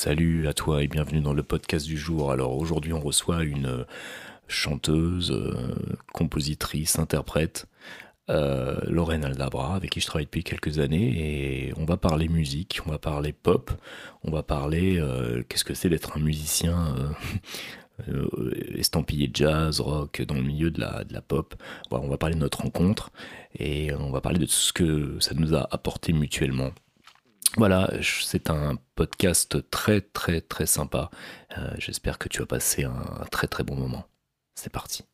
[0.00, 2.30] Salut à toi et bienvenue dans le podcast du jour.
[2.30, 3.84] Alors aujourd'hui on reçoit une
[4.46, 5.74] chanteuse, euh,
[6.12, 7.66] compositrice, interprète,
[8.30, 12.78] euh, Lorraine Aldabra, avec qui je travaille depuis quelques années, et on va parler musique,
[12.86, 13.72] on va parler pop,
[14.22, 16.94] on va parler euh, qu'est-ce que c'est d'être un musicien
[18.76, 21.56] estampillé jazz, rock, dans le milieu de la, pop.
[21.90, 23.10] On va parler de notre rencontre,
[23.58, 26.70] et on va parler de ce que ça nous a apporté mutuellement.
[27.56, 31.10] Voilà, c'est un podcast très très très sympa.
[31.56, 34.04] Euh, j'espère que tu vas passer un très très bon moment.
[34.54, 35.04] C'est parti.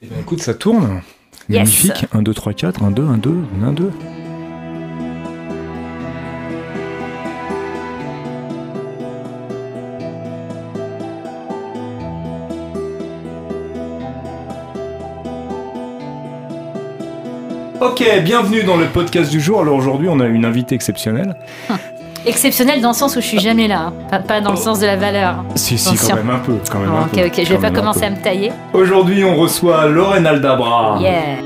[0.00, 1.02] Eh bien, écoute, ça tourne.
[1.48, 2.06] Magnifique.
[2.12, 3.92] 1, 2, 3, 4, 1, 2, 1, 2, 1, 2.
[18.00, 19.60] Ok, bienvenue dans le podcast du jour.
[19.60, 21.34] Alors aujourd'hui, on a une invitée exceptionnelle.
[22.26, 24.20] Exceptionnelle dans le sens où je suis jamais là, hein.
[24.20, 25.44] pas, dans le sens de la valeur.
[25.56, 26.58] Si, si, quand même un peu.
[26.70, 28.06] Quand même Oh, un ok, peu, ok, je vais quand pas même un commencer peu.
[28.06, 28.52] à me tailler.
[28.72, 30.98] Aujourd'hui, on reçoit Lorraine Aldabra.
[31.00, 31.38] Yeah.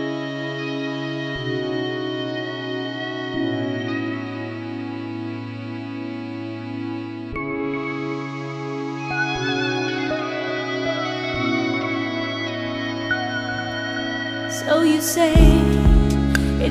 [14.50, 15.51] So you say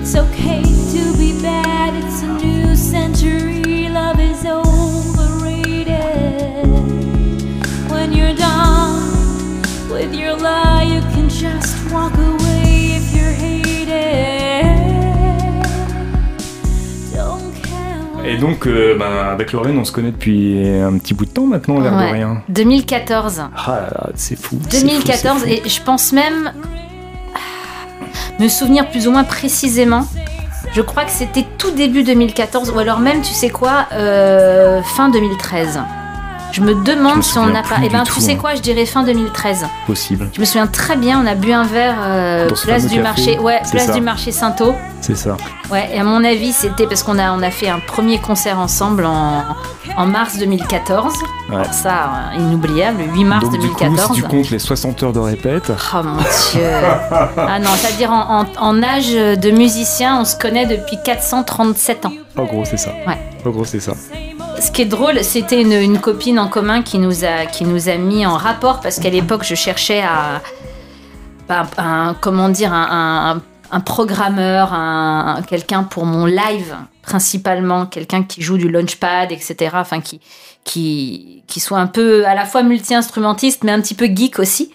[0.01, 5.95] it's okay to be bad, it's a new century, love is overrated.
[7.89, 14.65] When you're done with your lie, you can just walk away if you're hated.
[17.15, 18.25] Don't care.
[18.25, 21.45] Et donc, euh, ben, avec Lorraine, on se connaît depuis un petit bout de temps
[21.45, 22.11] maintenant, l'air de Ouais.
[22.11, 22.41] rien.
[22.49, 23.43] 2014.
[23.55, 24.57] Ah là là, c'est fou.
[24.69, 25.65] c'est fou, 2014, c'est fou.
[25.65, 26.51] et je pense même
[28.41, 30.07] me souvenir plus ou moins précisément.
[30.73, 35.09] Je crois que c'était tout début 2014, ou alors même, tu sais quoi, euh, fin
[35.09, 35.79] 2013.
[36.51, 37.75] Je me Je me demande si on n'a pas.
[37.83, 38.37] Eh ben, tu sais hein.
[38.39, 39.65] quoi, je dirais fin 2013.
[39.87, 40.29] possible.
[40.33, 43.39] Je me souviens très bien, on a bu un verre euh, place du café, marché,
[43.39, 43.93] ouais, c'est place ça.
[43.93, 44.75] du marché Saint-O.
[45.01, 45.37] C'est ça.
[45.71, 48.59] Ouais, et à mon avis, c'était parce qu'on a on a fait un premier concert
[48.59, 49.43] ensemble en,
[49.97, 51.13] en mars 2014.
[51.49, 51.55] Ouais.
[51.55, 54.15] Alors ça, inoubliable, le 8 mars donc, du coup, 2014.
[54.15, 56.61] si tu comptes les 60 heures de répète, Oh mon dieu.
[57.37, 62.13] ah non, c'est-à-dire en, en- en âge de musicien, on se connaît depuis 437 ans.
[62.37, 62.91] en gros, c'est ça.
[63.07, 63.17] Ouais.
[63.45, 63.93] En gros, c'est ça.
[64.59, 67.97] Ce qui est drôle, c'était une, copine en commun qui nous a, qui nous a
[67.97, 70.41] mis en rapport parce qu'à l'époque, je cherchais à.
[71.47, 73.41] bah, un- comment dire, un,
[73.85, 79.71] programmeur, un- quelqu'un pour mon live, principalement, quelqu'un qui joue du launchpad, etc.
[79.75, 80.19] Enfin, qui,
[80.63, 84.71] qui, qui soit un peu à la fois multi-instrumentiste, mais un petit peu geek aussi.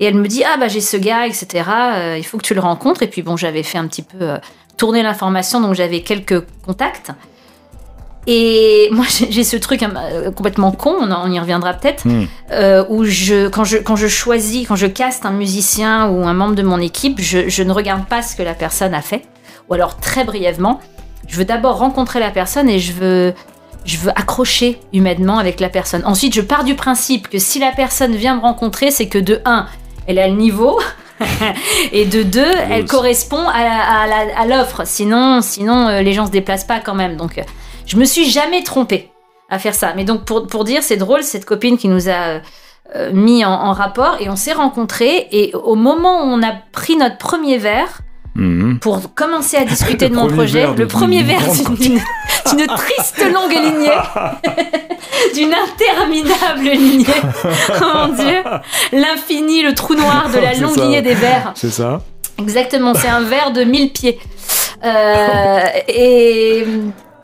[0.00, 1.64] Et elle me dit Ah, bah j'ai ce gars, etc.
[1.94, 3.02] euh, il faut que tu le rencontres.
[3.02, 4.38] Et puis bon, j'avais fait un petit peu euh,
[4.76, 7.10] tourner l'information, donc j'avais quelques contacts.
[8.26, 12.24] Et moi, j'ai ce truc euh, complètement con, on, y reviendra peut-être, Hmm.
[12.52, 16.34] euh, où je, quand, je, quand je choisis, quand je caste un musicien ou un
[16.34, 19.22] membre de mon équipe, je, je ne regarde pas ce que la personne a fait,
[19.68, 20.80] ou alors très brièvement.
[21.28, 23.34] Je veux d'abord rencontrer la personne et je veux,
[23.84, 26.02] je veux accrocher humainement avec la personne.
[26.04, 29.40] Ensuite, je pars du principe que si la personne vient me rencontrer, c'est que de
[29.44, 29.66] 1,
[30.06, 30.78] elle a le niveau.
[31.92, 34.82] et de deux, elle correspond à, à l'offre.
[34.84, 37.16] Sinon, sinon euh, les gens se déplacent pas quand même.
[37.16, 37.40] Donc,
[37.86, 39.10] je me suis jamais trompée
[39.50, 39.92] à faire ça.
[39.96, 42.40] Mais donc, pour, pour dire, c'est drôle, cette copine qui nous a
[42.96, 45.28] euh, mis en, en rapport et on s'est rencontrés.
[45.32, 48.00] Et au moment où on a pris notre premier verre,
[48.36, 48.80] Mhm.
[48.80, 51.38] pour commencer à discuter de mon projet, le premier verre
[51.78, 53.92] d'une triste longue lignée,
[55.36, 57.06] d'une interminable lignée.
[57.80, 58.42] Oh mon dieu,
[58.92, 60.82] l'infini, le trou noir de la longue ça.
[60.84, 61.52] lignée des verres.
[61.54, 62.00] C'est ça.
[62.40, 64.18] Exactement, c'est un verre de 1000 pieds.
[64.84, 66.64] Euh, et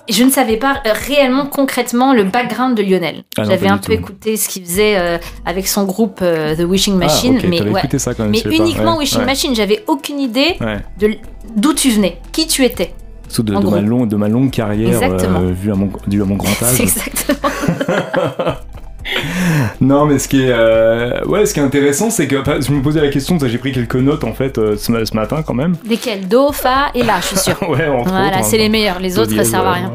[0.08, 3.24] je ne savais pas réellement concrètement le background de Lionel.
[3.36, 3.92] Ah J'avais un peu tout.
[3.92, 7.62] écouté ce qu'il faisait euh, avec son groupe euh, The Wishing Machine, ah, ok, mais,
[7.62, 7.98] ouais.
[7.98, 8.34] ça quand même.
[8.34, 9.54] uniquement Ouais, Wishing ouais, Machine.
[9.54, 10.56] J'avais aucune idée
[10.98, 11.16] de
[11.56, 12.94] d'où tu venais, qui tu étais.
[13.28, 16.34] Sous de, ma longue, de ma longue carrière, euh, vue à mon, due à mon
[16.34, 16.80] grand âge.
[16.80, 17.48] exactement.
[19.80, 22.82] Non, mais ce qui est, euh, ouais, ce qui est intéressant, c'est que je me
[22.82, 25.54] posais la question, j'ai pris quelques notes en fait euh, ce, ma- ce matin quand
[25.54, 25.76] même.
[25.88, 27.56] Lesquels Do, Fa et La, je suis sûre.
[27.68, 28.58] ouais, Voilà, autres, c'est hein.
[28.62, 29.00] les meilleurs.
[29.00, 29.92] Les autres, ça servent à euh, rien.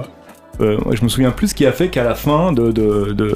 [0.62, 3.35] euh, je me souviens plus ce qui a fait qu'à la fin de, de, de,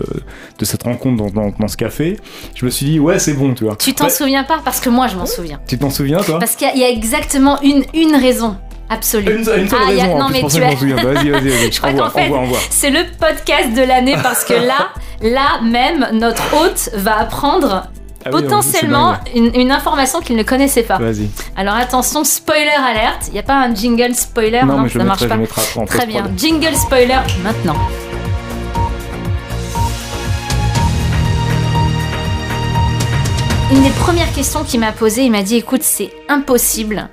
[0.58, 2.18] de cette rencontre dans, dans, dans ce café,
[2.56, 3.76] je me suis dit, ouais, c'est bon, tu vois.
[3.76, 4.60] Tu t'en souviens pas?
[4.64, 5.60] Parce que moi, je m'en souviens.
[5.68, 6.40] Tu t'en souviens, toi?
[6.40, 8.58] Parce qu'il y y, a exactement une, une raison
[8.90, 9.38] Absolument.
[9.38, 10.70] Une, seule ah, non, mais tu as...
[10.70, 10.76] vas.
[10.76, 12.32] Je crois en fait,
[12.72, 14.90] c'est le podcast de l'année parce que là,
[15.22, 17.84] là même, notre hôte va apprendre
[18.32, 20.98] potentiellement une, information qu'il ne connaissait pas.
[20.98, 21.30] Vas-y.
[21.56, 23.28] Alors attention, spoiler alerte.
[23.28, 25.38] Il n'y a pas un jingle spoiler, non, hein, ça ne marche pas.
[25.86, 26.26] Très bien.
[26.36, 27.76] Jingle spoiler maintenant.
[33.72, 37.08] Une des premières questions qu'il m'a posée, il m'a dit écoute, c'est impossible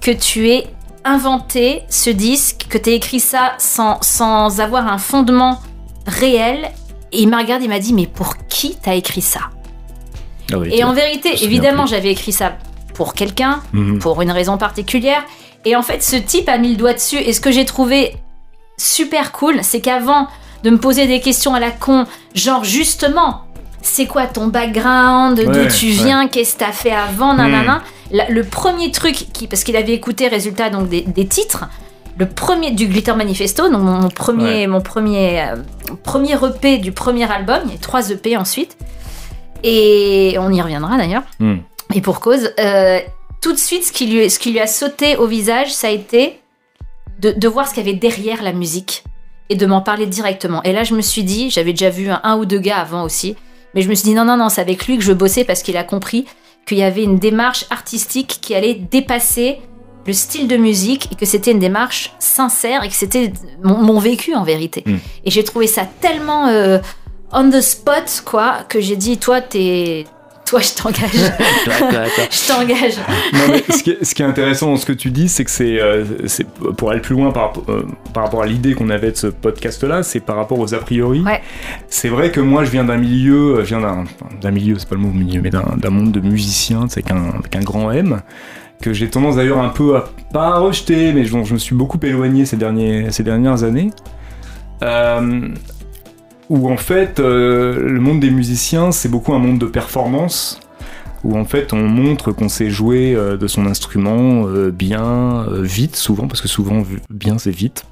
[0.00, 0.66] que tu aies
[1.04, 5.60] inventé ce disque, que tu aies écrit ça sans, sans avoir un fondement
[6.06, 6.70] réel.
[7.12, 9.40] Et il m'a regardé, il m'a dit mais pour qui t'as écrit ça?
[10.52, 12.52] Ah oui, Et en vérité, évidemment, j'avais écrit ça
[12.94, 13.98] pour quelqu'un, Mhm.
[13.98, 15.22] pour une raison particulière.
[15.64, 17.16] Et en fait, ce type a mis le doigt dessus.
[17.18, 18.16] Et ce que j'ai trouvé
[18.78, 20.26] super cool, c'est qu'avant
[20.62, 23.42] de me poser des questions à la con, genre justement,
[23.82, 25.92] c'est quoi ton background, d'où tu ouais.
[25.92, 27.82] viens, qu'est-ce que t'as fait avant, nanana.
[28.10, 31.64] La- le premier truc, qui, parce qu'il avait écouté résultat donc des, des titres,
[32.18, 34.66] le premier du Glitter Manifesto, donc mon, premier, Ouais.
[34.66, 35.56] mon premier, euh,
[36.02, 38.76] premier EP du premier album, il y a trois EP ensuite,
[39.62, 41.22] et on y reviendra d'ailleurs.
[41.38, 41.56] Hmm.
[41.94, 43.00] Et pour cause, euh,
[43.40, 45.90] tout de suite, ce qui, lui, ce qui lui a sauté au visage, ça a
[45.90, 46.40] été
[47.20, 49.04] de, de voir ce qu'il y avait derrière la musique
[49.48, 50.62] et de m'en parler directement.
[50.62, 53.02] Et là, je me suis dit, j'avais déjà vu un, un ou deux gars avant
[53.02, 53.34] aussi,
[53.74, 55.62] mais je me suis dit non, non, non, c'est avec lui que je bossais parce
[55.62, 56.26] qu'il a compris
[56.66, 59.60] qu'il y avait une démarche artistique qui allait dépasser
[60.06, 63.32] le style de musique et que c'était une démarche sincère et que c'était
[63.62, 64.82] mon, mon vécu en vérité.
[64.86, 64.96] Mm.
[65.24, 66.78] Et j'ai trouvé ça tellement euh,
[67.32, 70.04] on the spot, quoi, que j'ai dit, toi, t'es.
[70.50, 71.10] Toi, je t'engage.
[72.30, 72.96] je t'engage.
[73.32, 75.44] Non, mais ce, qui est, ce qui est intéressant dans ce que tu dis, c'est
[75.44, 78.74] que c'est, euh, c'est pour aller plus loin par, rapport- euh, par rapport à l'idée
[78.74, 81.20] qu'on avait de ce podcast-là, c'est par rapport aux a priori.
[81.20, 81.40] Ouais.
[81.88, 84.04] C'est vrai que moi, je viens d'un milieu, je viens d'un,
[84.40, 87.30] d'un milieu, c'est pas le mot milieu, mais d'un, d'un monde de musiciens, c'est qu'un,
[87.38, 88.20] avec un grand M,
[88.82, 91.76] que j'ai tendance d'ailleurs un peu à pas à rejeter, mais dont je me suis
[91.76, 93.90] beaucoup éloigné ces, derniers, ces dernières années.
[94.82, 95.48] Euh,
[96.50, 100.60] où en fait, euh, le monde des musiciens, c'est beaucoup un monde de performance
[101.22, 105.94] où en fait on montre qu'on sait jouer euh, de son instrument euh, bien, vite
[105.96, 107.84] souvent, parce que souvent bien c'est vite.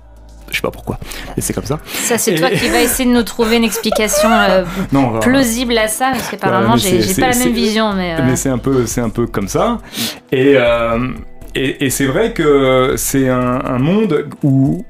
[0.51, 0.99] Je sais pas pourquoi,
[1.37, 1.79] et c'est comme ça.
[1.85, 4.31] Ça, c'est Et- toi qui vas essayer de nous trouver une explication
[4.93, 7.93] Non, plausible à ça, parce qu'apparemment, mais j'ai pas la même vision.
[7.93, 9.79] Mais, mais c'est un peu, c'est un peu comme ça.
[10.33, 10.57] Et
[11.55, 14.85] et, et c'est vrai que c'est un, un monde où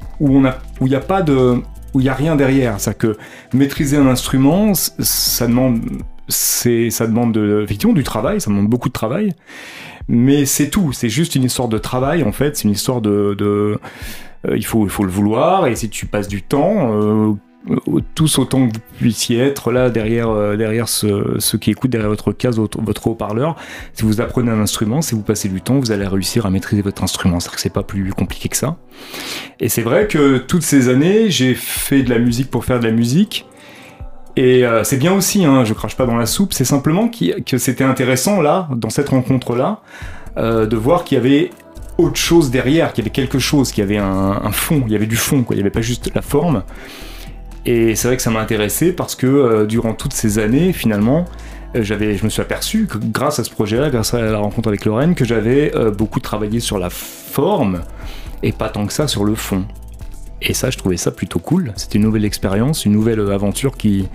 [0.46, 1.60] a où il y a pas de
[1.94, 2.78] où il y a rien derrière.
[2.78, 3.16] C'est que
[3.52, 5.80] maîtriser un instrument, ça demande
[6.28, 9.32] ça demande de, effectivement du travail, ça demande beaucoup de travail.
[10.08, 13.36] Mais c'est tout, c'est juste une histoire de travail en fait, c'est une histoire de,
[13.40, 17.32] euh, il faut il faut le vouloir et si tu passes du temps euh,
[18.14, 22.08] tous autant que vous puissiez être là derrière euh, derrière ce- ceux qui écoutent derrière
[22.10, 23.56] votre case votre, haut-parleur.
[23.94, 26.82] Si vous apprenez un instrument si vous passez du temps vous allez réussir à maîtriser
[26.82, 27.40] votre instrument.
[27.40, 28.76] C'est-à-dire que c'est pas plus compliqué que ça.
[29.60, 32.84] Et c'est vrai que toutes ces années j'ai fait de la musique pour faire de
[32.86, 33.46] la musique.
[34.36, 37.58] Et euh, c'est bien aussi, hein, je crache pas dans la soupe, c'est simplement que
[37.58, 39.80] c'était intéressant là, dans cette rencontre-là,
[40.36, 41.50] euh, de voir qu'il y avait
[41.96, 44.92] autre chose derrière, qu'il y avait quelque chose, qu'il y avait un, un fond, il
[44.92, 45.56] y avait du fond, quoi.
[45.56, 46.62] il n'y avait pas juste la forme.
[47.66, 51.26] Et c'est vrai que ça m'a intéressé parce que euh, durant toutes ces années, finalement,
[51.76, 54.68] euh, j'avais, je me suis aperçu que grâce à ce projet-là, grâce à la rencontre
[54.68, 57.82] avec Lorraine, que j'avais euh, beaucoup travaillé sur la forme
[58.42, 59.64] et pas tant que ça sur le fond.
[60.40, 61.72] Et ça, je trouvais ça plutôt cool.
[61.76, 64.08] C'était une nouvelle expérience, une nouvelle aventure qui,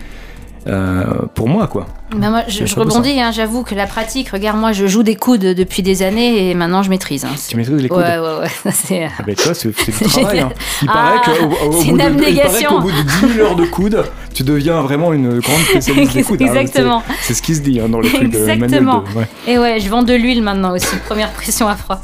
[0.68, 1.04] euh,
[1.36, 1.88] pour moi, quoi.
[2.15, 5.42] bah, moi, je, rebondis, hein, j'avoue que la pratique, regarde, moi, je joue des coudes
[5.42, 7.25] depuis des années et maintenant je maîtrise.
[7.25, 7.30] hein.
[7.50, 8.71] Tu maîtrises les coudes Ouais, ouais, ouais.
[8.71, 10.39] c'est- Ah ben toi, c'est du travail.
[10.39, 10.50] hein.
[10.81, 13.33] Il Ah, paraît qu'au au c'est bout une de- il paraît qu'au bout de 10
[13.36, 16.42] 000 heures de coude, tu deviens vraiment une grande spécialiste des coudes.
[16.42, 16.45] hein.
[16.54, 17.04] Exactement.
[17.07, 18.99] C'est- C'est ce qui se dit dans le truc de manuel Exactement.
[19.14, 19.28] de- ouais.
[19.47, 20.95] Et ouais, je vends de l'huile maintenant aussi.
[21.07, 21.99] Première pression à froid.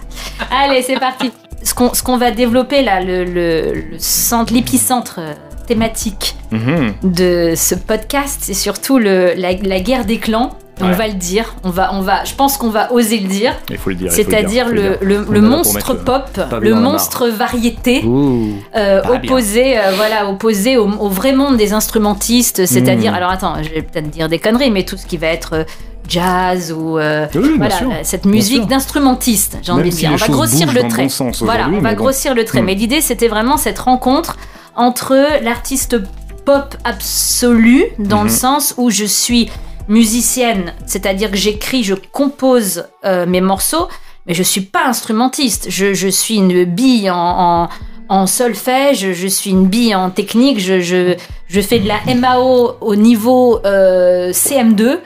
[0.51, 1.31] Allez, c'est parti.
[1.63, 5.33] Ce qu'on ce qu'on va développer là, le, le, le centre, l'épicentre euh,
[5.69, 6.93] thématique Mhm.
[7.03, 10.49] de ce podcast, c'est surtout le, la, la guerre des clans.
[10.81, 10.93] On Ouais.
[10.93, 11.55] va le dire.
[11.65, 13.53] On va, on va, je pense qu'on va oser le dire.
[13.69, 14.11] Il faut le dire.
[14.13, 18.01] C'est-à-dire le, le, monstre pop, le monstre variété.
[18.05, 18.53] Ouh.
[18.77, 23.15] Euh, opposé, euh, voilà, opposé au, au vrai monde des instrumentistes, c'est-à-dire, Mm.
[23.15, 25.63] alors attends, je vais peut-être dire des conneries, mais tout ce qui va être euh,
[26.07, 27.91] jazz ou euh, Oui, bien voilà, sûr.
[28.03, 30.11] cette musique d'instrumentiste, j'ai envie de dire.
[30.13, 31.07] On va grossir le trait.
[31.19, 31.97] bon voilà, on va bon.
[32.03, 32.61] grossir le trait.
[32.61, 34.37] Mais l'idée, c'était vraiment cette rencontre
[34.79, 35.97] entre l'artiste
[36.45, 38.35] pop absolu, dans le Mhm.
[38.35, 39.49] sens où je suis
[39.87, 43.87] musicienne, c'est-à-dire que j'écris, je compose euh, mes morceaux,
[44.25, 45.67] mais je suis pas instrumentiste.
[45.69, 47.69] Je, je suis une bille en, en,
[48.09, 51.15] en solfège, je suis une bille en technique, je, je,
[51.47, 54.97] je fais de la MAO au niveau euh, CM2.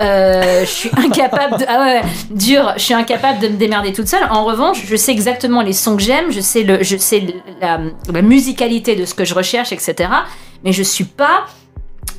[0.00, 1.64] Euh, je suis incapable de.
[1.68, 4.26] Ah ouais, dur, je suis incapable de me démerder toute seule.
[4.30, 7.26] En revanche, je sais exactement les sons que j'aime, je sais, le, je sais
[7.60, 7.78] la,
[8.12, 10.08] la musicalité de ce que je recherche, etc.
[10.64, 11.44] Mais je suis pas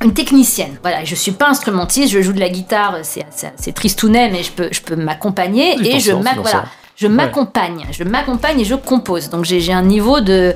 [0.04, 0.78] une technicienne.
[0.82, 4.68] Voilà, je suis pas instrumentiste, je joue de la guitare, c'est tristounet, mais je peux,
[4.70, 6.64] je peux m'accompagner et je sors, tu m'ac- t'en voilà,
[6.98, 9.30] je m'accompagne, je m'accompagne et je compose.
[9.30, 10.54] Donc j'ai un niveau de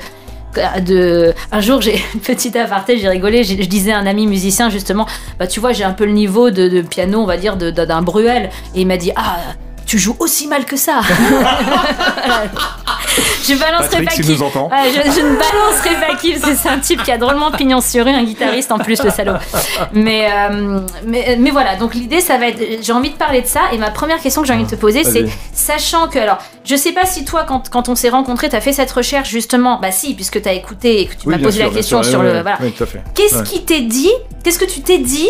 [0.85, 4.69] de un jour j'ai une petite aparté j'ai rigolé je disais à un ami musicien
[4.69, 5.07] justement
[5.39, 8.03] bah tu vois j'ai un peu le niveau de, de piano on va dire d'un
[8.03, 9.39] Bruel et il m'a dit ah
[9.93, 11.03] tu joues aussi mal que ça
[13.47, 16.79] je balancerai Patrick, pas tu nous Ouais, je, je ne balancerai pas qui c'est un
[16.79, 19.35] type qui a drôlement pignon sur rue un guitariste en plus le salaud
[19.93, 23.47] mais euh, mais, mais voilà donc l'idée ça va être j'ai envie de parler de
[23.47, 25.27] ça et ma première question que j'ai envie de te poser c'est.
[25.53, 28.73] Sachant que, alors, je sais pas si toi, quand, quand on s'est rencontrés, t'as fait
[28.73, 31.69] cette recherche justement, bah si, puisque t'as écouté et que tu Oui, m'as posé sûr,
[31.69, 32.41] la question sûr, sur le.
[32.41, 32.59] Voilà.
[32.61, 33.03] Oui, tout à fait.
[33.15, 33.43] Qu'est-ce Ouais.
[33.45, 34.11] qui t'est dit
[34.43, 35.29] Qu'est-ce que tu t'es dit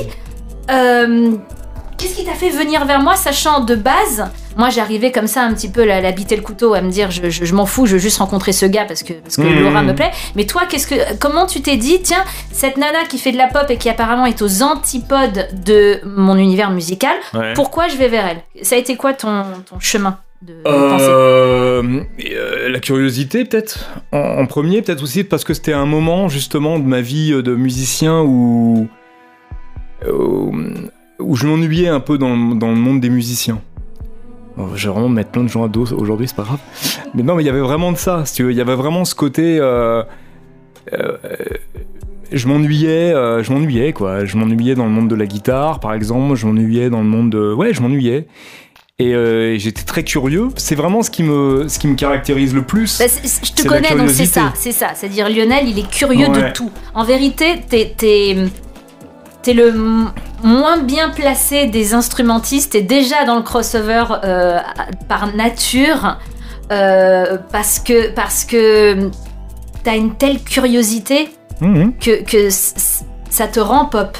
[0.70, 1.32] euh,
[2.02, 5.54] Qu'est-ce qui t'a fait venir vers moi, sachant de base, moi j'arrivais comme ça un
[5.54, 7.64] petit peu la, la bite et le couteau à me dire je, je- je m'en
[7.64, 9.42] fous, je veux juste rencontrer ce gars parce que, parce que.
[9.42, 10.10] Laura me plaît.
[10.34, 13.46] Mais toi, qu'est-ce que, comment tu t'es dit, tiens, cette nana qui fait de la
[13.46, 17.54] pop et qui apparemment est aux antipodes de mon univers musical, Ouais.
[17.54, 18.42] pourquoi je vais vers elle?
[18.64, 22.00] Ça a été quoi ton, ton chemin de, Euh,
[22.32, 23.78] euh, la curiosité peut-être
[24.10, 27.54] en, en premier peut-être aussi parce que c'était un moment justement de ma vie de
[27.54, 28.88] musicien où
[30.10, 30.52] où,
[31.22, 33.60] où je m'ennuyais un peu dans, dans le monde des musiciens
[34.58, 36.58] Oh, je vais vraiment mettre plein de gens à dos aujourd'hui c'est pas grave
[37.14, 38.50] mais non mais il y avait vraiment de ça si tu veux.
[38.50, 40.02] il y avait vraiment ce côté euh,
[40.92, 41.16] euh,
[42.30, 45.94] je m'ennuyais euh, je m'ennuyais quoi je m'ennuyais dans le monde de la guitare par
[45.94, 48.26] exemple je m'ennuyais dans le monde de ouais je m'ennuyais
[48.98, 50.50] et euh, j'étais très curieux.
[50.56, 52.98] C'est vraiment ce qui me, ce qui me caractérise le plus.
[52.98, 54.90] Bah, je te connais, donc c'est ça, c'est ça.
[54.94, 56.70] C'est-à-dire Lionel, il est curieux de tout.
[56.94, 58.36] En vérité, t'es
[59.42, 59.72] t'es le
[60.42, 62.72] moins bien placé des instrumentistes.
[62.72, 64.58] T'es déjà dans le crossover euh,
[65.08, 66.18] par nature
[66.70, 69.10] euh, parce que parce que
[69.84, 71.28] t'as une telle curiosité
[71.60, 71.92] Mhm.
[72.00, 74.18] que que ça te rend pop.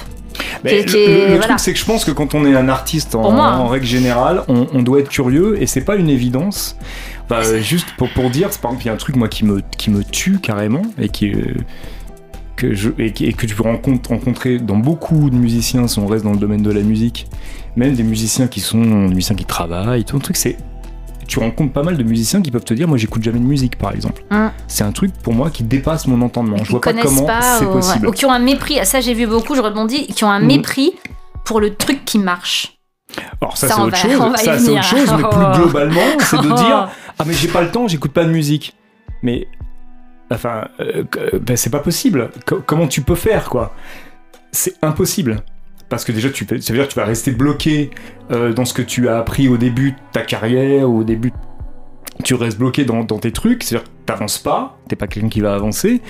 [0.65, 3.33] Mais qui le truc, c'est que je pense que quand on est un artiste en,
[3.33, 3.59] moi, hein.
[3.59, 6.77] en règle générale, on, on doit être curieux et c'est pas une évidence.
[7.29, 9.29] Bah, euh, juste pour, pour dire, c'est par exemple, il y a un truc moi
[9.29, 11.33] qui me, qui me tue carrément et qui.
[12.69, 16.25] Que je, et, que tu peux rencontre- rencontrer dans beaucoup de musiciens si on reste
[16.25, 17.27] dans le domaine de la musique,
[17.77, 20.57] même des musiciens qui sont des musiciens qui travaillent, tout le truc c'est
[21.27, 23.77] tu rencontres pas mal de musiciens qui peuvent te dire moi j'écoute jamais de musique
[23.79, 24.23] par exemple.
[24.31, 24.51] Hum.
[24.69, 26.59] C'est un truc pour moi qui dépasse mon entendement.
[26.63, 27.27] Je vois pas comment
[27.59, 28.07] c'est ou, possible.
[28.09, 28.79] ou qui ont un mépris.
[28.85, 29.55] Ça, j'ai vu beaucoup.
[29.55, 30.07] Je rebondis.
[30.09, 30.47] Qui ont un Mhm.
[30.47, 30.93] mépris
[31.45, 32.77] pour le truc qui marche.
[33.41, 35.29] Alors ça, Ça, c'est autre chose, ça c'est autre chose, mais Oh.
[35.35, 36.89] plus globalement, c'est de dire
[37.19, 38.75] ah mais j'ai pas le temps, j'écoute pas de musique.
[39.23, 39.47] Mais
[40.35, 41.05] enfin, euh,
[41.41, 42.31] ben, c'est pas possible.
[42.47, 43.75] Co- comment tu peux faire quoi?
[44.51, 45.43] C'est impossible.
[45.89, 47.91] Parce que déjà, tu, ça veut dire que tu vas rester bloqué
[48.31, 51.33] euh, dans ce que tu as appris au début de ta carrière, au début,
[52.25, 55.55] tu restes bloqué dans, tes trucs, c'est-à-dire que t'avances pas, t'es pas quelqu'un qui va
[55.55, 56.01] avancer.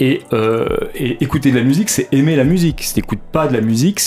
[0.00, 2.82] Et, euh, et écouter de la musique, c'est aimer la musique.
[2.82, 4.00] Si t'écoutes pas de la musique,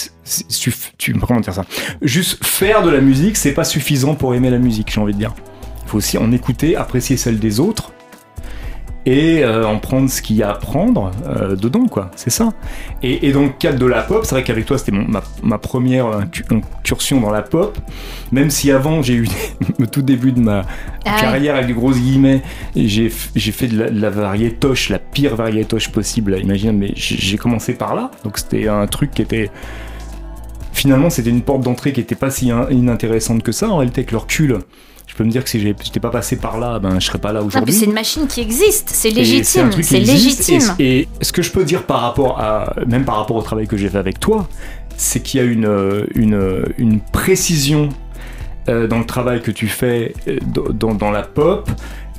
[0.60, 1.66] tu, tu, comment dire ça?
[2.02, 5.20] Juste faire de la musique, c'est pas suffisant pour aimer la musique, j'ai envie de
[5.20, 5.36] dire.
[5.84, 7.92] Il faut aussi en écouter, apprécier celle des autres
[9.06, 12.12] et euh, en prendre ce qu'il y a à prendre euh, dedans, quoi.
[12.16, 12.50] C'est ça.
[13.02, 15.58] Et, et dans le cadre de la pop, c'est vrai qu'avec toi, c'était ma, ma
[15.58, 17.78] première incu- incursion dans la pop.
[18.32, 19.28] Même si avant, j'ai eu
[19.82, 20.62] au tout début de ma
[21.06, 21.22] Ah ouais.
[21.22, 22.42] carrière avec des grosses guillemets,
[22.76, 27.74] j'ai fait de la, de la variétoche, la pire variétoche possible, imagine, mais j'ai commencé
[27.74, 28.12] par là.
[28.24, 29.50] Donc c'était un truc qui était
[30.74, 33.70] finalement, c'était une porte d'entrée qui était pas si in- inintéressante que ça.
[33.70, 34.58] En réalité, avec le recul,
[35.12, 37.34] je peux me dire que si j'étais pas passé par là, ben je serais pas
[37.34, 37.74] là aujourd'hui.
[37.74, 38.90] c'est une machine qui existe.
[38.94, 39.70] C'est légitime.
[39.82, 40.62] C'est légitime.
[40.80, 43.68] Et, et ce que je peux dire par rapport à, même par rapport au travail
[43.68, 44.48] que j'ai fait avec toi,
[44.96, 47.90] c'est qu'il y a une, euh, une, euh, une précision
[48.70, 50.38] euh, dans le travail que tu fais euh,
[50.74, 51.70] dans, dans la pop,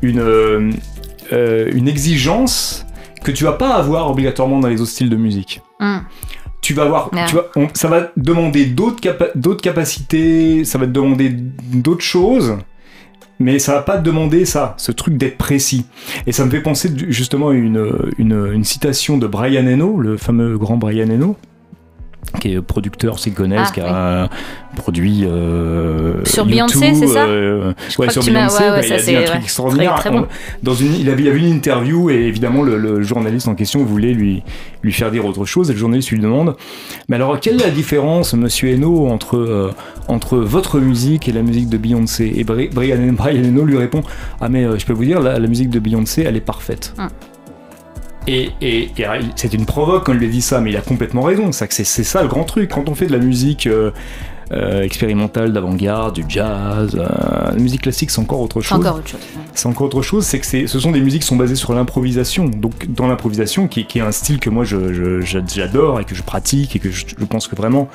[0.02, 0.70] une, euh,
[1.72, 2.84] une exigence
[3.24, 5.62] que tu vas pas avoir obligatoirement dans les autres styles de musique.
[5.80, 6.02] Hum.
[6.60, 7.24] Tu vas avoir, Ouais.
[7.26, 11.30] tu vas, on- ça va demander d'autres capa- d'autres capacités, ça va te demander
[11.72, 12.56] d'autres choses,
[13.38, 15.86] mais ça va pas te demander ça, ce truc d'être précis.
[16.26, 20.58] Et ça me fait penser justement à une, une citation de Brian Eno, le fameux
[20.58, 21.36] grand Brian Eno,
[22.40, 24.28] qui est producteur, s'ils connaissent, Ah, qui a
[24.76, 29.16] produit euh, Sur U2, Beyoncé, c'est ça euh, Ouais, sur Beyoncé, ouais, bah, ça, c'est-
[29.16, 29.94] un truc ouais, extraordinaire.
[29.96, 30.24] très, très bon.
[30.24, 33.54] On- dans une, il, avait, il avait une interview et évidemment le, le journaliste en
[33.54, 34.42] question voulait lui,
[34.82, 36.56] lui faire dire autre chose et le journaliste lui demande
[37.08, 39.70] Mais alors quelle est la différence, monsieur Eno, entre, euh,
[40.08, 42.32] entre votre musique et la musique de Beyoncé?
[42.36, 44.02] Et Bri- Brian, Brian Eno lui répond
[44.40, 46.94] Ah mais euh, je peux vous dire, la, la musique de Beyoncé, elle est parfaite.
[46.98, 47.08] Hum.
[48.26, 50.76] Et, et, et alors, il- c'est une provoque quand il lui dit ça, mais il
[50.76, 51.50] a complètement raison.
[51.52, 52.70] C'est c'est c'est ça le grand truc.
[52.70, 53.90] Quand on fait de la musique euh,
[54.52, 57.06] euh, expérimentale, d'avant-garde, du jazz, euh,
[57.50, 59.20] la musique classique, c'est encore autre C'est chose encore autre chose.
[59.54, 61.72] c'est encore autre chose, c'est que c'est- ce sont des musiques qui sont basées sur
[61.74, 62.44] l'improvisation.
[62.46, 66.76] Donc dans l'improvisation, qui, qui est un style que moi j'adore et que je pratique
[66.76, 67.88] et que je, je pense que vraiment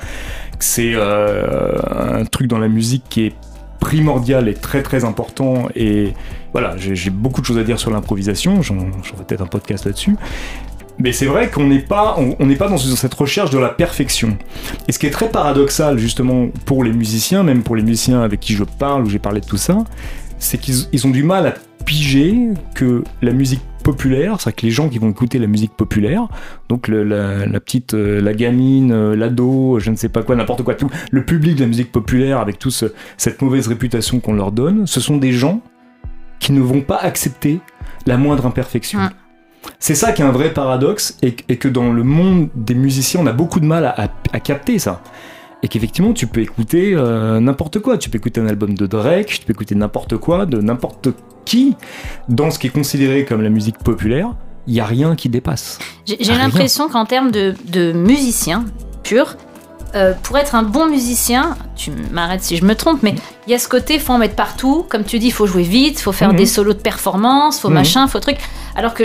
[0.58, 3.32] c'est un truc dans la musique qui est
[3.80, 5.68] primordial et très très important.
[5.74, 6.14] Et
[6.52, 8.62] voilà, j'ai beaucoup de choses à dire sur l'improvisation.
[8.62, 10.16] Ferai peut-être un podcast là-dessus.
[11.00, 14.36] Mais c'est vrai qu'on n'est pas, on, n'est pas dans cette recherche de la perfection.
[14.88, 18.40] Et ce qui est très paradoxal justement pour les musiciens, même pour les musiciens avec
[18.40, 19.78] qui je parle, où j'ai parlé de tout ça,
[20.40, 21.54] c'est qu'ils ils ont du mal à
[21.84, 22.36] piger
[22.74, 26.28] que la musique populaire, c'est-à-dire que les gens qui vont écouter la musique populaire,
[26.68, 30.36] donc le- la, la petite, euh, la gamine, euh, l'ado, je ne sais pas quoi,
[30.36, 32.84] n'importe quoi, tout, le public de la musique populaire avec toute
[33.16, 35.60] cette mauvaise réputation qu'on leur donne, ce sont des gens
[36.38, 37.60] qui ne vont pas accepter
[38.06, 38.98] la moindre imperfection.
[39.00, 39.10] Mm.
[39.78, 43.20] C'est ça qui est un vrai paradoxe et, et que dans le monde des musiciens,
[43.22, 45.02] on a beaucoup de mal à, à- à capter ça.
[45.62, 47.98] Et qu'effectivement, tu peux écouter euh, n'importe quoi.
[47.98, 51.08] Tu peux écouter un album de Drake, tu peux écouter n'importe quoi, de n'importe
[51.44, 51.74] qui.
[52.28, 54.34] Dans ce qui est considéré comme la musique populaire,
[54.68, 55.78] il n'y a rien qui dépasse.
[56.06, 58.66] J'ai l'impression qu'en termes de, de musicien
[59.02, 59.36] pur,
[59.94, 63.14] euh, pour être un bon musicien, tu m'arrêtes si je me trompe, mais
[63.46, 64.84] il y a ce côté, faut en mettre partout.
[64.88, 66.36] Comme tu dis, il faut jouer vite, faut faire Mhm.
[66.36, 67.74] des solos de performance, faut Mhm.
[67.74, 68.36] machin, faut truc.
[68.76, 69.04] Alors que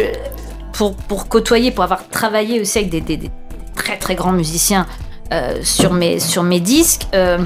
[0.74, 3.32] pour, pour côtoyer, pour avoir travaillé aussi avec des, des- des
[3.76, 4.86] très très grands musiciens
[5.64, 7.40] sur, mes, sur mes disques, euh,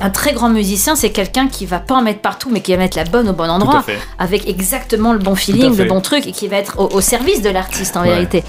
[0.00, 2.78] un très grand musicien, c'est quelqu'un qui va pas en mettre partout, mais qui va
[2.78, 3.84] mettre la bonne au bon endroit
[4.18, 7.40] avec exactement le bon feeling, le bon truc, et qui va être au, au service
[7.42, 8.08] de l'artiste en Ouais.
[8.08, 8.42] vérité.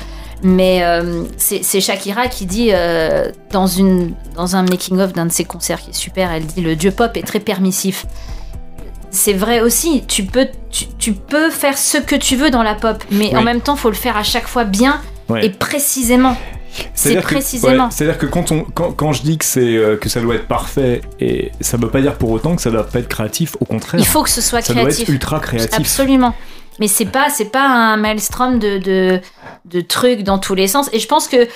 [0.45, 5.31] Mais euh, c'est c'est Shakira qui dit euh, dans, une, dans un making-of d'un de
[5.31, 8.05] ses concerts qui est super, elle dit le dieu pop est très permissif.
[9.09, 12.73] C'est vrai aussi, tu peux, tu, tu peux faire ce que tu veux dans la
[12.73, 13.37] pop, mais Oui.
[13.37, 14.99] en même temps, faut le faire à chaque fois bien
[15.29, 15.45] Ouais.
[15.45, 16.35] et précisément.
[16.93, 17.85] C'est précisément.
[17.85, 20.47] ouais, C'est-à-dire que quand, on, quand, quand je dis que, euh, que ça doit être
[20.47, 23.55] parfait, et ça ne veut pas dire pour autant que ça doit pas être créatif,
[23.59, 23.99] au contraire.
[24.01, 25.03] Il faut que ce soit ça doit créatif.
[25.03, 25.73] être ultra créatif.
[25.79, 26.33] Absolument.
[26.79, 29.19] Mais c'est pas c'est pas un maelstrom de, de,
[29.65, 30.89] de trucs dans tous les sens.
[30.93, 31.47] Et je pense que euh,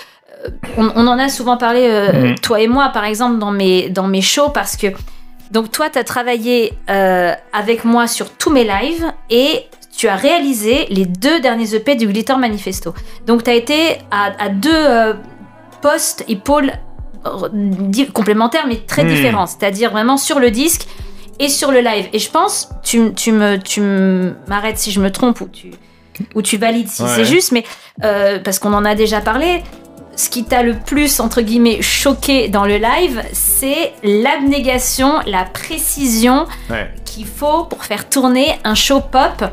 [0.78, 2.36] on, on en a souvent parlé euh, Mhm.
[2.40, 4.88] toi et moi par exemple dans mes dans mes shows parce que
[5.50, 9.66] donc toi tu as travaillé euh, avec moi sur tous mes lives et
[9.98, 12.94] tu as réalisé les deux derniers EP du Glitter Manifesto.
[13.26, 15.14] Donc tu as été à, à deux euh,
[15.82, 16.72] postes et pôles
[17.26, 17.50] euh,
[18.14, 19.10] complémentaires mais très Mhm.
[19.10, 19.48] différents.
[19.48, 20.88] C'est-à-dire vraiment sur le disque
[21.40, 22.08] et sur le live.
[22.14, 23.82] Et je pense, tu, tu me, tu
[24.48, 25.72] m'arrêtes si je me trompe ou tu,
[26.36, 27.10] ou tu valides si Ouais.
[27.16, 27.64] c'est juste, mais
[28.04, 29.64] euh, parce qu'on en a déjà parlé,
[30.16, 36.48] ce qui t'a le plus, entre guillemets, choqué dans le live, c'est l'abnégation, la précision
[36.72, 36.90] Ouais.
[37.06, 39.44] qu'il faut pour faire tourner un show pop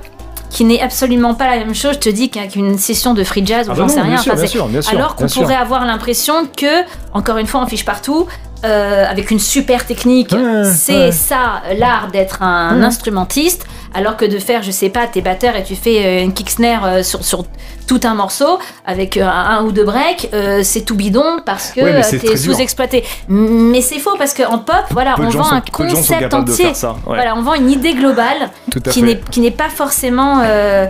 [0.55, 3.69] qui n'est absolument pas la même chose, je te dis, qu'une session de free jazz
[3.69, 4.11] ou Ah bah j'en non, sais rien.
[4.15, 7.39] bien sûr, Enfin, bien c'est- sûr, bien sûr, alors qu'on pourrait avoir l'impression que, encore
[7.39, 8.27] une fois, on fiche partout,
[8.65, 11.13] euh, avec une super technique, Ouais, c'est ouais.
[11.13, 12.85] ça l'art d'être un Ouais.
[12.85, 16.33] instrumentiste, alors que de faire, je sais pas, t'es batteur et tu fais euh, une
[16.33, 17.45] kick snare euh, sur, sur
[17.87, 21.81] tout un morceau avec un, un ou deux breaks, euh, c'est tout bidon parce que
[22.19, 23.05] t'es sous-exploité.
[23.29, 26.75] Mais c'est faux parce qu'en pop, voilà, Peu on vend sont- un concept entier.
[26.75, 26.97] ça.
[27.05, 28.51] Voilà, on vend une idée globale
[28.91, 30.87] qui n'est qui n'est pas forcément euh,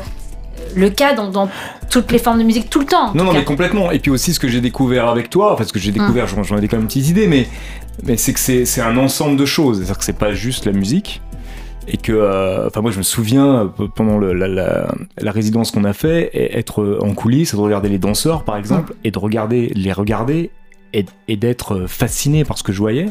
[0.76, 1.48] le cas dans, dans
[1.90, 3.12] toutes les formes de musique tout le temps.
[3.14, 3.38] Non, non, cas.
[3.38, 3.90] mais complètement.
[3.92, 5.94] Et puis aussi, ce que j'ai découvert avec toi, enfin, ce que j'ai Mm.
[5.94, 7.46] découvert, j'en j'en ai quand même une petite idée, mais,
[8.04, 9.78] mais c'est que c'est un ensemble de choses.
[9.78, 11.20] C'est-à-dire que c'est pas juste la musique.
[11.86, 15.70] Et que, euh, enfin, moi, je me souviens, euh, pendant le- la, la- la résidence
[15.70, 18.96] qu'on a fait, être en coulisses, de regarder les danseurs, par exemple, Mm.
[19.04, 20.50] et de regarder, les regarder,
[20.94, 23.06] et, et d'être fasciné par ce que je voyais.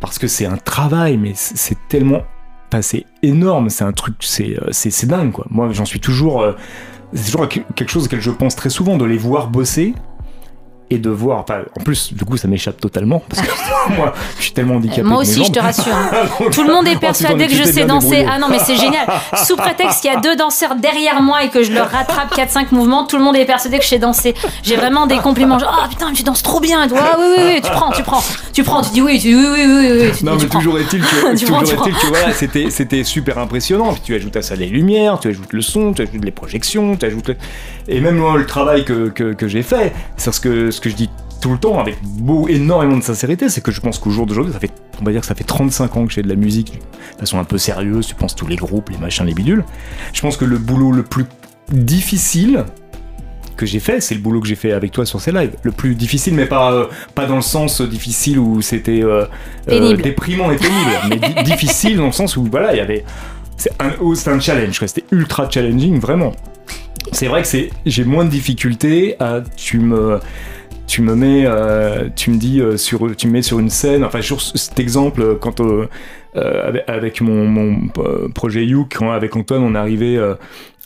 [0.00, 2.22] Parce que c'est un travail, mais c'est tellement.
[2.82, 5.46] C'est énorme, c'est un truc, c'est euh, c'est dingue, quoi.
[5.50, 6.42] Moi, j'en suis toujours.
[6.42, 6.52] euh,
[7.12, 9.94] c'est toujours quelque chose auquel je pense très souvent, de les voir bosser
[10.90, 11.38] et de voir.
[11.38, 13.50] Enfin, en plus, du coup, ça m'échappe totalement parce que
[13.96, 15.02] moi, je suis tellement handicapé.
[15.02, 15.94] Moi aussi, je te rassure.
[15.94, 16.10] hein.
[16.40, 18.26] Donc, Tout le monde est persuadé que je sais danser.
[18.28, 19.06] Ah non, mais c'est génial.
[19.46, 22.66] Sous prétexte qu'il y a deux danseurs derrière moi et que je leur rattrape 4-5
[22.72, 24.34] mouvements, tout le monde est persuadé que je sais danser.
[24.62, 25.58] J'ai vraiment des compliments.
[25.58, 26.84] Genre, ah putain, mais tu danses trop bien.
[26.84, 28.22] Et toi, ah oui, oui, oui, tu prends, tu prends.
[28.52, 30.10] Tu prends, tu dis oui, tu dis oui, oui, oui, oui.
[30.18, 33.04] Tu, Non, mais toujours est-il que, Tu toujours prends, tu est-il que voilà, c'était, c'était
[33.04, 33.92] super impressionnant.
[33.92, 36.96] Puis tu ajoutes à ça les lumières, tu ajoutes le son, tu ajoutes les projections,
[36.96, 37.36] tu ajoutes le-
[37.88, 40.90] et même moi le travail que, que, que j'ai fait, c'est ce que ce que
[40.90, 44.10] je dis tout le temps avec beau, énormément de sincérité, c'est que je pense qu'au
[44.10, 46.22] jour d'aujourd'hui, ça fait, on va dire que ça fait 35 ans que je fais
[46.22, 46.74] de la musique
[47.14, 49.64] de façon un peu sérieuse, tu penses tous les groupes, les machins, les bidules.
[50.12, 51.24] Je pense que le boulot le plus
[51.72, 52.64] difficile
[53.56, 55.52] que j'ai fait, c'est le boulot que j'ai fait avec toi sur ces lives.
[55.62, 59.24] Le plus difficile, mais pas, euh, pas dans le sens difficile où c'était euh,
[59.68, 63.04] euh, déprimant et pénible, mais di- difficile dans le sens où voilà, il y avait.
[63.56, 66.32] C'est un, oh, c'est un challenge, c'était ultra challenging, vraiment.
[67.12, 69.40] C'est vrai que c'est, j'ai moins de difficultés à.
[69.56, 70.18] Tu me.
[70.86, 74.02] Tu me mets, euh, tu me dis euh, sur, tu me mets sur une scène.
[74.02, 75.60] Enfin, sur cet exemple, euh, quand
[76.36, 77.88] euh, avec, mon, mon
[78.32, 80.34] projet Youk, quand avec Antoine, on euh,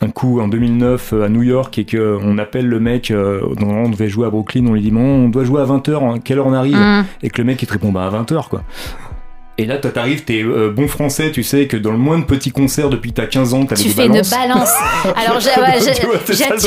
[0.01, 3.85] un coup en 2009 euh, à New York et que on appelle le mec, normalement,
[3.85, 6.39] on devait jouer à Brooklyn, on lui dit bon, on doit jouer à 20h, quelle
[6.39, 6.77] heure on arrive?
[6.77, 7.05] Hum.
[7.23, 8.63] et que le mec il te répond bah à 20h quoi.
[9.57, 12.25] Et là, toi, t'arrives, t'es euh, bon français, tu sais que dans le moins de
[12.25, 14.33] petits concerts depuis t'as 15 ans, t'avais Tu des fais balances.
[14.33, 14.71] une balance.
[15.17, 16.09] Alors j'attire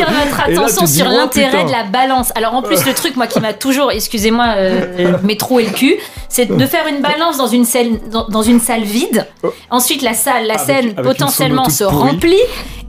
[0.09, 2.31] votre là, attention sur oh, l'intérêt de la balance.
[2.35, 5.71] Alors en plus le truc moi qui m'a toujours, excusez-moi, euh, mes trous et le
[5.71, 5.95] cul,
[6.29, 9.27] c'est de faire une balance dans une salle, dans, dans une salle vide.
[9.43, 9.53] Oh.
[9.69, 11.95] Ensuite la salle, la Avec- scène avec potentiellement se pourrie.
[12.11, 12.39] remplit.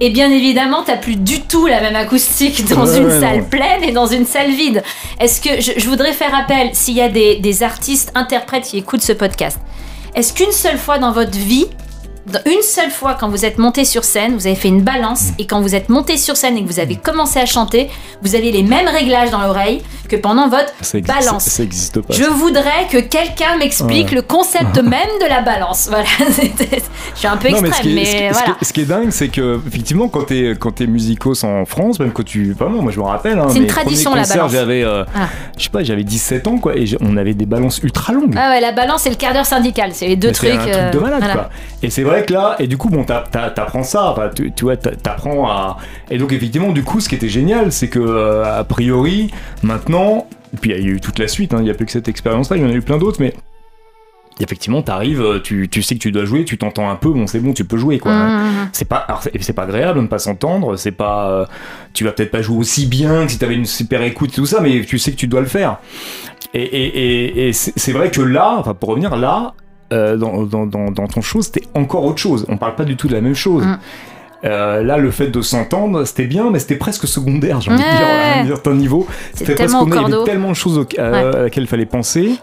[0.01, 3.39] Et bien évidemment, t'as plus du tout la même acoustique dans Ouais, une ouais, salle
[3.39, 3.45] non.
[3.47, 4.85] pleine et dans une salle vide.
[5.19, 8.79] Est-ce que je, je voudrais faire appel s'il y a des, des artistes, interprètes qui
[8.79, 9.59] écoutent ce podcast.
[10.19, 11.67] Est-ce qu'une seule fois dans votre vie,
[12.47, 15.47] une seule fois quand vous êtes monté sur scène, vous avez fait une balance et
[15.47, 17.89] quand vous êtes monté sur scène et que vous avez commencé à chanter,
[18.23, 21.45] vous avez les mêmes réglages dans l'oreille que pendant votre Ça balance.
[21.45, 22.15] ça existe pas.
[22.15, 24.15] Je voudrais que quelqu'un m'explique Ouais.
[24.17, 25.89] le concept même de la balance.
[25.99, 28.33] Voilà, je suis un peu Non, mais extrême, ce qui est, mais, ce qui est-
[28.33, 31.45] ce qui est- ce qui est dingue, c'est que effectivement, quand t'es quand t'es musicos
[31.45, 34.25] en France, même quand tu, vraiment, moi je me rappelle, hein, C'est une tradition, la
[34.25, 34.53] balance.
[34.53, 35.29] J'avais, euh, Ah.
[35.57, 38.35] je sais pas, j'avais 17 ans quoi, et on avait des balances ultra longues.
[38.37, 40.61] Ah ouais, la balance et le quart d'heure syndical, c'est les deux Mais c'est trucs.
[40.61, 41.35] un truc euh, de malade voilà.
[41.35, 41.49] quoi.
[41.83, 44.77] Et c'est vrai là, et du coup, bon, t'a- t'a- t'apprends ça, tu, tu vois,
[44.77, 45.77] t'a- t'apprends à.
[46.11, 49.31] Et donc, effectivement, du coup, ce qui était génial, c'est que, euh, a priori,
[49.63, 51.87] maintenant, et puis il y a eu toute la suite, hein, il n'y a plus
[51.87, 53.35] que cette expérience-là, il y en a eu plein d'autres, mais.
[54.41, 57.41] Effectivement, t'arrives, tu, tu sais que tu dois jouer, tu t'entends un peu, bon, c'est
[57.41, 58.13] bon, tu peux jouer quoi.
[58.13, 58.45] hein.
[58.47, 58.69] Mmh.
[58.73, 59.05] C'est pas,
[59.41, 61.47] c'est pas agréable de ne pas s'entendre, c'est pas, euh,
[61.93, 64.47] tu vas peut-être pas jouer aussi bien que si t'avais une super écoute et tout
[64.47, 65.79] ça, mais tu sais que tu dois le faire.
[66.55, 69.55] Et, et, et, c'est vrai que là, enfin pour revenir là,
[69.93, 72.47] euh, dans, dans, dans, dans ton show, c'était encore autre chose.
[72.49, 73.65] On parle pas du tout de la même chose.
[73.65, 73.79] Mm.
[74.45, 77.89] Euh, là, le fait de s'entendre, c'était bien, mais c'était presque secondaire, j'ai envie de
[77.89, 79.07] dire, à un certain niveau.
[79.35, 82.39] C'était presque, il y avait tellement de choses à, à laquelle il fallait penser.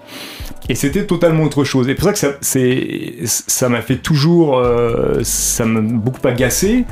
[0.68, 1.88] Et c'était totalement autre chose.
[1.88, 6.86] Et pour ça que ça, c'est, ça m'a fait toujours, euh, ça m'a beaucoup agacé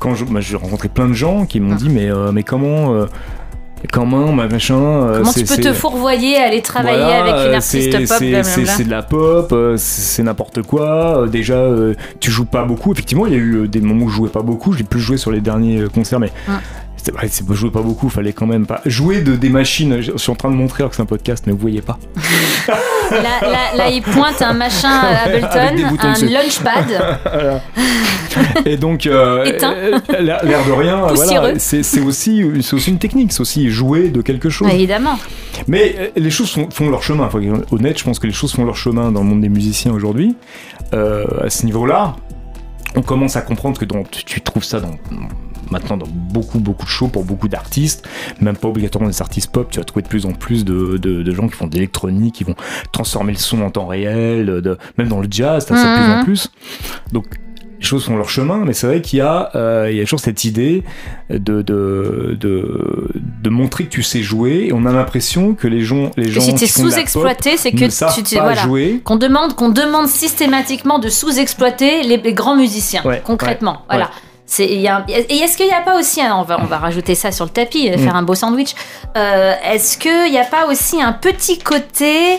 [0.00, 3.06] quand j'ai rencontré plein de gens qui m'ont dit mais euh, mais comment, euh,
[3.92, 4.76] comment, ma- machin.
[4.76, 7.98] euh, Comment tu peux te fourvoyer à aller travailler voilà, avec une euh, artiste c'est-
[8.06, 8.16] pop
[8.76, 11.26] c'est- de la pop, euh, c'est n'importe quoi.
[11.30, 12.92] Déjà, euh, tu joues pas beaucoup.
[12.92, 14.72] Effectivement, il y a eu des moments où je jouais pas beaucoup.
[14.72, 16.32] J'ai plus joué sur les derniers concerts, mais.
[17.02, 18.08] C'est vrai, c'est- jouais pas beaucoup.
[18.08, 20.00] Fallait quand même pas jouer de des machines.
[20.00, 21.98] Je suis en train de montrer alors que c'est un podcast, mais vous voyez pas.
[23.10, 24.90] Là, là, là, il pointe un machin
[25.26, 26.28] des Ableton, un dessus.
[26.28, 27.00] launchpad.
[28.66, 33.40] Et donc, euh, euh, l'air de rien, voilà, c'est aussi, c'est aussi une technique, c'est
[33.40, 34.68] aussi jouer de quelque chose.
[34.70, 35.18] Évidemment.
[35.66, 37.30] Mais euh, les choses font, font leur chemin.
[37.30, 39.48] Faut être honnête, je pense que les choses font leur chemin dans le monde des
[39.48, 40.36] musiciens aujourd'hui.
[40.92, 42.14] Euh, à ce niveau-là,
[42.94, 44.90] on commence à comprendre que dans- tu, tu trouves ça dans,
[45.70, 48.06] maintenant dans beaucoup, beaucoup de shows pour beaucoup d'artistes.
[48.40, 49.68] Même pas obligatoirement des artistes pop.
[49.70, 52.34] Tu vas trouver de plus en plus de, de- de gens qui font de l'électronique,
[52.36, 52.56] qui vont
[52.92, 54.46] transformer le son en temps réel.
[54.46, 56.24] De, même dans le jazz, t'as ça de plus en Mhm.
[56.24, 56.50] plus.
[57.12, 57.24] Donc,
[57.80, 60.18] les choses font leur chemin, mais c'est vrai qu'il y, a, euh, y a toujours
[60.18, 60.82] cette idée
[61.30, 63.08] de, de, de,
[63.40, 64.66] de montrer que tu sais jouer.
[64.68, 67.70] Et on a l'impression que les gens, les Et gens si qui font sous-exploité, c'est
[67.70, 67.76] que
[68.14, 68.62] tu, tu voilà.
[68.62, 69.00] jouer.
[69.04, 73.72] Qu'on demande, qu'on demande systématiquement de sous-exploiter les, les grands musiciens, Ouais, concrètement.
[73.72, 74.04] ouais, voilà.
[74.06, 74.10] ouais.
[74.58, 77.14] Y a et est-ce qu'il n'y a pas aussi, hein, on va, on va rajouter
[77.14, 77.98] ça sur le tapis, euh, Mm.
[77.98, 78.74] faire un beau sandwich,
[79.16, 82.38] euh, est-ce qu'il n'y a pas aussi un petit côté,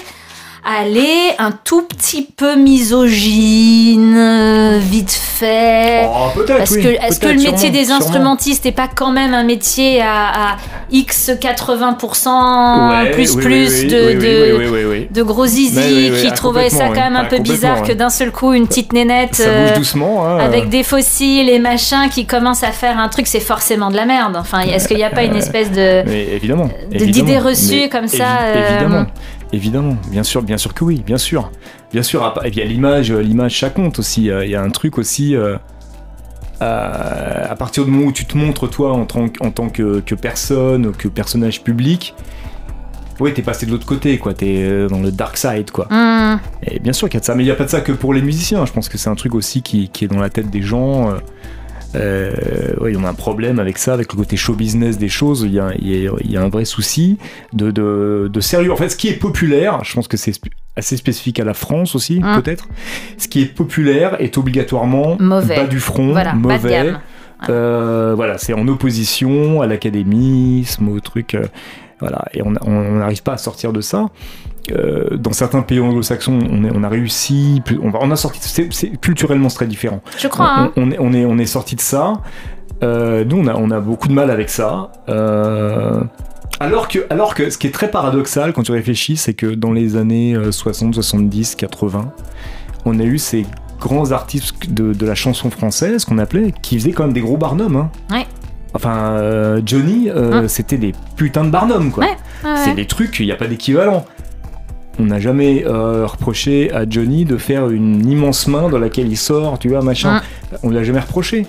[0.70, 7.20] allez, un tout petit peu misogyne, euh, vite fait Oh, peut-être, Parce oui, que est-ce
[7.20, 10.58] que le métier sûrement, des instrumentistes n'est pas quand même un métier à, à
[10.92, 16.96] X 80% Ouais, plus oui, plus oui, de, gros zizi qui ah, trouvaient ça quand
[16.96, 19.78] même un Ah, peu bizarre que d'un seul coup une petite nénette Ça euh, bouge
[19.78, 20.28] doucement.
[20.28, 23.96] Hein, avec des fossiles et machin qui commence à faire un truc, c'est forcément de
[23.96, 24.36] la merde.
[24.38, 26.04] Enfin, est-ce qu'il n'y a pas une espèce de
[27.40, 29.06] reçues Mais comme ça, euh, Évidemment.
[29.52, 29.98] Évidemment.
[30.12, 31.02] Bien sûr, bien sûr que oui.
[31.06, 31.52] Bien sûr.
[31.92, 32.24] Bien sûr.
[32.46, 34.30] Et puis il y a l'image, euh, l'image, ça compte aussi.
[34.30, 35.36] Euh, Il y a un truc aussi.
[35.36, 35.58] euh,
[36.62, 40.02] à partir du moment où tu te montres toi en tant, que- en tant que,
[40.02, 42.14] que personne, que personnage public,
[43.22, 44.34] oui, t'es passé de l'autre côté, quoi.
[44.34, 45.88] T'es dans le dark side, quoi.
[45.92, 47.70] hum, Et bien sûr qu'il y a de ça, mais il n'y a pas de
[47.70, 48.66] ça que pour les musiciens.
[48.66, 51.10] Je pense que c'est un truc aussi qui, qui est dans la tête des gens.
[51.12, 51.16] Euh,
[51.96, 52.32] euh,
[52.82, 55.42] ouais, on a un problème avec ça, avec le côté show business des choses.
[55.46, 57.18] Il y a, il y a- il y a un vrai souci
[57.54, 58.72] de, de, de sérieux.
[58.72, 60.34] En fait, ce qui est populaire, je pense que c'est
[60.76, 62.42] assez spécifique à la France aussi, Mm.
[62.42, 62.68] peut-être.
[63.18, 65.56] Ce qui est populaire est obligatoirement Mauvais.
[65.56, 66.94] bas du front, voilà, mauvais.
[67.50, 71.36] Euh, voilà, c'est en opposition à l'académisme, au truc.
[71.36, 71.46] euh,
[72.02, 74.06] voilà, et on n'arrive pas à sortir de ça.
[74.72, 78.40] Euh, dans certains pays anglo-saxons, on, est- on a réussi, on, on a sorti.
[78.72, 80.02] C'est culturellement c'est très différent.
[80.18, 80.48] Je crois.
[80.50, 80.72] hein.
[80.76, 82.14] On, on est, on est, on est sorti de ça.
[82.84, 84.92] Euh, nous, on a, on a beaucoup de mal avec ça.
[85.10, 86.02] Euh,
[86.60, 89.72] alors que, alors que ce qui est très paradoxal quand tu réfléchis, c'est que dans
[89.72, 92.12] les années euh, 60, 70, 80,
[92.86, 93.46] on a eu ces
[93.80, 97.38] grands artistes de, de la chanson française qu'on appelait, qui faisaient quand même des gros
[97.38, 97.76] barnums.
[97.78, 97.90] hein.
[98.12, 98.26] Ouais.
[98.74, 100.48] Enfin, euh, Johnny, euh, Hein.
[100.48, 102.04] c'était des putains de barnums, quoi.
[102.04, 102.10] Ouais,
[102.44, 104.06] Ouais, C'est des trucs, il n'y a pas d'équivalent.
[105.00, 109.18] On n'a jamais euh, reproché à Johnny de faire une immense main dans laquelle il
[109.18, 110.22] sort, tu vois, machin.
[110.64, 111.46] On l'a jamais reproché.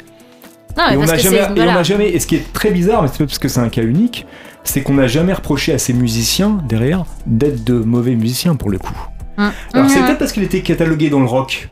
[0.76, 1.74] Non, mais Et on parce n'a que jamais, et on voilà.
[1.74, 3.82] n'a jamais, et ce qui est très bizarre, mais c'est parce que c'est un cas
[3.82, 4.24] unique,
[4.62, 8.78] c'est qu'on n'a jamais reproché à ces musiciens derrière d'être de mauvais musiciens pour le
[8.78, 8.96] coup.
[9.36, 9.50] Hum.
[9.74, 10.06] Alors c'est Mhm.
[10.06, 11.68] peut-être parce qu'il était catalogué dans le rock.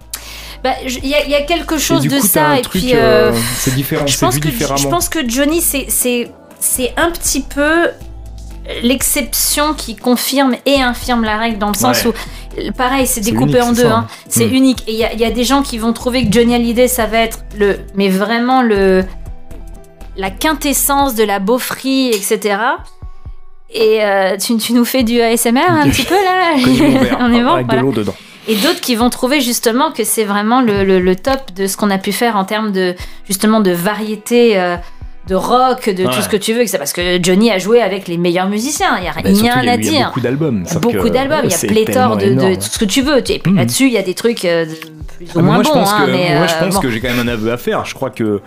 [0.64, 2.92] Bah, Il y, a- il y a quelque chose de coup, ça, et truc, puis.
[2.94, 5.86] euh, euh, c'est différent, je pense que je pense que Johnny c'est
[6.96, 7.90] un petit peu
[8.83, 12.12] l'exception qui confirme et infirme la règle dans le sens Ouais.
[12.68, 14.07] où pareil c'est découpé unique, en deux hein.
[14.28, 14.54] c'est Mm.
[14.54, 16.54] unique et il y a, il y a des gens qui vont trouver que Johnny
[16.54, 19.04] Hallyday ça va être le mais vraiment le
[20.16, 22.59] la quintessence de la beaufrie etc
[23.70, 26.54] et euh, tu, tu nous fais du ASMR un petit peu là
[27.20, 27.81] on est bon avec voilà.
[27.83, 28.14] de l'eau dedans.
[28.50, 31.76] Et d'autres qui vont trouver justement que c'est vraiment le, le- le top de ce
[31.76, 32.94] qu'on a pu faire en termes de
[33.26, 34.76] justement de variété, euh,
[35.28, 36.10] de rock, de Ouais.
[36.14, 36.60] tout ce que tu veux.
[36.62, 38.96] que c'est Parce que Johnny a joué avec les meilleurs musiciens.
[38.98, 40.06] Il n'y a Bah, rien surtout, il y à a eu- il y a dire.
[40.08, 40.64] beaucoup d'albums.
[40.80, 43.18] Beaucoup d'albums, il y a pléthore de, tout ce que tu veux.
[43.30, 43.56] Et puis Mm.
[43.56, 44.64] là-dessus, il y a des trucs euh,
[45.16, 45.74] plus ou Ah, moins moi, je bons.
[45.74, 46.80] pense hein, que, mais, moi, je euh, pense bon.
[46.80, 47.84] que j'ai quand même un aveu à faire.
[47.84, 48.40] Je crois que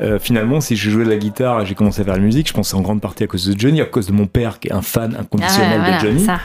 [0.00, 2.46] euh, finalement, si j'ai joué de la guitare et j'ai commencé à faire la musique,
[2.48, 4.68] je pense en grande partie à cause de Johnny, à cause de mon père qui
[4.68, 6.24] est un fan Ah ouais, inconditionnel voilà, de Johnny.
[6.24, 6.38] ça.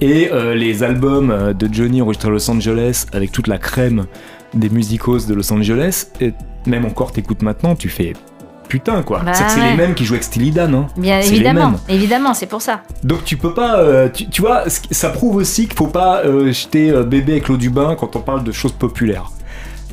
[0.00, 4.06] Et euh, les albums de Johnny enregistrés à Los Angeles avec toute la crème
[4.54, 6.32] des musicos de Los Angeles, et
[6.66, 8.12] même encore t'écoutes maintenant, tu fais
[8.72, 9.20] putain quoi.
[9.22, 9.72] Bah c'est que c'est ouais.
[9.72, 10.74] les mêmes qui jouent avec Steely Dan.
[10.74, 10.86] Hein.
[10.96, 12.80] Bien évidemment, évidemment, c'est pour ça.
[13.04, 16.50] Donc tu peux pas, euh, tu, tu vois, ça prouve aussi qu'il faut pas euh,
[16.52, 19.30] jeter euh, bébé avec l'eau du bain quand on parle de choses populaires.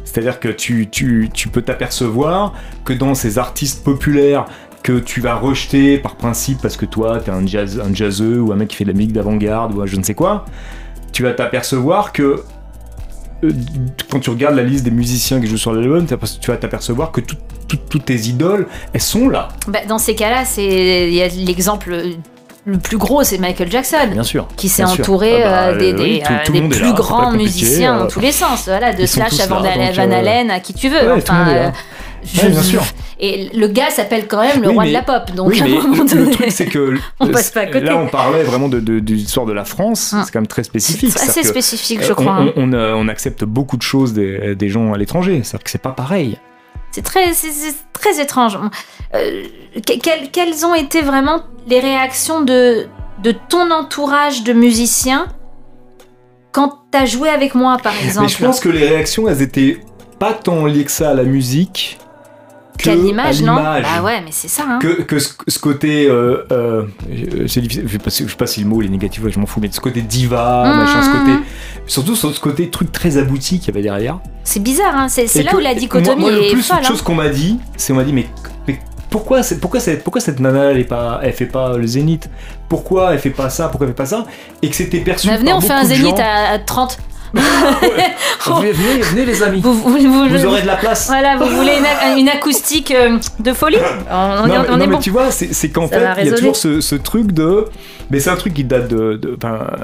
[0.06, 2.54] C'est-à-dire que tu, tu, tu peux t'apercevoir
[2.86, 4.46] que dans ces artistes populaires
[4.82, 8.54] que tu vas rejeter par principe parce que toi t'es un, jazz, un jazzeux ou
[8.54, 10.46] un mec qui fait de la musique d'avant-garde ou un je ne sais quoi,
[11.12, 12.44] tu vas t'apercevoir que
[14.12, 17.22] quand tu regardes la liste des musiciens qui jouent sur l'album, tu vas t'apercevoir que
[17.22, 17.36] tout-
[17.68, 19.50] tout- toutes tes idoles, elles sont là.
[19.68, 21.96] Bah, dans ces cas-là, c'est il y a l'exemple
[22.66, 23.98] le plus gros, c'est Michael Jackson.
[24.12, 24.48] Bien sûr.
[24.58, 26.78] qui s'est entouré Ah bah, euh, des, des, oui, tout- tout le des monde est
[26.78, 28.64] plus là, grands musiciens euh, dans tous les sens.
[28.66, 30.98] Voilà, de Slash à Van, euh, Halen à qui tu veux.
[31.08, 31.70] ouais, enfin, euh,
[32.24, 32.84] je- Ouais, bien sûr.
[33.22, 35.32] Et le gars s'appelle quand même le Oui, roi mais- de la pop.
[35.36, 37.82] Donc oui, à un moment donné, le truc c'est que On passe pas à côté.
[37.82, 40.22] là on parlait vraiment de, de, de l'histoire de la France, Hum.
[40.26, 41.12] c'est quand même très spécifique.
[41.18, 42.38] c'est assez spécifique, je crois.
[42.40, 42.54] On, hein.
[42.56, 45.82] on- on, on accepte beaucoup de choses des, des gens à l'étranger, c'est-à-dire que c'est
[45.82, 46.38] pas pareil.
[46.92, 47.32] C'est très,
[47.94, 48.58] très étrange.
[49.16, 49.44] Euh,
[49.86, 52.88] que- quelles, ont été vraiment les réactions de,
[53.24, 55.28] de ton entourage de musiciens
[56.52, 59.80] quand t'as joué avec moi, par exemple Mais je pense que les réactions elles étaient
[60.18, 62.09] pas tant liées que ça à la musique que
[62.82, 63.56] Qu'à l'image, non.
[63.56, 64.64] Bah ouais, mais c'est ça.
[64.68, 64.80] Hein.
[64.82, 66.84] Que, que ce, ce côté, euh, euh,
[67.48, 69.46] c'est difficile, je sais pas je sais pas si le mot est négatif, je m'en
[69.46, 71.32] fous, mais ce côté diva, Mmh, machin, ce côté,
[71.88, 74.20] surtout sur ce côté truc très abouti qu'il y avait derrière.
[74.44, 75.08] C'est bizarre, hein.
[75.10, 76.78] c'est là que- où la dichotomie moi, moi, le est plus folle.
[76.78, 76.88] de hein.
[76.88, 78.28] choses qu'on m'a dit, c'est on m'a dit mais,
[78.68, 81.86] mais pourquoi c'est- pourquoi cette pourquoi cette nana elle est pas elle fait pas le
[81.86, 82.30] zénith?
[82.70, 83.68] Pourquoi elle fait pas ça?
[83.68, 84.26] Pourquoi elle fait pas ça?
[84.62, 87.00] Et que c'était perçu Bah, venez, par on fait un zénith à 30.
[87.34, 89.62] Venez, venez, venez, les amis.
[89.62, 91.08] Vous, vous, vous- Vous aurez de la place.
[91.08, 93.78] Voilà, vous voulez une, a- une acoustique euh, de folie?
[94.10, 95.00] On, on non, est, mais, on non, est mais bon.
[95.00, 97.66] tu vois, c'est c'est qu'en Ça fait, il y a toujours ce, ce truc de.
[98.12, 99.20] Mais c'est un truc qui date de.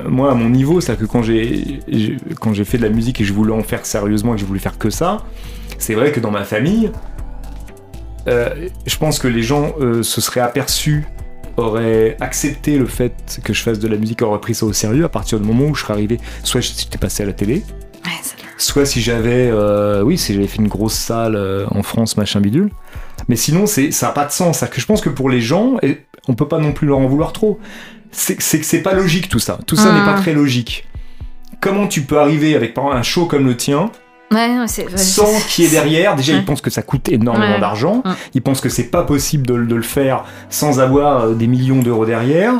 [0.08, 3.22] moi, à mon niveau, c'est-à-dire que quand j'ai j'ai- quand j'ai fait de la musique
[3.22, 5.18] et je voulais en faire sérieusement et que j'ai voulu faire que ça,
[5.78, 6.92] c'est vrai que dans ma famille,
[8.28, 8.50] euh,
[8.86, 11.06] je pense que les gens euh, se seraient aperçus,
[11.58, 15.06] auraient accepté le fait que je fasse de la musique, auraient pris ça au sérieux
[15.06, 16.20] à partir du moment où je serais arrivé.
[16.44, 17.63] Soit j'étais passé à la télé,
[18.06, 18.12] Ouais,
[18.58, 22.39] soit si j'avais euh, oui si j'avais fait une grosse salle euh, en France machin
[22.39, 22.70] bidule.
[23.28, 24.63] Mais sinon c'est ça a pas de sens.
[24.72, 27.08] Que je pense que pour les gens et on peut pas non plus leur en
[27.08, 27.60] vouloir trop.
[28.12, 29.58] C'est que c'est pas logique tout ça.
[29.65, 30.00] Tout ça Mhm.
[30.00, 30.86] n'est pas très logique.
[31.62, 33.91] Comment tu peux arriver avec par exemple un show comme le tien
[34.32, 36.40] Ouais, ouais, sans qui est derrière déjà Ouais.
[36.40, 38.02] ils pensent que ça coûte énormément d'argent
[38.34, 41.82] ils pensent que c'est pas possible de, de le faire sans avoir euh, des millions
[41.82, 42.54] d'euros derrière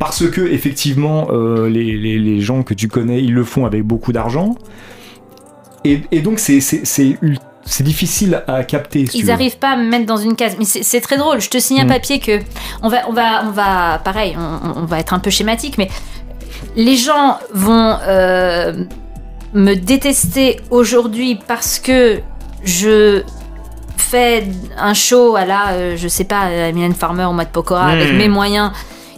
[0.00, 3.84] parce que effectivement euh, les, les- les gens que tu connais ils le font avec
[3.84, 4.56] beaucoup d'argent
[5.84, 9.30] et, et donc c'est c'est difficile à capter si Ils veux.
[9.32, 11.40] arrivent pas à me mettre dans une case, mais c'est très drôle.
[11.40, 11.88] Je te signe un Mm.
[11.88, 12.40] papier que
[12.82, 15.88] on va, on va, on va, pareil, on, on va être un peu schématique, mais
[16.74, 18.84] les gens vont euh,
[19.54, 22.20] me détester aujourd'hui parce que
[22.64, 23.22] je
[23.96, 24.44] fais
[24.78, 27.86] un show à la, euh, je sais pas, à Mylène Farmer au mois de Pokora
[27.88, 28.16] avec Mm.
[28.16, 28.72] mes moyens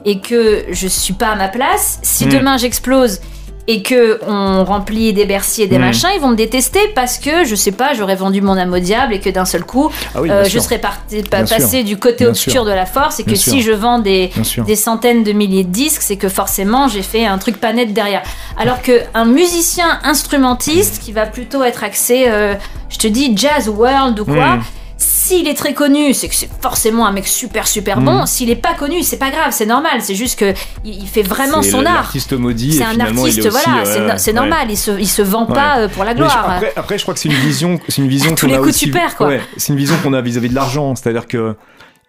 [0.04, 1.98] et que je suis pas à ma place.
[2.02, 2.28] Si Mm.
[2.30, 3.20] demain j'explose
[3.66, 5.82] et que on remplit des Bercy et des Mm.
[5.82, 8.78] machins, ils vont me détester parce que je sais pas, j'aurais vendu mon âme au
[8.78, 11.96] diable et que d'un seul coup, Ah oui, euh, je serais parti, pa- passé du
[11.96, 12.64] côté Bien obscur sûr.
[12.66, 13.72] de la force et que Bien si sûr.
[13.72, 14.30] je vends des,
[14.66, 17.92] des centaines de milliers de disques, c'est que forcément j'ai fait un truc pas net
[17.94, 18.22] derrière.
[18.58, 22.54] Alors que un musicien instrumentiste qui va plutôt être axé, euh,
[22.90, 24.62] je te dis jazz world ou quoi, Mm.
[24.96, 28.22] S'il est très connu, c'est que c'est forcément un mec super super bon.
[28.22, 28.26] Mm.
[28.26, 30.00] S'il est pas connu, c'est pas grave, c'est normal.
[30.00, 30.52] C'est juste que
[30.84, 32.12] il fait vraiment C'est son le- art.
[32.38, 32.72] Maudit.
[32.74, 34.36] C'est un finalement, il est artiste, aussi, voilà, euh, c'est c'est ouais.
[34.36, 34.66] normal.
[34.70, 35.54] Il se, il se vend Ouais.
[35.54, 36.44] pas euh, pour la je- gloire.
[36.50, 38.90] après, après, je crois que c'est une vision, c'est une vision qu'on a coups, aussi.
[38.90, 39.28] perds, quoi.
[39.28, 41.56] Ouais, c'est une vision qu'on a vis-à-vis de l'argent, c'est-à-dire que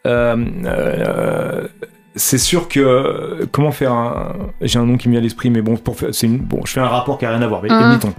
[0.05, 1.67] euh, euh,
[2.15, 5.61] c'est sûr que comment faire un, j'ai un nom qui me vient à l'esprit, mais
[5.61, 7.69] bon, pour c'est une, bon, je fais un rapport qui a rien à voir, mais
[7.69, 7.75] Mhm.
[7.81, 8.13] admettons,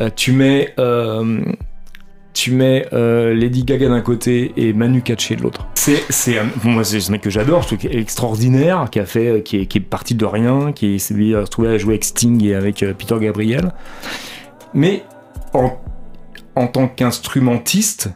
[0.00, 1.40] Euh, tu mets euh,
[2.34, 5.66] tu mets euh, Lady Gaga d'un côté et Manu Katché de l'autre.
[5.74, 6.02] C'est,
[6.62, 9.78] bon, moi c'est ce mec que j'adore, je extraordinaire, qui a fait, qui est, qui
[9.78, 13.16] est parti de rien, qui s'est retrouvé à jouer avec Sting et avec euh, Peter
[13.20, 13.72] Gabriel.
[14.74, 15.04] Mais
[15.52, 15.78] en,
[16.56, 18.10] en tant qu'instrumentiste,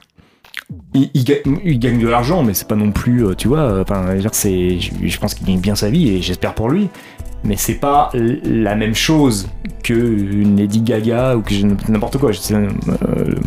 [0.94, 3.60] il, il ga- il gagne de l'argent, mais c'est pas non plus, euh, tu vois,
[3.60, 6.88] euh, enfin, je pense qu'il gagne bien sa vie et j'espère pour lui.
[7.44, 9.48] Mais c'est pas la même chose
[9.84, 11.54] que une Lady Gaga ou que
[11.90, 12.32] n'importe quoi.
[12.32, 12.66] C'est un, euh,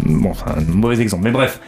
[0.06, 1.24] bon, enfin, un mauvais exemple.
[1.26, 1.60] Mais bref,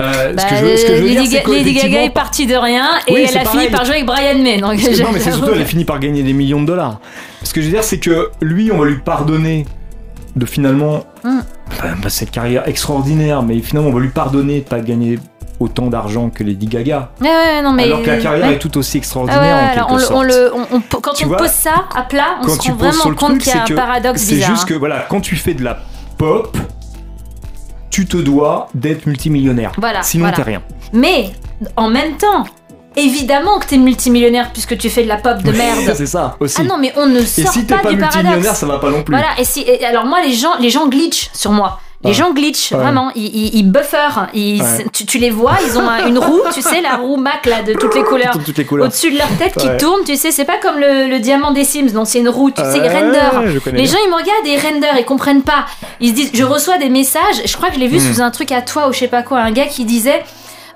[0.00, 2.46] Euh, Bah, ce que je veux, ce que je veux Lady, dire, Gaga est partie
[2.46, 3.60] de rien et Oui, elle a pareil.
[3.66, 4.58] fini par jouer avec Brian May.
[4.58, 6.66] Donc Parce que- non, mais c'est surtout, elle a fini par gagner des millions de
[6.66, 6.98] dollars.
[7.42, 9.66] Ce que je veux dire, c'est que lui, on va lui pardonner
[10.36, 11.40] de finalement Mm.
[11.82, 15.18] bah, bah, cette carrière extraordinaire, mais finalement, on va lui pardonner de pas gagner
[15.60, 17.10] autant d'argent que Lady Gaga.
[17.20, 18.54] Ouais, ouais, non, mais alors que la carrière ouais.
[18.54, 20.12] est tout aussi Ah extraordinaire ouais, en quelque on, sorte.
[20.14, 23.14] on le, on- quand Tu on vois, pose ça à plat, on se rend vraiment
[23.14, 24.50] compte qu'il y a c'est un paradoxe c'est bizarre.
[24.50, 25.78] juste que voilà, quand tu fais de la
[26.18, 26.56] pop,
[27.90, 29.72] tu te dois d'être multimillionnaire.
[29.78, 30.36] Voilà, Sinon, voilà.
[30.36, 30.62] t'es rien.
[30.92, 31.30] Mais
[31.76, 32.44] en même temps,
[32.96, 35.80] évidemment que t'es multimillionnaire puisque tu fais de la pop de merde.
[35.94, 36.56] c'est ça aussi.
[36.60, 38.58] ah non, mais on ne Et sort si t'es pas, pas du multimillionnaire, paradoxe.
[38.58, 39.12] ça va pas non plus.
[39.14, 41.80] Voilà, et si, et alors moi, les gens, les gens glitchent sur moi.
[42.02, 42.14] Les Ouais.
[42.14, 42.78] gens glitchent, Ouais.
[42.78, 43.10] vraiment.
[43.14, 44.28] Ils, ils, ils bufferent.
[44.32, 44.86] Ils- Ouais.
[44.90, 47.62] tu, tu les vois, ils ont un- une roue, tu sais, la roue Mac là,
[47.62, 48.32] de toutes les couleurs.
[48.66, 48.86] Couleurs.
[48.86, 51.64] Au-dessus de leur tête qui tourne, tu sais, c'est pas comme le, le diamant des
[51.64, 53.18] Sims, non, c'est une roue, tu sais, ils render.
[53.66, 53.84] Les bien.
[53.84, 55.66] gens ils me regardent et ils render, ils comprennent pas.
[56.00, 58.14] Ils se disent, je reçois des messages, je crois que je l'ai vu Hmm.
[58.14, 60.22] sous un truc à toi ou je sais pas quoi, un gars qui disait.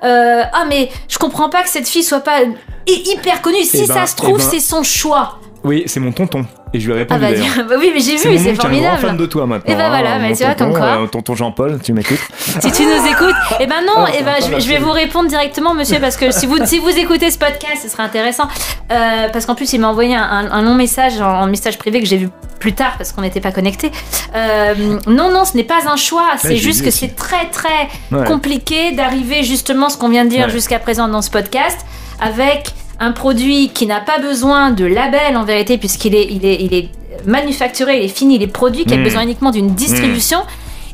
[0.02, 2.42] euh, ah mais je comprends pas que cette fille soit pas
[2.86, 3.62] hy- hyper connue.
[3.62, 5.38] Si Eh ben, ça se eh trouve ben, c'est son choix.
[5.62, 6.44] Oui, c'est mon tonton.
[6.74, 7.66] Et je lui ai Ah répondu bah, d'ailleurs.
[7.68, 9.16] bah oui mais j'ai C'est vu, c'est est un grand fan formidable.
[9.18, 9.72] de toi maintenant.
[9.72, 10.86] Eh ben voilà, hein, mais mon tu vois, comme quoi.
[11.02, 14.34] euh, tonton Jean-Paul, tu m'écoutes Si tu nous écoutes, eh ben non, Ah, eh ben
[14.40, 17.30] je, va, vais- je vous répondre directement, monsieur, parce que si vous si vous écoutez
[17.30, 18.48] ce podcast, ce serait intéressant.
[18.92, 22.06] Euh, parce qu'en plus, il m'a envoyé un, long message en, en message privé que
[22.06, 23.92] j'ai vu plus tard parce qu'on n'était pas connectés.
[24.34, 24.74] Euh,
[25.06, 26.30] non, non, ce n'est pas un choix.
[26.38, 28.24] C'est j'ai juste que c'est très très Ouais.
[28.26, 30.50] compliqué d'arriver justement ce qu'on vient de dire Ouais.
[30.52, 31.78] jusqu'à présent dans ce podcast
[32.20, 36.62] avec un produit qui n'a pas besoin de label en vérité puisqu'il est, il est,
[36.62, 36.88] il est
[37.26, 39.02] manufacturé, il est fini, il est produit, qui a Mm.
[39.04, 40.38] besoin uniquement d'une distribution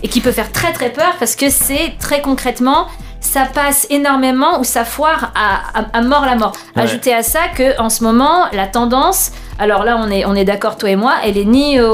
[0.02, 2.86] et qui peut faire très très peur parce que c'est très concrètement
[3.22, 6.52] ça passe énormément ou ça foire à, à- à mort la mort.
[6.74, 6.82] Ouais.
[6.84, 10.44] Ajoutez à ça que en ce moment la tendance, alors là on est on est
[10.44, 11.86] d'accord toi et moi, elle est ni au,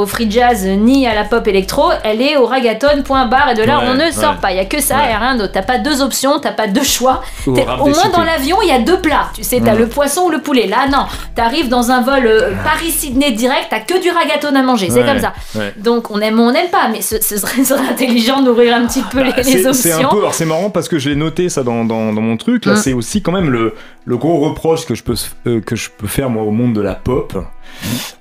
[0.00, 3.54] au free jazz ni à la pop électro, elle est au reggaeton point barre et
[3.54, 4.12] de là Ouais, on ne ouais.
[4.12, 4.52] sort pas.
[4.52, 5.10] Il y a que ça Ouais.
[5.12, 5.52] et rien d'autre.
[5.52, 7.22] T'as pas deux options, t'as pas deux choix.
[7.46, 8.08] Au moins cités.
[8.16, 9.28] dans l'avion il y a deux plats.
[9.34, 10.66] Tu sais t'as le poisson ou le poulet.
[10.66, 14.88] Là non, t'arrives dans un vol euh, Paris-Sydney direct, t'as que du reggaeton à manger.
[14.90, 15.32] C'est comme ça.
[15.78, 18.86] Donc on aime ou on n'aime pas, mais ce, ce serait, serait intelligent d'ouvrir un
[18.86, 19.72] petit peu les, les Bah, C'est- options.
[19.72, 22.36] C'est un peu, alors c'est marrant parce que j'ai noté ça dans, dans, dans mon
[22.36, 22.64] truc.
[22.66, 22.76] Là, Mm.
[22.76, 25.14] c'est aussi quand même le, le gros reproche que je peux
[25.46, 27.09] euh, que je peux faire moi au monde de la pop.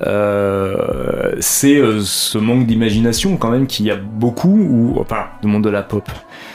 [0.02, 5.48] Euh, c'est euh, ce manque d'imagination quand même qu'il y a beaucoup ou enfin du
[5.48, 6.10] monde de la pop.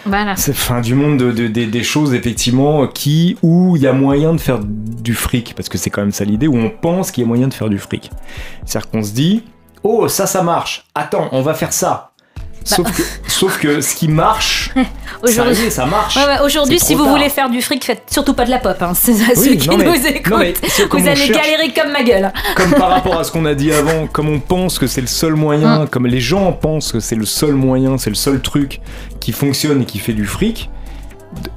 [0.07, 0.37] Voilà.
[0.37, 3.92] C'est enfin du monde de, de- des- des choses effectivement qui où il y a
[3.92, 7.11] moyen de faire du fric parce que c'est quand même ça l'idée où on pense
[7.11, 8.11] qu'il y a moyen de faire du fric.
[8.64, 9.42] C'est-à-dire qu'on se dit
[9.83, 10.85] oh ça ça marche.
[10.94, 12.12] Attends on va faire ça.
[12.64, 15.29] Sauf que sauf que ce qui marche ça, Bah.
[15.29, 15.70] Aujourd'hui.
[15.70, 16.16] ça marche.
[16.16, 17.12] Ouais, ouais, Aujourd'hui, si vous tard.
[17.12, 18.77] voulez faire du fric, faites surtout pas de la pop.
[18.81, 18.92] Hein.
[18.94, 20.38] C'est ça, Oui, ceux qui mais- nous écoutent.
[20.38, 20.55] mais
[20.90, 22.33] vous allez cherche- galérer comme ma gueule.
[22.57, 25.07] Comme par rapport à ce qu'on a dit avant, comme on pense que c'est le
[25.07, 25.88] seul moyen, Mm.
[25.88, 28.81] comme les gens pensent que c'est le seul moyen, c'est le seul truc
[29.20, 30.70] qui fonctionne et qui fait du fric.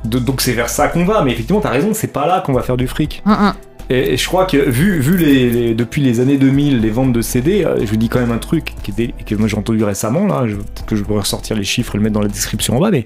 [0.06, 2.52] de- donc c'est vers ça qu'on va, mais effectivement t'as raison, c'est pas là qu'on
[2.54, 3.22] va faire du fric.
[3.28, 3.54] Hum, hum.
[3.90, 7.14] Et, et je crois que vu, vu les, les- depuis les années 2000 les ventes
[7.14, 8.92] de CD, euh, je vous dis quand même un truc qui
[9.26, 12.04] que moi j'ai entendu récemment là, je- que je pourrais ressortir les chiffres et le
[12.04, 13.06] mettre dans la description en bas, mais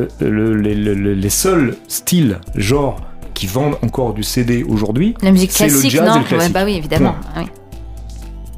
[0.00, 3.00] euh, le- les, le- le- les seuls styles, genres
[3.34, 6.24] qui vendent encore du CD aujourd'hui, La musique C'est le classique, jazz et non le
[6.24, 6.48] classique.
[6.54, 7.14] Ouais, Bah oui, évidemment.
[7.34, 7.46] Ah oui.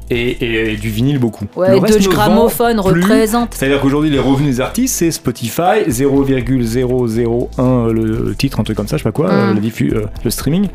[0.09, 1.45] Et, et- et du vinyle beaucoup.
[1.55, 3.01] Ouais, Le reste Deutsche ne vend Grammophone plus.
[3.03, 3.53] représente.
[3.55, 8.97] C'est-à-dire qu'aujourd'hui, les revenus des artistes, c'est Spotify, 0,001 le titre, un truc comme ça,
[8.97, 9.31] je sais pas quoi, Mm.
[9.31, 10.67] euh, le, diffu- euh, le streaming.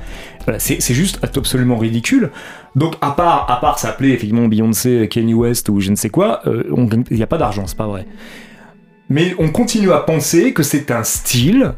[0.44, 2.30] Voilà, c'est c'est juste absolument ridicule.
[2.76, 6.40] Donc, à part, à part s'appeler effectivement Beyoncé, Kanye West ou je ne sais quoi,
[6.46, 6.64] euh,
[7.10, 8.06] il n'y a pas d'argent, c'est pas vrai.
[9.08, 11.72] Mais on continue à penser que c'est un style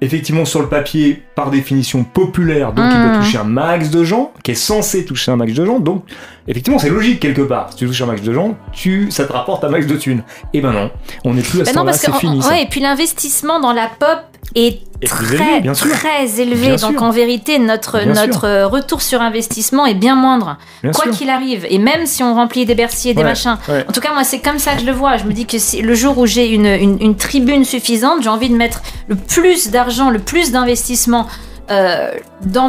[0.00, 4.32] effectivement sur le papier par définition populaire, donc il doit toucher un max de gens,
[4.44, 6.04] qui est censé toucher un max de gens, donc
[6.46, 7.70] effectivement c'est logique quelque part.
[7.70, 10.22] Si tu touches un max de gens, tu, ça te rapporte un max de thunes.
[10.54, 10.90] Et ben non,
[11.24, 12.38] on n'est plus à ce Bah non, temps-là, parce c'est fini.
[12.38, 12.50] en- ça.
[12.50, 14.20] ouais, et puis l'investissement dans la pop
[14.54, 16.66] est Et très élevé, très élevé.
[16.68, 17.02] Bien Donc sûr.
[17.02, 21.30] en vérité, notre Bien notre euh, retour sur investissement est bien moindre, Bien quoi qu'il
[21.30, 21.66] arrive.
[21.70, 23.56] Et même si on remplit des Bercy et des Ouais, machins.
[23.68, 23.84] ouais.
[23.88, 25.16] En tout cas, moi, c'est comme ça que je le vois.
[25.18, 28.48] Je me dis que le jour où j'ai une, une, une tribune suffisante, j'ai envie
[28.50, 31.26] de mettre le plus d'argent, le plus d'investissement.
[31.70, 32.10] euh,
[32.46, 32.68] dans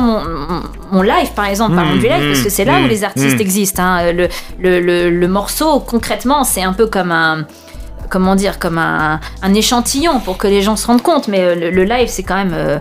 [0.91, 2.87] mon, live par exemple, par Mmh, exemple du live, parce que c'est là mmh, où
[2.89, 3.41] les artistes mmh.
[3.41, 3.81] existent.
[3.83, 4.11] hein.
[4.11, 4.27] Le,
[4.59, 7.45] le, le, le morceau, concrètement, c'est un peu comme un,
[8.09, 11.27] comment dire, comme un, un échantillon pour que les gens se rendent compte.
[11.27, 12.53] Mais euh, le, le live, c'est quand même.
[12.53, 12.79] euh,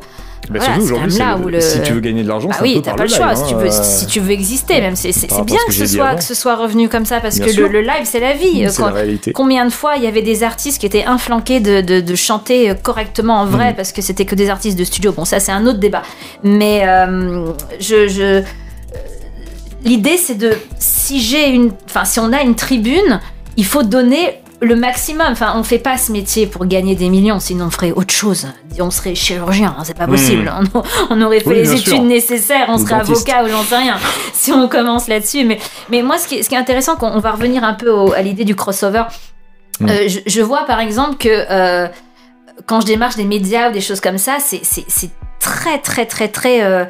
[0.51, 1.19] Bah, voilà, aujourd'hui,
[1.53, 3.35] le- si tu veux gagner de l'argent, bah oui, t'as pas le choix.
[3.35, 5.11] live, si, tu hein, veux, euh, si tu veux exister, même c'est
[5.45, 7.69] bien que que ce, soit, que ce soit revenu comme ça parce Bien que le,
[7.69, 8.65] le live c'est la vie.
[8.65, 9.33] euh, la réalité.
[9.33, 12.73] Combien de fois il y avait des artistes qui étaient inflanqués de, de, de chanter
[12.83, 13.77] correctement en vrai Mhm.
[13.77, 15.13] parce que c'était que des artistes de studio.
[15.13, 16.03] Bon, ça c'est un autre débat.
[16.43, 18.09] Mais euh, je.
[18.09, 18.43] je
[19.85, 20.53] L'idée c'est de.
[20.79, 21.73] Si j'ai une.
[21.87, 23.21] Enfin, si on a une tribune,
[23.57, 25.27] il faut donner le maximum.
[25.31, 28.47] Enfin, on fait pas ce métier pour gagner des millions, sinon on ferait autre chose.
[28.81, 30.53] On serait chirurgien, hein, c'est pas possible.
[30.75, 32.03] On, on aurait fait Oui, les études sûr.
[32.03, 33.29] nécessaires, on Ou serait dentiste.
[33.29, 33.97] avocat ou j'en sais rien.
[34.33, 35.59] Si on commence là-dessus, mais
[35.91, 37.91] mais moi, ce qui est, ce qui est intéressant, qu'on on va revenir un peu
[37.91, 39.03] au- à l'idée du crossover.
[39.81, 39.89] Mm.
[39.89, 41.89] Euh, je, je vois par exemple que euh,
[42.67, 44.63] quand je démarche des médias ou des choses comme ça, c'est
[45.41, 46.85] très très très très euh,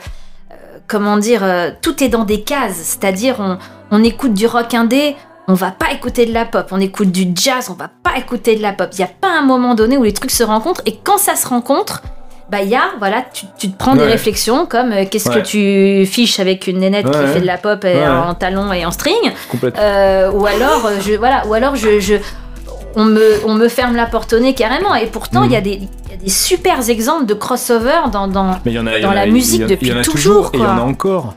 [0.86, 1.42] comment dire,
[1.82, 2.76] tout est dans des cases.
[2.76, 3.58] C'est-à-dire on,
[3.90, 5.16] on écoute du rock indé,
[5.48, 6.68] on va pas écouter de la pop.
[6.70, 8.88] On écoute du jazz, on va pas écouter de la pop.
[8.92, 11.34] Il y a pas un moment donné où les trucs se rencontrent et quand ça
[11.36, 12.02] se rencontre.
[12.50, 15.42] Bah, il y a, voilà, tu, tu te prends des réflexions comme euh, qu'est-ce Ouais.
[15.42, 18.26] que tu fiches avec une nénette qui fait de la pop euh, Ouais.
[18.28, 19.32] en talons et en string.
[19.78, 22.14] Euh, ou alors, euh, je, voilà, ou alors je, je-
[22.96, 24.94] on, me, on me ferme la porte au nez carrément.
[24.94, 25.74] Et pourtant, il y, a y
[26.14, 28.28] a des super exemples de crossover dans.
[28.28, 28.46] dans...
[28.52, 30.78] A, a- la musique a- depuis il y en a toujours, et il y en
[30.78, 31.34] a encore.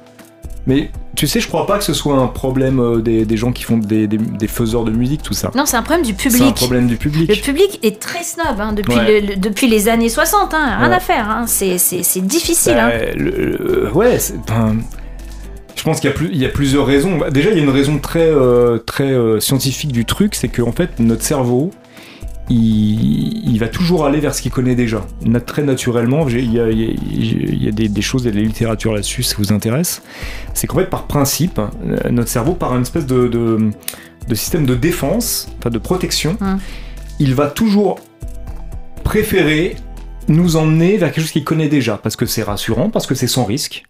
[0.65, 3.51] Mais tu sais, je crois pas que ce soit un problème euh, des, des gens
[3.51, 5.51] qui font des, des- des faiseurs de musique, tout ça.
[5.55, 6.55] Non, c'est un problème du C'est un public.
[6.55, 7.29] problème du public.
[7.29, 9.19] Le public est très snob hein, depuis, Ouais.
[9.21, 10.53] le- le- depuis les années 60.
[10.53, 10.95] Hein, rien Ouais.
[10.95, 11.29] à faire.
[11.29, 12.73] Hein, c'est difficile.
[12.75, 13.13] Bah, hein.
[13.15, 14.17] le- le- ouais,
[15.75, 17.17] je pense qu'il y, a y plusieurs raisons.
[17.17, 20.47] Bah, Déjà, il y a une raison très, euh, très euh, scientifique du truc, c'est
[20.49, 21.71] qu'en fait, notre cerveau,
[22.51, 25.05] il, il va toujours aller vers ce qu'il connaît déjà.
[25.45, 28.25] Très naturellement, il y a, il y a- il y a des, des choses, il
[28.25, 30.01] y a de la littérature là-dessus, si ça vous intéresse.
[30.53, 33.69] C'est qu'en fait, par principe, euh, notre cerveau, par une espèce de, de,
[34.27, 36.59] de système de défense, enfin de protection, Hum.
[37.19, 37.99] il va toujours
[39.03, 39.75] préférer
[40.27, 43.27] nous emmener vers quelque chose qu'il connaît déjà, parce que c'est rassurant, parce que c'est
[43.27, 43.83] sans risque.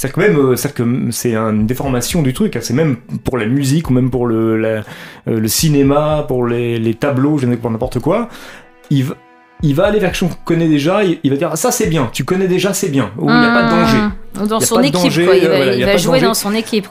[0.00, 2.54] C'est que même, euh, c'est que c'est une déformation du truc.
[2.54, 2.60] hein.
[2.62, 4.82] C'est même pour la musique ou même pour le, la- euh,
[5.40, 8.28] le cinéma, pour les, les tableaux, je ne sais pour n'importe quoi.
[8.90, 9.14] Il va,
[9.60, 11.02] il va aller vers quelque chose qu'on connaît déjà.
[11.02, 12.08] Il, va dire ah, ça c'est bien.
[12.12, 13.10] Tu connais déjà, c'est bien.
[13.18, 13.98] Il n'y a pas de danger.
[14.40, 15.12] Ou dans son pas équipe.
[15.12, 16.86] Il va, pas jouer dans son équipe,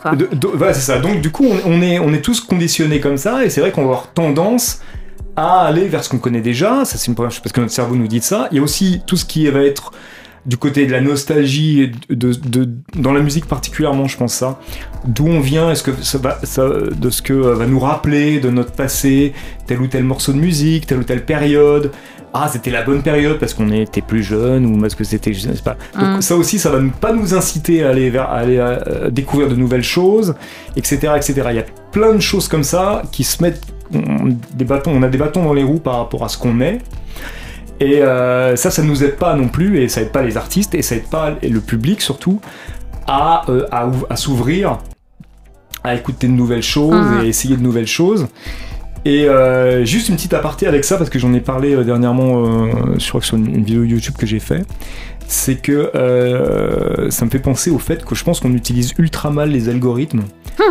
[0.54, 1.00] voilà, c'est ça.
[1.00, 3.72] Donc, du coup, on, on est, on est tous conditionnés comme ça, et c'est vrai
[3.72, 4.82] qu'on va avoir tendance
[5.38, 6.84] à aller vers ce qu'on connaît déjà.
[6.84, 8.50] Ça, c'est une première chose parce que notre cerveau nous dit ça.
[8.52, 9.92] Il y a aussi tout ce qui va être
[10.48, 14.60] du côté de la nostalgie, de, de- dans la musique particulièrement, je pense ça.
[15.06, 18.40] D'où on vient, est-ce que ça va, ça- de ce que euh, va nous rappeler
[18.40, 19.34] de notre passé,
[19.68, 21.92] tel ou tel morceau de musique, telle ou telle période?
[22.34, 25.40] Ah, c'était la bonne période parce qu'on était plus jeune ou parce que c'était, je
[25.42, 25.76] sais pas.
[26.00, 26.22] Donc Mm.
[26.22, 29.56] ça aussi, ça va pas nous inciter à aller vers, à aller euh, découvrir de
[29.56, 30.36] nouvelles choses,
[30.76, 31.34] etc., etc.
[31.50, 33.62] Il y a plein de choses comme ça qui se mettent
[33.94, 36.60] on, des bâtons, on a des bâtons dans les roues par rapport à ce qu'on
[36.62, 36.80] est.
[37.80, 40.74] Et euh, ça, ça nous aide pas non plus, et ça aide pas les artistes,
[40.74, 42.40] et ça aide pas le public surtout
[43.08, 44.80] à, euh, à, ouv- à s'ouvrir,
[45.84, 47.22] à écouter de nouvelles choses Mhm.
[47.24, 48.28] et essayer de nouvelles choses.
[49.06, 52.44] Et euh, juste une petite aparté avec ça, parce que j'en ai parlé dernièrement,
[52.98, 54.64] sur une, une vidéo YouTube que j'ai fait,
[55.28, 59.30] c'est que euh, ça me fait penser au fait que je pense qu'on utilise ultra
[59.30, 60.24] mal les algorithmes,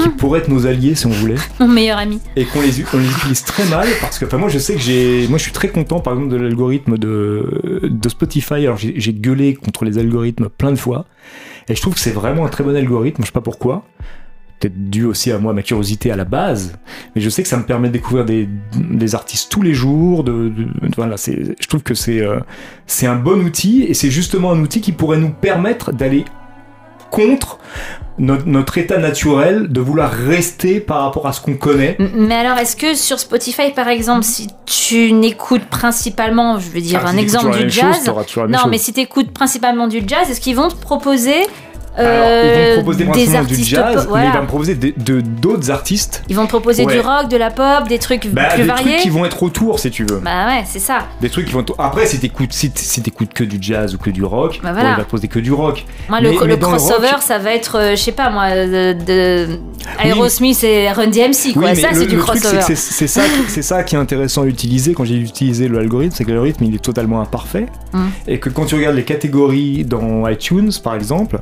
[0.03, 1.37] qui pourraient être nos alliés si on voulait.
[1.61, 2.21] Mon meilleur ami.
[2.37, 4.81] et qu'on les, on les utilise très mal parce que enfin moi je sais que
[4.81, 8.55] j'ai moi je suis très content par exemple de l'algorithme de, de Spotify.
[8.55, 11.07] Alors j'ai j'ai gueulé contre les algorithmes plein de fois.
[11.69, 13.85] Et je trouve que c'est vraiment un très bon algorithme je sais pas pourquoi
[14.59, 16.75] peut-être dû aussi à moi ma curiosité à la base
[17.15, 20.25] mais je sais que ça me permet de découvrir des, des artistes tous les jours
[20.25, 22.41] de, de- voilà c'est je trouve que c'est euh,
[22.87, 26.25] c'est un bon outil et c'est justement un outil qui pourrait nous permettre d'aller
[27.11, 27.59] contre
[28.19, 32.59] notre, notre état naturel de vouloir rester par rapport à ce qu'on connaît Mais alors,
[32.59, 37.13] est-ce que sur Spotify, par exemple, si tu n'écoutes principalement, je veux dire Ah, un
[37.13, 38.07] si exemple du chose, jazz,
[38.49, 38.69] non, chose.
[38.71, 41.35] mais si tu écoutes principalement du jazz, est-ce qu'ils vont te proposer
[41.99, 44.47] Alors, ils euh, vont proposer des principalement du artistes jazz, pop, mais ils vont me
[44.47, 46.23] proposer de de- d'autres artistes.
[46.29, 46.95] Ils vont proposer Ouais.
[46.95, 48.85] du rock, de la pop, des trucs Bah, plus des variés.
[48.91, 50.21] trucs qui vont être autour, si tu veux.
[50.23, 50.99] Bah ouais, c'est ça.
[51.21, 51.65] Des trucs qui vont.
[51.79, 52.71] Après, si t'écoutes si
[53.35, 54.91] que du jazz ou que du rock, Bah bon, voilà.
[54.93, 55.85] il va te poser que du rock.
[56.09, 58.13] Moi, le, Mais- le mais dans le crossover, rock- ça va être, euh, je sais
[58.13, 59.59] pas moi, de, de
[60.05, 61.63] Aerosmith et Run DMC, quoi.
[61.63, 62.61] Oui, mais ça, c'est du crossover.
[62.75, 63.23] c'est ça,
[63.63, 66.79] ça qui est intéressant à utiliser quand j'ai utilisé l'algorithme, c'est que l'algorithme il est
[66.85, 68.07] totalement imparfait Mm.
[68.27, 71.41] et que quand tu regardes les catégories dans iTunes, par exemple,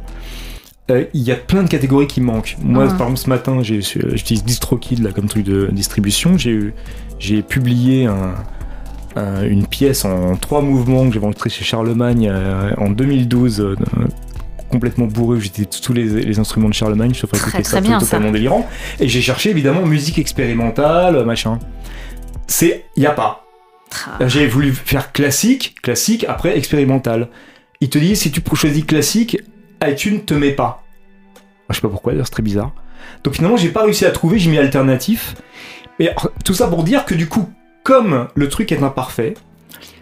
[0.91, 2.57] euh, il y a plein de catégories qui manquent.
[2.62, 2.89] Moi, Mm.
[2.99, 6.37] par exemple, ce matin, j'utilise DistroKid là comme truc de distribution.
[6.39, 8.35] J'ai publié un-
[9.16, 13.61] un- une pièce en trois mouvements que j'ai enregistré chez Charlemagne euh, en 2012.
[13.61, 13.76] euh,
[14.70, 18.07] complètement bourré, j'étais tous les, les instruments de Charlemagne, sauf à très ça, bien, ça.
[18.07, 18.68] totalement délirant.
[18.99, 21.61] Et j'ai cherché évidemment musique expérimentale, machin.
[22.49, 23.45] C'est, y a pas.
[24.07, 24.26] Ah.
[24.26, 27.28] J'ai voulu faire classique, classique, après expérimental.
[27.80, 29.39] Il te dit si tu choisis classique,
[29.89, 30.82] iTunes te met pas.
[31.70, 32.72] Je sais pas pourquoi, d'ailleurs, c'est très bizarre.
[33.22, 35.35] Donc finalement, j'ai pas réussi à trouver, j'ai mis alternatif.
[35.99, 36.11] Et
[36.45, 37.49] tout ça pour dire que du coup,
[37.82, 39.35] comme le truc est imparfait,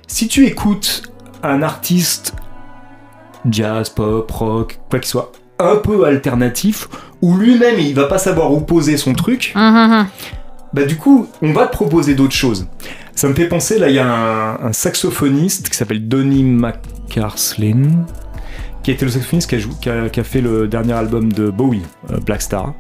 [0.07, 1.03] si tu écoutes
[1.43, 2.35] un artiste
[3.51, 6.89] jazz, pop, rock, quoi qu'il soit, un peu alternatif,
[7.21, 10.07] où lui-même il va pas savoir où poser son truc, Hum, hum, hum.
[10.73, 12.67] bah du coup, on va te proposer d'autres choses.
[13.15, 18.07] Ça me fait penser, là, il y a un, un saxophoniste qui s'appelle Donny McCarslin,
[18.83, 21.33] qui était le saxophoniste qui a, jou- qui a- qui a fait le dernier album
[21.33, 22.75] de Bowie, euh, Black Star.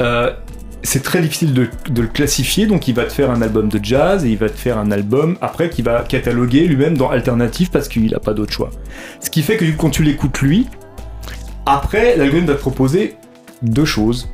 [0.00, 0.32] Euh,
[0.82, 3.80] c'est très difficile de, de le classifier, donc il va te faire un album de
[3.82, 7.70] jazz et il va te faire un album après qu'il va cataloguer lui-même dans alternatif
[7.70, 8.70] parce qu'il n'a pas d'autre choix.
[9.20, 10.66] Ce qui fait que quand tu l'écoutes lui,
[11.64, 13.16] après l'algorithme va te proposer
[13.62, 14.28] deux choses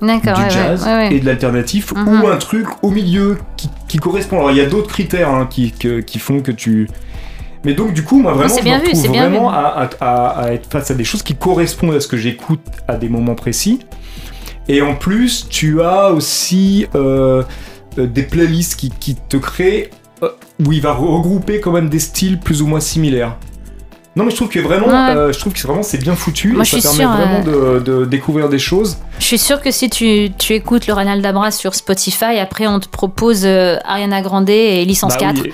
[0.00, 1.14] D'accord, du ouais, jazz ouais, ouais.
[1.14, 2.22] et de l'alternatif Mhm.
[2.22, 4.38] ou un truc au milieu qui, qui correspond.
[4.38, 6.88] Alors il y a d'autres critères hein, qui, que- qui font que tu.
[7.64, 9.90] Mais donc du coup, moi vraiment, je bien me vu, retrouve bien vraiment à, à-
[10.00, 13.08] à- à être face à des choses qui correspondent à ce que j'écoute à des
[13.08, 13.80] moments précis.
[14.68, 17.42] Et en plus, tu as aussi euh,
[17.98, 19.90] euh, des playlists qui, qui te créent
[20.22, 20.28] euh,
[20.64, 23.36] où il va regrouper quand même des styles plus ou moins similaires.
[24.14, 25.16] Non mais je trouve que vraiment, Ouais.
[25.16, 27.78] euh, je trouve que vraiment c'est bien foutu Moi, et ça permet sûre, vraiment de,
[27.80, 28.98] de découvrir des choses.
[29.18, 32.78] Je suis sûre que si tu, tu écoutes le Renal Dabra sur Spotify, après on
[32.78, 35.42] te propose euh, Ariana Grande et Licence Bah 4.
[35.44, 35.52] oui.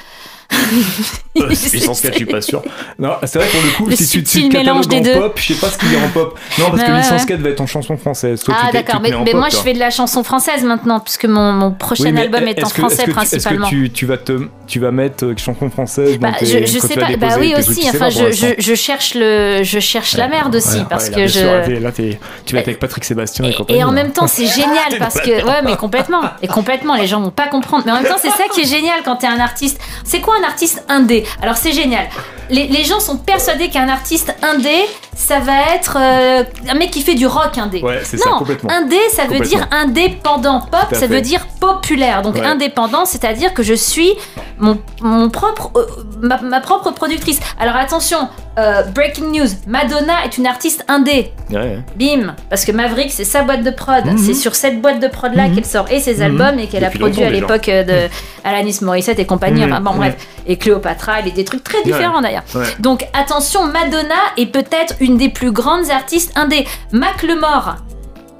[1.36, 2.62] Euh, licence 4, je suis pas sûr.
[2.98, 5.14] Non, c'est vrai pour le coup, Le si tu, te mélange des en deux.
[5.14, 6.38] pop, je sais pas ce qu'il y a en pop.
[6.58, 7.28] Non, parce que ouais, licence ouais.
[7.28, 8.42] 4 va être en chanson française.
[8.42, 11.26] Toi, Ah d'accord, mais, mais pop, moi je fais de la chanson française maintenant, puisque
[11.26, 13.66] mon, mon prochain Oui, album est, en que- français principalement.
[13.66, 16.66] Est-ce que tu, tu vas te, tu vas mettre euh, chanson française Bah, dans tes-
[16.66, 20.78] je, sais pas, bah oui aussi, enfin je, cherche le, je cherche la merde aussi,
[20.90, 21.78] parce que je...
[21.80, 23.78] là, tu vas être avec Patrick Sébastien et, compagnie.
[23.80, 24.68] Et en même temps, c'est génial
[24.98, 27.84] parce que ouais, mais complètement, et complètement, les gens vont pas comprendre.
[27.86, 29.80] Mais en même temps, c'est ça qui est génial quand t'es un artiste.
[30.04, 32.06] C'est quoi un artiste indé Alors c'est génial.
[32.50, 34.74] Les, les gens sont persuadés qu'un artiste indé,
[35.14, 37.82] ça va être euh, un mec qui fait du rock indé.
[37.82, 38.70] Ouais, c'est ça, complètement.
[38.70, 40.60] indé, ça veut dire indépendant.
[40.60, 41.06] Pop, ça fait.
[41.08, 42.22] veut dire populaire.
[42.22, 42.44] Donc Ouais.
[42.46, 44.14] indépendant, c'est-à-dire que je suis
[44.58, 45.84] mon, mon propre, euh,
[46.22, 47.38] ma, ma propre productrice.
[47.60, 48.28] Alors attention,
[48.58, 51.32] euh, breaking news, Madonna est une artiste indé.
[51.50, 51.80] Ouais.
[51.96, 54.06] Bim Parce que Maverick, c'est sa boîte de prod.
[54.06, 54.16] Mhm.
[54.16, 55.54] C'est sur cette boîte de prod-là Mhm.
[55.54, 56.22] qu'elle sort et ses Mhm.
[56.22, 58.08] albums et qu'elle a produit à l'époque de
[58.42, 59.64] Alanis Morissette et compagnie.
[59.64, 60.16] Enfin bon, bref.
[60.46, 62.44] Et Cléopatra, elle est des trucs très différents d'ailleurs.
[62.54, 62.64] Ouais.
[62.78, 66.66] Donc attention, Madonna est peut-être une des plus grandes artistes indé.
[66.92, 67.76] Macklemore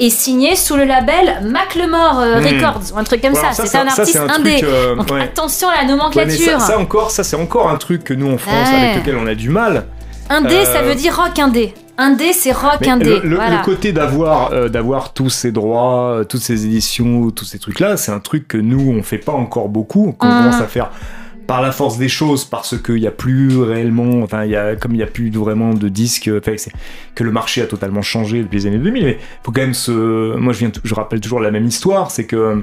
[0.00, 2.46] est signé sous le label Macklemore euh, Mhm.
[2.46, 3.66] Records ou un truc comme Voilà, ça.
[3.66, 4.58] C'est un ça, artiste un indé.
[4.58, 6.60] truc, euh, Donc attention à la nomenclature.
[6.60, 9.26] ça, ça encore, ça c'est encore un truc que nous en France, avec lequel on
[9.26, 9.84] a du mal.
[10.30, 11.74] Indé, Euh, ça veut dire rock indé.
[12.00, 13.04] Indé, c'est rock Mais indé.
[13.06, 13.56] le, le- voilà.
[13.58, 17.80] le côté d'avoir euh, d'avoir tous ces droits, euh, toutes ces éditions, tous ces trucs
[17.80, 20.44] là, c'est un truc que nous on fait pas encore beaucoup, qu'on Mhm.
[20.44, 20.90] commence à faire
[21.48, 24.94] par la force des choses, parce qu'il n'y a plus réellement, enfin y a comme
[24.94, 26.30] il y a plus vraiment de disques,
[27.14, 29.04] que le marché a totalement changé depuis les années 2000.
[29.04, 32.26] Mais faut quand même se, moi je viens, je rappelle toujours la même histoire, c'est
[32.26, 32.60] que euh,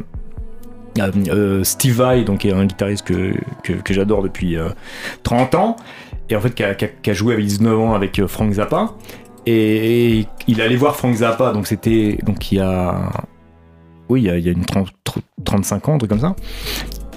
[1.00, 3.34] euh, Steve Vai, donc est un guitariste que,
[3.90, 4.70] j'adore depuis euh,
[5.24, 5.76] 30 ans,
[6.30, 8.94] et en fait qui a, joué avec 19 ans avec euh, Frank Zappa.
[9.48, 13.10] Et, il allait voir Frank Zappa, donc c'était donc il y a
[14.10, 14.94] oui il y a, une 30
[15.44, 16.36] 35 ans, comme ça.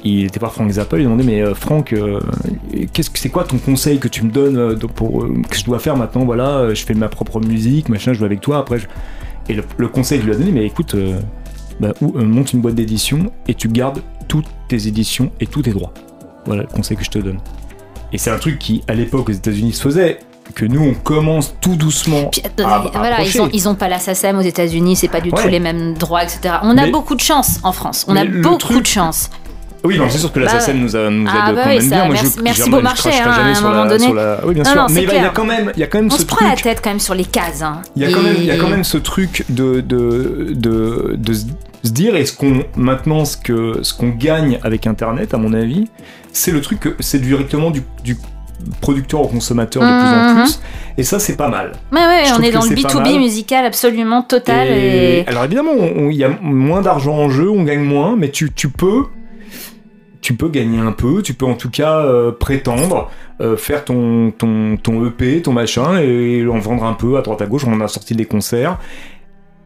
[0.05, 2.20] Il était voir Frank Zappa, il lui demandait mais euh, Franck, euh,
[2.92, 5.64] qu'est-ce que c'est quoi ton conseil que tu me donnes euh, pour euh, que je
[5.64, 8.59] dois faire maintenant Voilà, je fais ma propre musique, machin, je joue avec toi.
[8.59, 8.86] Après, je-
[9.49, 10.94] et le, le conseil qu'il lui a donné, mais écoute,
[11.80, 15.70] bah, ou, monte une boîte d'édition et tu gardes toutes tes éditions et tous tes
[15.72, 15.92] droits.
[16.46, 17.38] Voilà le conseil que je te donne.
[18.12, 20.18] Et c'est un truc qui, à l'époque, aux États-Unis se faisait,
[20.55, 22.26] que nous on commence tout doucement.
[22.26, 25.20] Puis, à- à voilà, ils ont, ils ont pas la SACEM aux États-Unis, c'est pas
[25.20, 26.55] du tout les mêmes droits, etc.
[26.62, 28.05] On a Mais- beaucoup de chance en France.
[28.09, 29.28] On a beaucoup truc- de chance.
[29.85, 31.89] Oui, c'est sûr que la Bah, nous, a, nous aide Ah, bah quand oui, même
[31.89, 32.05] ça, bien.
[32.07, 34.05] Moi, merci- je, merci beau marché, hein, jamais à un sur moment la- donné.
[34.05, 34.81] sur la- Oui, bien Non, sûr.
[34.81, 36.22] non, mais c'est il y a quand même, il y a quand même On ce
[36.22, 37.62] se prend la tête quand même sur les cases.
[37.62, 37.83] hein.
[37.97, 41.14] Il y a quand même, il y a quand même ce truc de de de,
[41.16, 41.45] de se
[41.91, 45.87] dire est-ce qu'on maintenant ce que ce qu'on gagne avec Internet, à mon avis,
[46.33, 48.16] c'est le truc c'est directement du, du
[48.81, 50.43] producteur au consommateur de plus en Mhm.
[50.43, 50.61] plus.
[50.97, 51.70] Et ça, c'est pas mal.
[51.93, 53.18] Ouais, ouais, on est dans le c'est pas B2B mal.
[53.20, 54.66] musical absolument total.
[54.66, 55.29] Et- Et...
[55.29, 55.70] Alors évidemment,
[56.11, 59.05] il y a moins d'argent en jeu, on gagne moins, mais tu, tu peux,
[60.21, 63.11] tu peux gagner un peu, tu peux en tout cas euh, prétendre
[63.41, 67.41] euh, faire ton, ton, ton EP, ton machin, et en vendre un peu à droite
[67.43, 67.64] à gauche.
[67.66, 68.79] On en a sorti des concerts.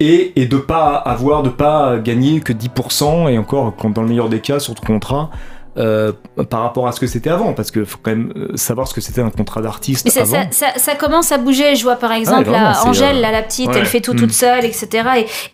[0.00, 4.09] Et, et de pas avoir, de pas gagner que 10%, et encore, quand dans le
[4.09, 5.30] meilleur des cas, sur ton contrat,
[5.78, 6.12] euh,
[6.50, 9.00] par rapport à ce que c'était avant, parce qu'il faut quand même savoir ce que
[9.00, 11.76] c'était un contrat d'artiste ça, ça, ça- ça commence à bouger.
[11.76, 13.78] Je vois par exemple vraiment, là, c'est, Angèle, euh, là, la petite, ouais.
[13.78, 14.16] elle fait tout Mm.
[14.18, 14.88] toute seule, etc.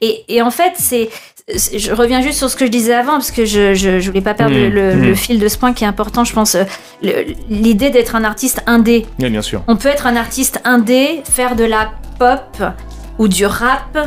[0.00, 1.08] Et, et, et en fait, c'est.
[1.74, 4.20] Je reviens juste sur ce que je disais avant, parce que je, je, je voulais
[4.20, 5.02] pas perdre Mm, le, mm.
[5.02, 6.54] le fil de ce point qui est important, je pense.
[6.54, 6.64] euh,
[7.48, 9.06] L'idée d'être un artiste indé.
[9.18, 9.62] Oui, bien sûr.
[9.66, 12.62] On peut être un artiste indé, faire de la pop
[13.18, 13.98] ou du rap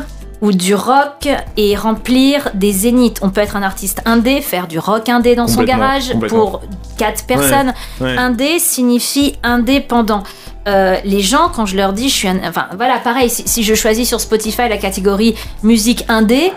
[0.42, 1.28] ou du rock
[1.58, 3.20] et remplir des zéniths.
[3.22, 6.62] On peut être un artiste indé, faire du rock indé dans son garage pour
[6.98, 7.74] quatre personnes.
[8.00, 8.18] Ouais.
[8.18, 10.24] Indé signifie indépendant.
[10.68, 12.40] Euh, les gens, quand je leur dis, je suis un...
[12.48, 16.52] Enfin, voilà, pareil, si, si je choisis sur Spotify la catégorie musique indé,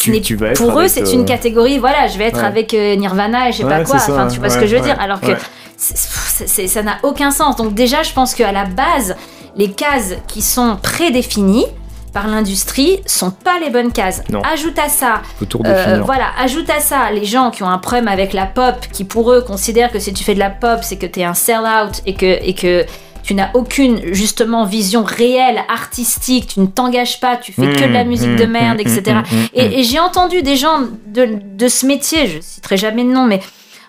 [0.00, 2.38] Tu- n'est- tu vas être pour eux, c'est euh, une catégorie, voilà, je vais être
[2.40, 2.44] Ouais.
[2.44, 4.76] avec euh, Nirvana et je sais pas quoi, ça, enfin, tu vois ce que je
[4.76, 5.32] veux dire, alors que
[5.76, 7.56] ça n'a aucun sens.
[7.56, 9.16] Donc déjà, je pense qu'à la base,
[9.56, 11.66] les cases qui sont prédéfinies
[12.12, 14.22] par l'industrie sont pas les bonnes cases.
[14.30, 14.42] Non.
[14.42, 15.22] Ajoute à ça
[15.64, 19.04] euh, voilà, ajoute à ça les gens qui ont un problème avec la pop, qui
[19.04, 21.32] pour eux considèrent que si tu fais de la pop, c'est que tu es un
[21.34, 22.84] sell-out et que, et que
[23.22, 27.92] tu n'as aucune justement vision réelle, artistique, tu ne t'engages pas, tu fais que de
[27.92, 29.02] la Mmh, musique mmh, de merde, mmh, etc.
[29.30, 33.04] mmh, mmh, Et, et j'ai entendu des gens de, de ce métier, je citerai jamais
[33.04, 33.40] de nom, mais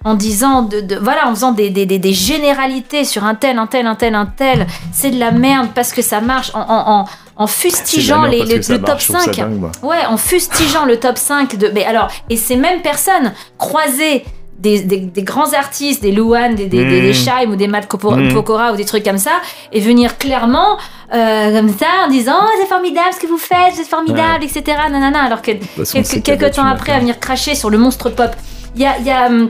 [0.06, 3.58] en disant, de, de- voilà, en faisant des, des, des, des généralités sur un tel,
[3.58, 6.60] un tel, un tel, un tel, c'est de la merde parce que ça marche, en,
[6.68, 7.06] en,
[7.38, 9.36] en, fustigeant merde les, le, top marche, je trouve ça 5.
[9.38, 9.72] dingue, moi.
[9.82, 11.72] Ouais, en fustigeant le top 5 de.
[11.74, 14.26] Mais alors, et ces mêmes personnes croiser
[14.64, 17.14] des, des, des grands artistes, des Luan, des, des, des, des Mm.
[17.14, 17.88] Shaim ou des Matt.
[17.88, 19.34] Pokora ou des trucs comme ça,
[19.72, 20.78] et venir clairement
[21.14, 24.64] euh, comme ça en disant Oh, c'est formidable ce que vous faites, c'est formidable, etc.
[24.89, 25.51] Nanana, alors que
[25.91, 26.99] quelques, quelques temps après, à maintenant.
[27.01, 28.32] venir cracher sur le monstre pop.
[28.76, 28.97] Il y a.
[28.99, 29.49] il y a, hum,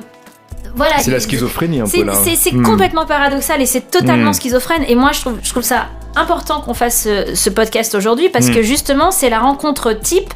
[0.75, 2.13] voilà, C'est la schizophrénie un peu là.
[2.15, 2.63] c'est- Hmm.
[2.63, 4.83] complètement paradoxal et c'est totalement schizophrène.
[4.87, 5.85] Et moi, je trouve, je trouve ça
[6.15, 10.33] important qu'on fasse ce, ce podcast aujourd'hui parce que justement, c'est la rencontre type.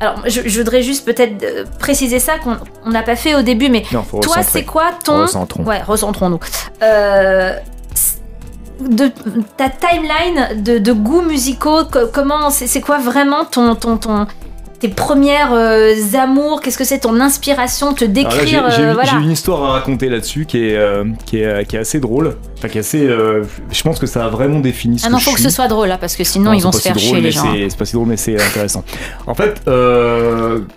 [0.00, 3.42] Alors, je, je voudrais juste peut-être euh, préciser ça qu'on on n'a pas fait au
[3.42, 5.22] début, mais Non, faut toi, c'est quoi ton.
[5.22, 5.64] Recentrons.
[5.64, 6.38] Ouais, recentrons-nous.
[6.82, 7.52] Euh,
[8.80, 9.10] de
[9.56, 14.26] ta timeline de, de goûts musicaux, co- comment c'est c'est quoi vraiment ton, ton, ton
[14.80, 18.82] tes premières euh, amours Qu'est-ce que c'est ton inspiration Te Alors là, j'ai- décrire j'ai
[18.84, 19.10] euh, voilà.
[19.10, 22.36] j'ai une histoire à raconter là-dessus qui est, euh, qui, est, qui est assez drôle.
[22.58, 23.06] Enfin, qui est assez.
[23.08, 25.50] je pense que ça a vraiment défini ce Ah non, que faut je que suis.
[25.50, 27.20] ce soit drôle là, parce que sinon Non, ils vont se si faire drôle, chier
[27.20, 27.44] les gens.
[27.46, 27.52] hein.
[27.54, 28.84] c'est- C'est pas si drôle, mais c'est intéressant.
[29.26, 29.60] En fait,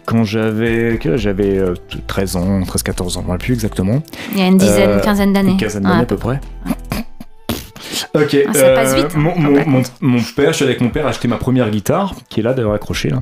[0.05, 1.73] quand j'avais j'avais euh,
[2.07, 4.01] 13 ans, 13-14 ans, je ne plus exactement.
[4.33, 5.51] Il y a une dizaine, quinzaine d'années.
[5.51, 5.89] Une quinzaine Ouais.
[5.91, 6.39] d'années à peu près.
[8.13, 8.37] Ok.
[8.47, 9.69] Ah, ça passe vite, hein, Mon, quand mon- même.
[9.69, 12.53] mon- mon père, je suis avec mon père acheter ma première guitare, qui est là
[12.53, 13.21] d'ailleurs accrochée là.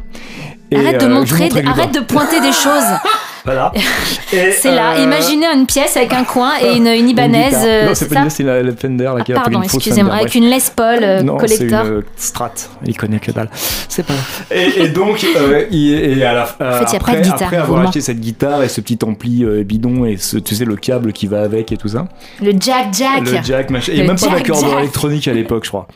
[0.71, 2.83] Et, Arrête de euh, montrer, arrête de pointer des choses.
[3.45, 3.71] Voilà.
[4.29, 4.93] C'est là.
[4.97, 8.19] euh, Imaginez une pièce avec un coin et une, une une euh, Non, c'est pas
[8.21, 10.13] une c'est la, la Fender là, Ah, qui a Pardon, excusez-moi.
[10.13, 12.51] Avec une Les Paul euh, non, c'est une euh, Strat.
[12.85, 13.49] Il connaît que dalle.
[13.87, 14.13] C'est pas.
[14.51, 17.17] Et, et donc, euh, il- et à la, euh, fait, il y a pas après,
[17.17, 17.89] de guitare, après avoir vraiment.
[17.89, 21.13] acheté cette guitare et ce petit ampli euh, bidon et ce, tu sais le câble
[21.13, 22.07] qui va avec et tout ça,
[22.41, 23.21] Le Jack Jack.
[23.25, 23.93] le jack, machin.
[23.93, 24.79] Il n'y Le a même pas Jack d'accord Jack.
[24.79, 25.87] électronique à l'époque, je crois.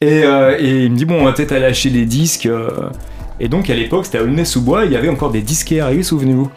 [0.00, 2.48] Et, euh, et il me dit bon, on va peut-être aller acheter des disques.
[3.40, 4.84] Et donc à l'époque, c'était à Aulnay-sous-Bois.
[4.84, 5.88] Il y avait encore des disquaires.
[5.90, 6.50] Oui, souvenez-vous.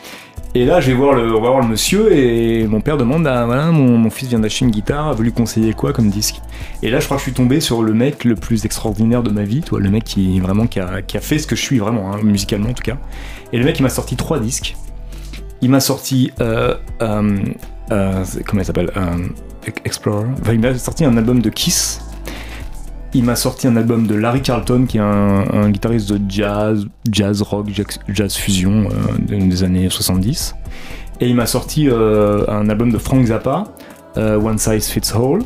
[0.53, 3.25] Et là, je vais voir le, on va voir le monsieur et mon père demande
[3.25, 6.41] ah, voilà, mon, mon fils vient d'acheter une guitare, veut lui conseiller quoi comme disque?
[6.83, 9.29] Et là, je crois que je suis tombé sur le mec le plus extraordinaire de
[9.29, 11.61] ma vie, toi, le mec qui vraiment qui a, qui a fait ce que je
[11.61, 12.97] suis vraiment, hein, musicalement en tout cas.
[13.53, 14.75] Et le mec, il m'a sorti trois disques.
[15.61, 17.37] Il m'a sorti, euh, euh,
[17.91, 19.27] euh, comment il s'appelle, euh,
[19.85, 20.25] Explorer.
[20.41, 22.00] Enfin, il m'a sorti un album de Kiss.
[23.13, 26.87] Il m'a sorti un album de Larry Carlton, qui est un, un guitariste de jazz,
[27.11, 30.55] jazz rock, jazz, jazz fusion euh, des années 70.
[31.19, 33.65] Et il m'a sorti euh, un album de Frank Zappa,
[34.17, 35.39] euh, One Size Fits All.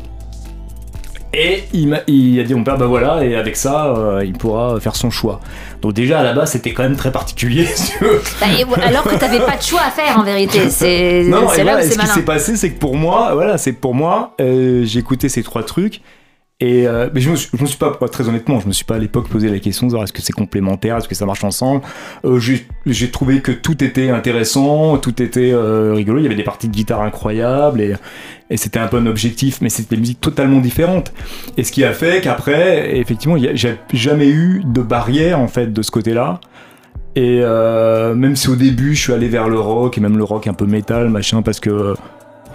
[1.34, 4.80] Et il, a dit à mon père, bah voilà, et avec ça, euh, il pourra
[4.80, 5.40] faire son choix.
[5.82, 7.66] Donc déjà à la base, c'était quand même très particulier.
[7.74, 8.22] si tu veux.
[8.40, 10.60] Bah, et- alors que t'avais pas de choix à faire en vérité.
[10.70, 12.78] C'est Non, c'est et là voilà, où et c'est ce qui s'est passé, c'est que
[12.78, 16.00] pour moi, voilà, c'est pour moi, euh, j'ai écouté ces trois trucs
[16.58, 18.86] Et euh, mais je me, suis, je me suis pas, très honnêtement, je me suis
[18.86, 21.26] pas à l'époque posé la question de savoir est-ce que c'est complémentaire, est-ce que ça
[21.26, 21.82] marche ensemble.
[22.24, 22.40] Euh,
[22.86, 26.18] j'ai trouvé que tout était intéressant, tout était euh, rigolo.
[26.18, 27.94] Il y avait des parties de guitare incroyables et,
[28.48, 31.12] et c'était un peu un objectif, mais c'était des musiques totalement différentes.
[31.58, 35.82] Et ce qui a fait qu'après, effectivement, j'ai jamais eu de barrière en fait de
[35.82, 36.40] ce côté-là.
[37.16, 40.24] Et euh, même si au début je suis allé vers le rock et même le
[40.24, 41.94] rock un peu métal, machin, parce que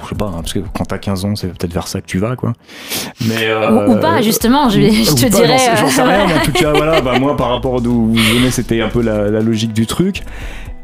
[0.04, 2.06] je sais pas, hein, parce que quand t'as 15 ans, c'est peut-être vers ça que
[2.08, 2.54] tu vas, quoi.
[3.28, 5.58] Mais euh, Ou, ou pas, justement, je, te pas, dirais.
[5.78, 8.34] j'en sais- euh, rien, mais en tout cas, voilà, bah, moi, par rapport d'où je
[8.36, 10.22] venais, c'était un peu la, la logique du truc.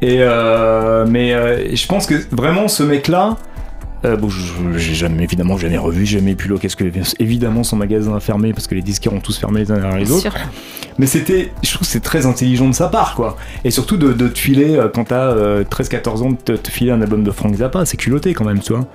[0.01, 3.37] Et euh, mais euh, je pense que vraiment, ce mec-là,
[4.05, 6.85] euh, bon, j'ai jamais, évidemment, jamais revu, jamais pu qu'est-ce que
[7.19, 9.97] évidemment son magasin a fermé parce que les disquaires ont tous fermé les uns derrière
[9.97, 10.35] les autres.
[10.99, 13.37] Mais c'était, je trouve que c'est très intelligent de sa part, quoi.
[13.63, 16.71] Et surtout de, de te filer, euh, quand t'as euh, 13-14 ans, de te, te
[16.71, 18.87] filer un album de Frank Zappa, c'est culotté quand même, tu vois.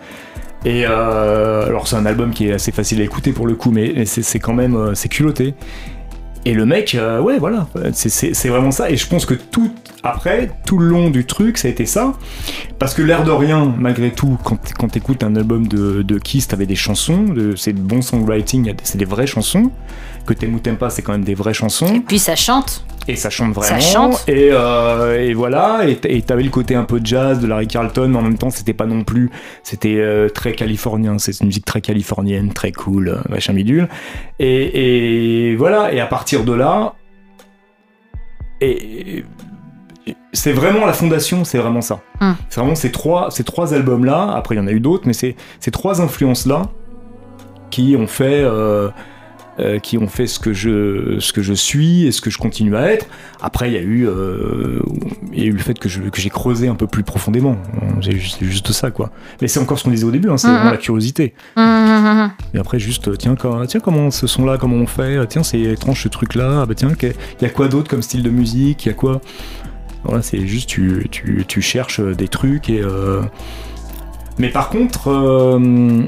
[0.65, 3.71] Et euh, alors c'est un album qui est assez facile à écouter pour le coup,
[3.71, 5.55] mais, mais c'est quand même, euh, c'est culotté.
[6.45, 8.91] Et le mec, euh, ouais, voilà, c'est- vraiment ça.
[8.91, 9.73] Et je pense que tout,
[10.03, 12.15] après, tout le long du truc, ça a été ça.
[12.81, 16.49] Parce que l'air de rien, malgré tout, quand, quand t'écoutes un album de, de Kiss,
[16.49, 19.71] t'avais des chansons, de- c'est de bon songwriting, c'est des vraies chansons.
[20.27, 21.93] Que t'aimes ou t'aimes pas, c'est quand même des vraies chansons.
[21.95, 22.85] Et puis ça chante.
[23.09, 23.81] Et ça chante vraiment.
[23.81, 24.25] Ça chante.
[24.29, 25.81] Et, euh, et voilà.
[25.87, 28.75] Et t'avais le côté un peu jazz de Larry Carlton, mais en même temps, c'était
[28.75, 29.31] pas non plus.
[29.65, 31.19] C'était euh, très californien.
[31.19, 33.89] C'est une musique très californienne, très cool, euh, machin bidule.
[34.39, 35.93] Et, et voilà.
[35.93, 36.93] Et à partir de là.
[38.61, 39.25] Et.
[40.33, 42.01] c'est vraiment la fondation, c'est vraiment ça.
[42.21, 42.35] Hmm.
[42.49, 44.33] C'est vraiment ces trois, ces trois albums-là.
[44.37, 46.63] Après, il y en a eu d'autres, mais c'est ces trois influences-là
[47.71, 48.43] qui ont fait.
[48.45, 48.89] euh,
[49.61, 52.39] euh, qui ont fait ce que je ce que je suis et ce que je
[52.39, 53.07] continue à être.
[53.41, 54.81] Après, il y a eu euh,
[55.33, 57.57] il y a eu le fait que je que j'ai creusé un peu plus profondément.
[58.01, 59.11] C'est juste, ça quoi.
[59.41, 60.55] Mais c'est encore ce qu'on disait au début, hein, c'est Mhm.
[60.55, 61.35] vraiment la curiosité.
[61.57, 62.31] Hum, hum.
[62.55, 65.27] Et après juste euh, tiens quand, tiens comment ce son là comment on fait Ah,
[65.27, 68.03] tiens c'est étrange ce truc là ah, bah tiens qu'il y a quoi d'autre comme
[68.03, 69.21] style de musique il y a quoi?
[70.05, 73.23] Voilà c'est juste tu, tu, tu cherches des trucs et euh,
[74.39, 76.05] mais par contre euh,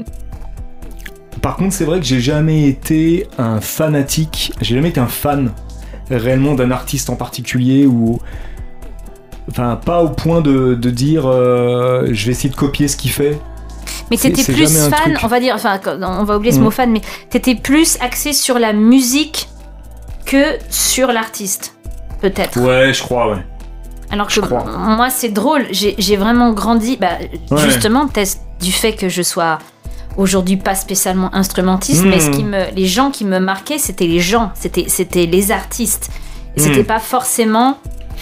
[1.45, 5.51] par contre c'est vrai que j'ai jamais été un fanatique j'ai jamais été un fan
[6.09, 8.17] réellement d'un artiste en particulier ou
[9.51, 13.11] enfin pas au point de, de dire euh, je vais essayer de copier ce qu'il
[13.11, 13.39] fait
[14.09, 16.63] Mais c'est plus fan, on va dire, enfin, on va oublier ce Mm.
[16.63, 19.47] mot fan, mais t'étais plus axé sur la musique
[20.25, 21.75] que sur l'artiste,
[22.21, 22.59] peut-être.
[22.59, 23.43] ouais je crois ouais
[24.11, 24.63] Alors que Je crois.
[24.99, 27.17] moi, c'est drôle, j'ai j'ai vraiment grandi, bah,
[27.51, 27.61] Ouais.
[27.65, 29.59] justement, test du fait que je sois
[30.17, 34.19] aujourd'hui pas spécialement instrumentiste, mais ce qui me, les gens qui me marquaient, c'était les
[34.19, 36.09] gens, c'était c'était les artistes.
[36.57, 36.85] Et C'était Mm.
[36.85, 37.77] pas forcément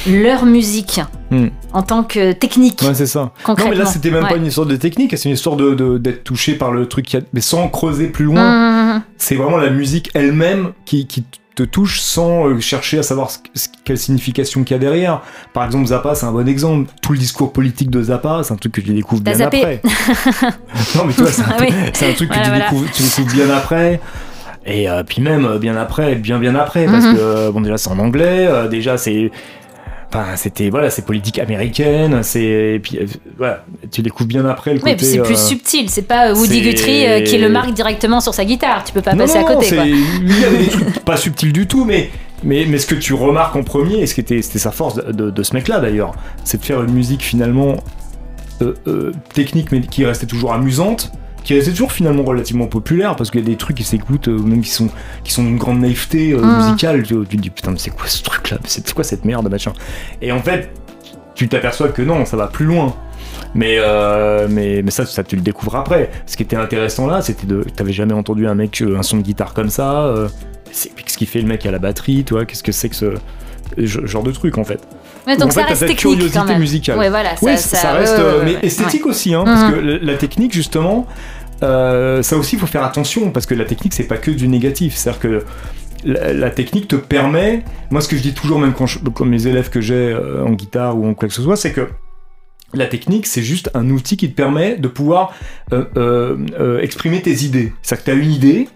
[0.09, 1.47] leur musique Mm.
[1.71, 3.31] en tant que technique, Ouais, c'est ça.
[3.47, 4.29] Non, mais là, c'était même Ouais.
[4.29, 7.17] pas une histoire de technique, c'est une histoire de d'être touché par le truc, qui
[7.17, 8.95] a- mais sans creuser plus loin.
[8.95, 11.23] Hum, C'est vraiment la musique elle-même qui, qui
[11.55, 15.21] te touche sans euh, chercher à savoir ce- ce- quelle signification qu'il y a derrière.
[15.53, 16.89] Par exemple, Zappa, c'est un bon exemple.
[17.01, 19.61] Tout le discours politique de Zappa, c'est un truc que je découvre T'as bien zappé.
[19.61, 19.81] après.
[20.95, 21.67] non, mais tu vois, c'est un, Ah oui.
[21.93, 22.65] c'est un truc que tu, voilà.
[22.65, 23.99] découvres, tu découvres bien après.
[24.65, 27.15] Et euh, puis même euh, bien après, bien bien après, parce Mhm.
[27.17, 29.29] que bon déjà c'est en anglais, euh, déjà c'est,
[30.15, 33.05] enfin c'était voilà c'est politique américaine, c'est puis euh,
[33.37, 34.95] voilà tu découvres bien après le Oui, côté.
[34.97, 35.89] puis c'est plus euh, subtil.
[35.89, 38.83] C'est pas Woody c'est- Guthrie euh, qui le marque directement sur sa guitare.
[38.83, 39.75] Tu peux pas non, passer non, à côté.
[39.75, 42.09] des trucs pas subtils du tout, mais,
[42.43, 44.95] mais, mais ce que tu remarques en premier, et ce qui était, c'était sa force
[44.95, 47.77] de, de- de ce mec-là d'ailleurs, c'est de faire une musique finalement
[48.61, 51.11] euh, euh, technique, mais qui restait toujours amusante,
[51.43, 54.37] qui restait toujours finalement relativement populaire, parce qu'il y a des trucs qui s'écoutent, euh,
[54.39, 54.89] même qui sont,
[55.23, 56.57] qui sont d'une grande naïveté euh, Mhm.
[56.57, 57.03] musicale.
[57.03, 58.57] Tu, tu te dis putain, mais c'est quoi ce truc-là?
[58.65, 59.73] C'est quoi cette merde, machin?
[60.21, 60.71] Et en fait,
[61.35, 62.95] tu t'aperçois que non, ça va plus loin.
[63.55, 66.09] Mais, euh, mais, mais ça, ça, tu le découvres après.
[66.25, 67.63] Ce qui était intéressant là, c'était de.
[67.75, 70.13] T'avais jamais entendu un mec, euh, un son de guitare comme ça.
[70.71, 72.45] c'est ce qu'il fait le mec à la batterie, toi?
[72.45, 73.15] Qu'est-ce que c'est que ce
[73.77, 74.79] genre de truc en fait?
[75.27, 76.59] En donc fait, ça t'as reste cette technique curiosité quand même.
[76.59, 76.97] musicale.
[76.97, 77.29] Ouais, voilà.
[77.41, 79.71] oui, ça, ça, reste, euh, mais esthétique aussi, hein, parce Mhm.
[79.71, 81.07] que la, technique justement,
[81.63, 84.47] euh, ça aussi il faut faire attention, parce que la technique c'est pas que du
[84.47, 85.43] négatif, c'est-à-dire que
[86.05, 89.47] la, la technique te permet, moi ce que je dis toujours même quand je, mes
[89.47, 91.87] élèves que j'ai euh, en guitare ou en quoi que ce soit, c'est que
[92.75, 95.33] la technique, c'est juste un outil qui te permet de pouvoir
[95.73, 97.71] euh, euh, euh, exprimer tes idées.
[97.83, 98.67] C'est-à-dire que tu as une idée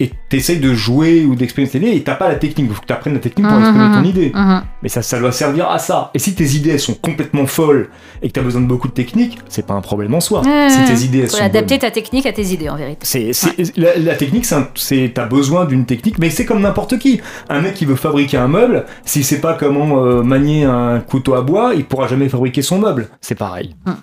[0.00, 2.66] et tu essayes de jouer ou d'exprimer tes idées et t'as pas la technique.
[2.68, 4.32] Il faut que tu apprennes la technique pour Mhm, exprimer ton mhm, idée.
[4.34, 4.62] mhm.
[4.82, 6.10] Mais ça, ça doit servir à ça.
[6.14, 7.88] Et si tes idées elles sont complètement folles
[8.20, 10.42] et que tu as besoin de beaucoup de technique, c'est pas un problème en soi.
[10.68, 11.78] Si tes idées elles Faut sont adapter bonnes.
[11.78, 12.98] ta technique à tes idées en vérité.
[13.02, 17.20] C'est, c'est- la, la technique, c'est, t'as besoin d'une technique, mais c'est comme n'importe qui.
[17.48, 21.34] Un mec qui veut fabriquer un meuble, s'il sait pas comment euh, manier un couteau
[21.34, 23.08] à bois, il pourra jamais fabriquer son meuble.
[23.20, 23.76] C'est pareil.
[23.86, 23.94] Non,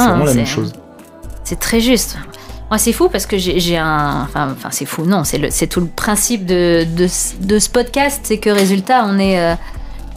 [0.00, 0.72] c'est vraiment la c'est- même chose.
[1.44, 2.18] C'est très juste.
[2.70, 4.22] Moi, c'est fou parce que j'ai un.
[4.22, 8.20] Enfin, enfin, c'est fou, non, c'est tout le principe de, de, ce- de ce podcast,
[8.24, 9.38] c'est que résultat, on est.
[9.40, 9.54] euh,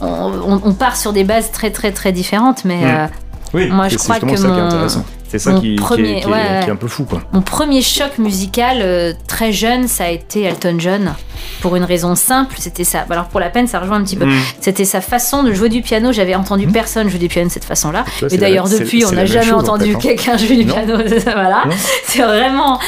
[0.00, 2.78] on, part sur des bases très, très, très différentes, mais.
[2.78, 2.84] Mm.
[2.88, 3.06] euh,
[3.54, 5.04] Oui, Moi, je crois que mon- intéressant.
[5.30, 7.22] C'est ça mon qui, qui est- qui un peu fou, quoi.
[7.32, 11.14] Mon premier choc musical euh, très jeune, ça a été Elton John.
[11.60, 13.06] Pour une raison simple, c'était ça.
[13.08, 14.26] Alors pour la peine, ça rejoint un petit peu.
[14.26, 14.40] Mm.
[14.60, 16.12] C'était sa façon de jouer du piano.
[16.12, 18.04] J'avais entendu personne jouer du piano de cette façon-là.
[18.30, 19.98] Et d'ailleurs, la- depuis, on n'a jamais chose, en entendu fait, hein.
[20.00, 20.74] quelqu'un jouer du Non.
[20.74, 20.96] piano.
[21.24, 21.62] voilà.
[21.66, 21.74] Non.
[22.06, 22.78] C'est vraiment.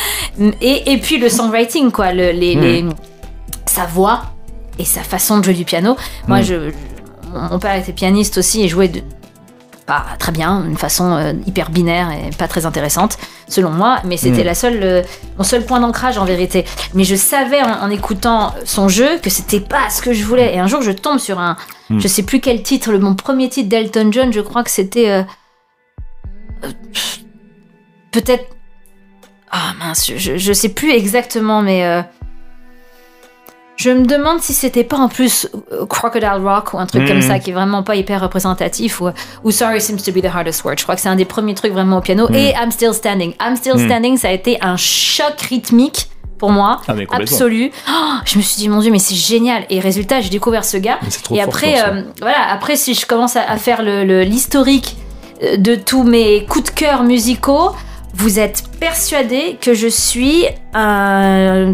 [0.61, 2.13] Et, et puis le songwriting, quoi.
[2.13, 2.61] Le, les, Mm.
[2.61, 2.85] les-
[3.67, 4.23] Sa voix
[4.79, 5.97] et sa façon de jouer du piano.
[6.29, 6.73] Moi, je-
[7.51, 9.01] mon père était pianiste aussi et jouait de,
[9.93, 13.19] pas très bien, d'une façon euh, hyper binaire et pas très intéressante,
[13.49, 14.47] selon moi, mais c'était Mm.
[14.47, 15.03] la seule, euh,
[15.39, 16.65] mon seul point d'ancrage en vérité.
[16.95, 20.55] Mais je savais en, en écoutant son jeu que c'était pas ce que je voulais.
[20.55, 21.57] Et un jour, je tombe sur un,
[21.91, 21.99] Mm.
[22.01, 25.11] je sais plus quel titre, le- mon premier titre d'Elton John, je crois que c'était.
[25.11, 25.23] euh,
[28.13, 28.45] Peut-être.
[29.51, 31.85] Ah mince, je, je, je sais plus exactement, mais.
[33.83, 37.23] Je me demande si c'était pas en plus euh, Crocodile Rock ou un truc comme
[37.23, 39.09] ça qui est vraiment pas hyper représentatif ou,
[39.45, 40.75] ou Sorry Seems to be the Hardest Word.
[40.79, 42.29] Je crois que c'est un des premiers trucs vraiment au piano.
[42.33, 43.35] Et I'm Still Standing.
[43.41, 43.87] I'm Still Mhm.
[43.87, 46.09] Standing, ça a été un choc rythmique
[46.39, 46.81] pour moi.
[46.89, 46.93] Ah.
[47.13, 47.71] Absolu.
[47.89, 47.93] Oh,
[48.25, 49.65] je me suis dit, mon Dieu, mais c'est génial.
[49.71, 50.99] Et résultat, j'ai découvert ce gars.
[51.33, 54.97] Et après, euh, voilà, après, si je commence à, à faire le- le- l'historique
[55.43, 57.71] euh, de tous mes coups de cœur musicaux,
[58.15, 61.73] vous êtes persuadé que je suis un,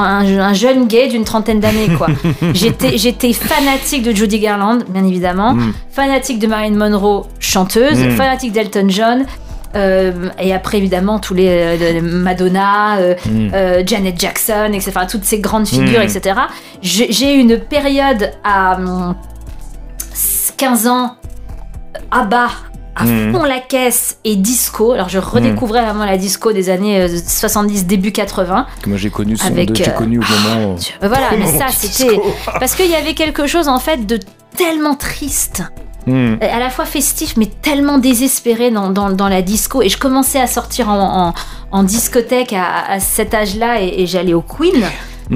[0.00, 2.08] un, un jeune gay d'une trentaine d'années, quoi.
[2.54, 5.72] J'étais j'étais fanatique de Judy Garland, bien évidemment, Mm.
[5.90, 8.10] fanatique de Marilyn Monroe, chanteuse, Mm.
[8.12, 9.26] fanatique d'Elton John.
[9.76, 13.86] euh, et après évidemment tous les euh, Madonna, euh, Mm.
[13.86, 14.92] Janet Jackson, etc.
[14.96, 16.04] Enfin, toutes ces grandes figures, Mm.
[16.16, 16.40] etc.
[16.80, 19.14] J'ai eu une période à hum,
[20.56, 21.16] 15 ans
[22.10, 22.48] à bas,
[22.98, 23.32] à Mm.
[23.32, 24.92] fond la caisse et disco.
[24.92, 28.66] Alors je redécouvrais vraiment la disco des années euh, 70, début 80.
[28.82, 30.76] Que moi j'ai connu son Avec, j'ai euh, connu au moment.
[31.02, 32.18] Euh, Voilà, mais moment ça c'était
[32.60, 34.18] parce qu'il y avait quelque chose en fait de
[34.56, 35.62] tellement triste
[36.08, 39.98] euh, à la fois festif mais tellement désespéré dans, dans, dans la disco et je
[39.98, 41.34] commençais à sortir en, en,
[41.70, 44.82] en discothèque à, à cet âge-là et, et j'allais au Queen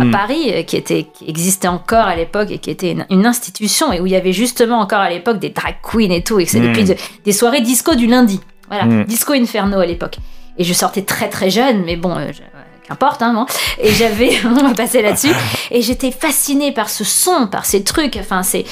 [0.01, 0.11] à Mm.
[0.11, 3.93] Paris euh, qui, était, qui existait encore à l'époque et qui était une, une institution
[3.93, 6.45] et où il y avait justement encore à l'époque des drag queens et tout et
[6.45, 6.69] que c'est Mm.
[6.69, 9.05] depuis de- des soirées disco du lundi voilà Mm.
[9.05, 10.17] disco inferno à l'époque
[10.59, 12.41] et je sortais très très jeune mais bon euh, je-
[12.89, 13.47] qu'importe hein, bon.
[13.81, 15.33] et j'avais on va passer là-dessus
[15.71, 18.65] et j'étais fascinée par ce son par ces trucs enfin c'est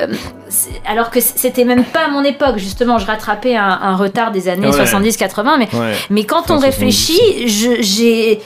[0.00, 0.06] euh,
[0.86, 4.48] alors que c'était même pas à mon époque justement je rattrapais un, un retard des
[4.48, 4.84] années Ouais.
[4.84, 5.92] 70-80 mais Ouais.
[6.08, 6.64] mais quand on 70.
[6.64, 7.48] réfléchit,
[7.82, 8.40] j'ai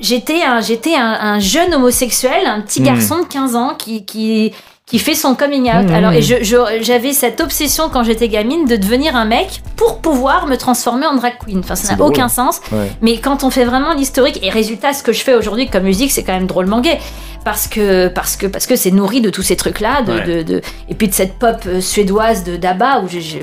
[0.00, 2.84] j'étais un j'étais un, un jeune homosexuel, un petit Mm.
[2.84, 4.52] garçon de 15 ans qui qui
[4.86, 5.90] qui fait son coming out.
[5.90, 5.94] Mm.
[5.94, 6.36] Alors et je
[6.80, 11.14] j'avais cette obsession quand j'étais gamine de devenir un mec pour pouvoir me transformer en
[11.16, 11.58] drag queen.
[11.60, 12.60] Enfin ça n'a aucun sens.
[12.72, 12.90] Ouais.
[13.02, 16.10] Mais quand on fait vraiment l'historique et résultat ce que je fais aujourd'hui comme musique,
[16.10, 16.98] c'est quand même drôlement gay
[17.44, 20.24] parce que parce que parce que c'est nourri de tous ces trucs là de, Ouais.
[20.24, 23.42] de, de- et puis de cette pop euh, suédoise de d'Abba où j'ai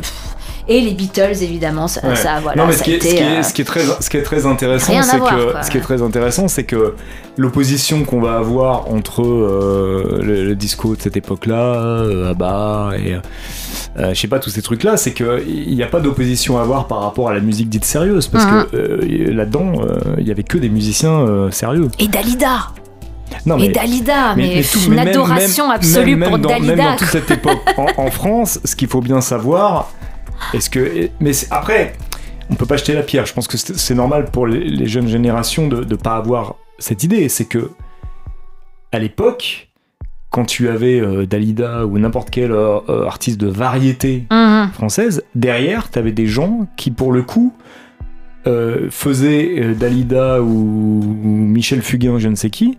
[0.67, 2.15] et les Beatles évidemment ça, Ouais.
[2.15, 3.53] ça voilà non, mais ça ce a qui, est, ce, été, qui est, euh, ce
[3.53, 5.63] qui est très, ce qui est très intéressant, c'est que quoi.
[5.63, 6.95] ce qui est très intéressant, c'est que
[7.37, 13.13] l'opposition qu'on va avoir entre euh, le, le disco de cette époque-là, euh, ABBA et
[13.99, 16.61] euh, je sais pas tous ces trucs-là, c'est que il n'y a pas d'opposition à
[16.61, 18.65] avoir par rapport à la musique dite sérieuse, parce Mhm.
[18.71, 19.73] que là-dedans,
[20.17, 21.89] il y avait que des musiciens sérieux.
[21.99, 22.69] Et Dalida
[23.45, 26.75] Non, Et Dalida, mais, tout- une mais même- adoration même- absolue même pour dans, Dalida.
[26.75, 29.91] Même dans toute cette époque en, en France, ce qu'il faut bien savoir,
[30.53, 31.09] est-ce que.
[31.19, 31.93] Mais après,
[32.49, 33.25] on peut pas jeter la pierre.
[33.25, 37.03] Je pense que c'est normal pour les, les jeunes générations de ne pas avoir cette
[37.03, 37.27] idée.
[37.29, 37.71] C'est que,
[38.91, 39.69] à l'époque,
[40.29, 44.69] quand tu avais euh, Dalida ou n'importe quel euh, euh, artiste de variété Mhm.
[44.73, 47.53] française, derrière, tu avais des gens qui, pour le coup,
[48.47, 52.77] euh, faisaient Dalida ou, ou Michel Fugain, je ne sais qui,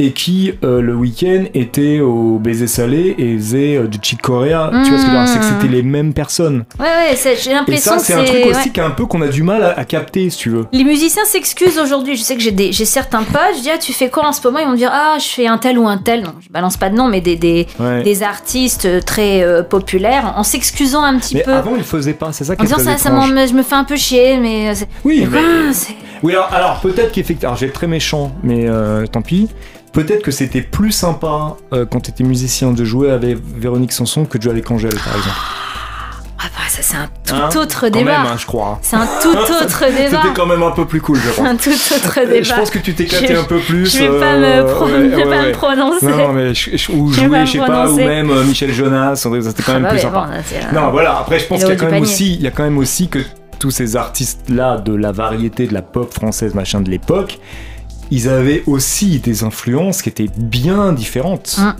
[0.00, 4.70] et qui, euh, le week-end, étaient au baiser salé et faisaient euh, du Chick Corea.
[4.84, 6.64] Tu vois ce que je veux dire C'est que c'était les mêmes personnes.
[6.78, 8.70] Ouais, ouais, j'ai Et l'impression ça, que c'est un truc aussi ouais.
[8.70, 10.66] qu'un peu qu'on a du mal à, à capter, si tu veux.
[10.72, 12.16] Les musiciens s'excusent aujourd'hui.
[12.16, 13.56] Je sais que j'ai des, j'ai certains potes.
[13.56, 14.60] Je dis ah tu fais quoi en ce moment?
[14.60, 16.22] Ils vont me dire ah je fais un tel ou un tel.
[16.22, 18.02] Non, je balance pas de nom, mais des des, Ouais.
[18.04, 21.52] des artistes euh, très euh, populaires en s'excusant un petit Mais peu.
[21.52, 23.84] avant, ils faisaient pas, c'est ça qui en disant ça, ça je me fais un
[23.84, 24.72] peu chier, mais
[25.04, 28.66] Oui, mais c'est- Oui, alors, alors, peut-être qu'effectivement, alors, j'ai très méchant, mais
[29.10, 29.48] tant pis.
[29.92, 34.38] Peut-être que c'était plus sympa euh, quand t'étais musicien de jouer avec Véronique Sanson que
[34.38, 35.36] de jouer avec Angèle, par exemple.
[36.38, 38.18] ah bah, ça c'est un tout Hein autre Quand débat.
[38.18, 38.78] même, hein, je crois.
[38.82, 39.28] C'est un tout
[39.62, 40.22] autre débat.
[40.22, 41.46] C'était quand même un peu plus cool, je pense.
[41.46, 42.42] Un tout autre Euh, débat.
[42.42, 43.92] Je pense que tu t'es éclaté Je- un peu plus.
[43.96, 45.46] Je vais pas euh, me, pro- ouais, je vais ouais, pas ouais.
[45.48, 46.06] me prononcer.
[46.06, 48.72] Non, non, mais je, je- ou Je jouer, je sais pas, ou même euh, Michel
[48.72, 50.28] Jonas, c'était quand Ah même bah plus sympa.
[50.28, 51.18] bon, là, Non, voilà.
[51.18, 52.02] Après, je pense qu'il y a quand même panier.
[52.06, 53.18] aussi, il y a quand même aussi que
[53.58, 57.40] tous ces artistes-là de la variété de la pop française, machin de l'époque,
[58.10, 61.56] ils avaient aussi des influences qui étaient bien différentes.
[61.58, 61.76] Mm.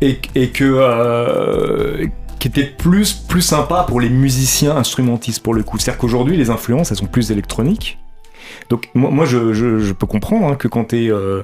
[0.00, 0.64] Et, et que.
[0.64, 2.06] euh,
[2.38, 5.78] qui étaient plus, plus sympa pour les musiciens instrumentistes pour le coup.
[5.78, 7.98] C'est-à-dire qu'aujourd'hui, les influences, elles sont plus électroniques.
[8.68, 11.42] Donc, moi, moi, je, je- je peux comprendre hein, que quand t'es euh,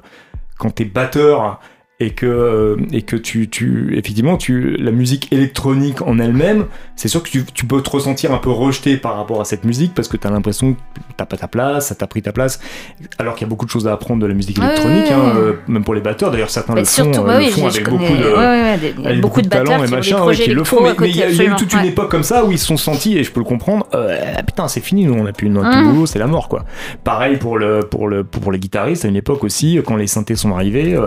[0.59, 1.59] quand t'es batteur
[2.01, 6.65] et que, euh, et que tu, tu, effectivement, tu, la musique électronique en elle-même,
[6.97, 9.65] c'est sûr que tu, tu peux te ressentir un peu rejeté par rapport à cette
[9.65, 10.79] musique parce que t'as l'impression que
[11.19, 12.59] t'as pas ta place, ça t'a pris ta place,
[13.19, 15.53] alors qu'il y a beaucoup de choses à apprendre de la musique électronique, hein, euh,
[15.69, 16.31] même pour les batteurs.
[16.31, 17.99] D'ailleurs, certains Mais le font, surtout, euh, bah le font avec connais.
[17.99, 21.17] beaucoup de, ouais, ouais, beaucoup de talent et machin, ouais, qui le font, mais, il
[21.17, 23.31] y a, eu toute une époque comme ça où ils se sont sentis, et je
[23.31, 25.93] peux le comprendre, euh, ah, putain, c'est fini, nous on a plus notre Mhm.
[25.93, 26.65] boulot, c'est la mort quoi.
[27.05, 30.37] Pareil pour, le, pour, le, pour les guitaristes, à une époque aussi, quand les synthés
[30.37, 30.99] sont arrivés,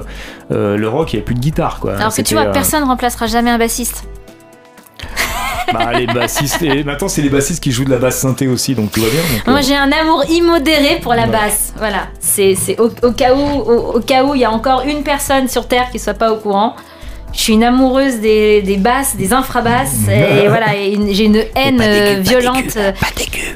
[0.51, 1.95] euh, le rock, il n'y avait plus de guitare quoi.
[1.97, 4.03] Alors que tu vois, euh, personne remplacera jamais un bassiste.
[5.73, 8.75] bah, les bassistes, et maintenant c'est les bassistes qui jouent de la basse synthé aussi,
[8.75, 9.21] donc tout va bien.
[9.37, 11.29] donc, Moi, euh, j'ai un amour immodéré pour la Ouais.
[11.29, 11.73] basse.
[11.77, 12.07] Voilà.
[12.19, 15.03] C'est c'est au, au cas où, au, au cas où il y a encore une
[15.03, 16.75] personne sur Terre qui soit pas au courant.
[17.33, 21.43] Je suis une amoureuse des, des basses, des infrabasses, et voilà, et une- j'ai une
[21.55, 22.77] haine euh, violente.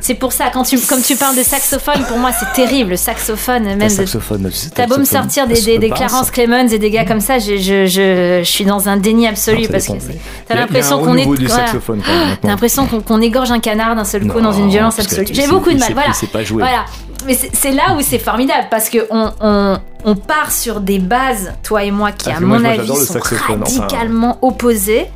[0.02, 2.96] C'est pour ça, quand tu, comme tu parles de saxophone, pour moi c'est terrible, le
[2.98, 5.90] saxophone, même de saxophone, T'as beau me sortir des.
[5.90, 9.28] Clarence Clemens et des gars comme ça, je, je, je, je suis dans un déni
[9.28, 10.18] absolu parce que c'est-
[10.48, 11.22] t'as l'impression qu'on est.
[11.22, 11.66] renouveau du voilà.
[11.68, 12.50] saxophone quand même, T'as maintenant.
[12.52, 15.22] l'impression qu'on qu'on égorge un canard d'un seul coup Non, dans une violence parce que
[15.22, 15.36] absolue.
[15.40, 16.12] J'ai beaucoup de il mal, voilà.
[16.22, 16.40] il pas.
[16.44, 16.86] Voilà.
[17.26, 21.54] Mais c'est là où c'est formidable parce que on, on, on part sur des bases,
[21.64, 23.58] toi et moi, qui Ah, à moi, mon moi, avis sont enfin.
[23.60, 25.08] radicalement opposées.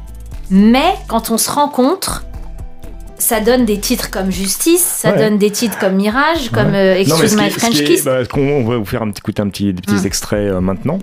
[0.50, 2.26] Mais quand on se rencontre,
[3.18, 5.30] ça donne des titres comme Justice, ça Ouais.
[5.30, 8.04] donde des titres comme Mirage, comme euh, Non, mais Excuse My French est- Kiss.
[8.04, 10.06] bah, qu'on- on va vous faire un petit, écouter un petit, des petits Mm.
[10.08, 11.00] extraits euh, maintenant.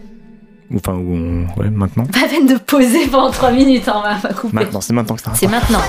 [0.75, 2.05] Enfin, on- ouais, maintenant.
[2.05, 4.53] Pas peine de poser pendant 3 minutes, hein, on va pas couper.
[4.55, 5.31] Maintenant, c'est maintenant que ça.
[5.35, 5.81] C'est maintenant.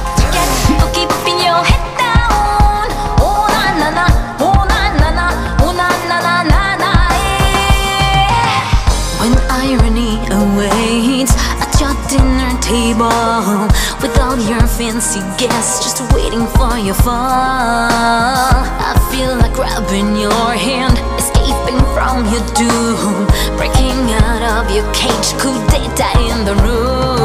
[13.09, 13.67] Table,
[14.01, 20.53] with all your fancy guests just waiting for your fall, I feel like grabbing your
[20.53, 27.18] hand, escaping from your doom, breaking out of your cage, coup d'etat in the room.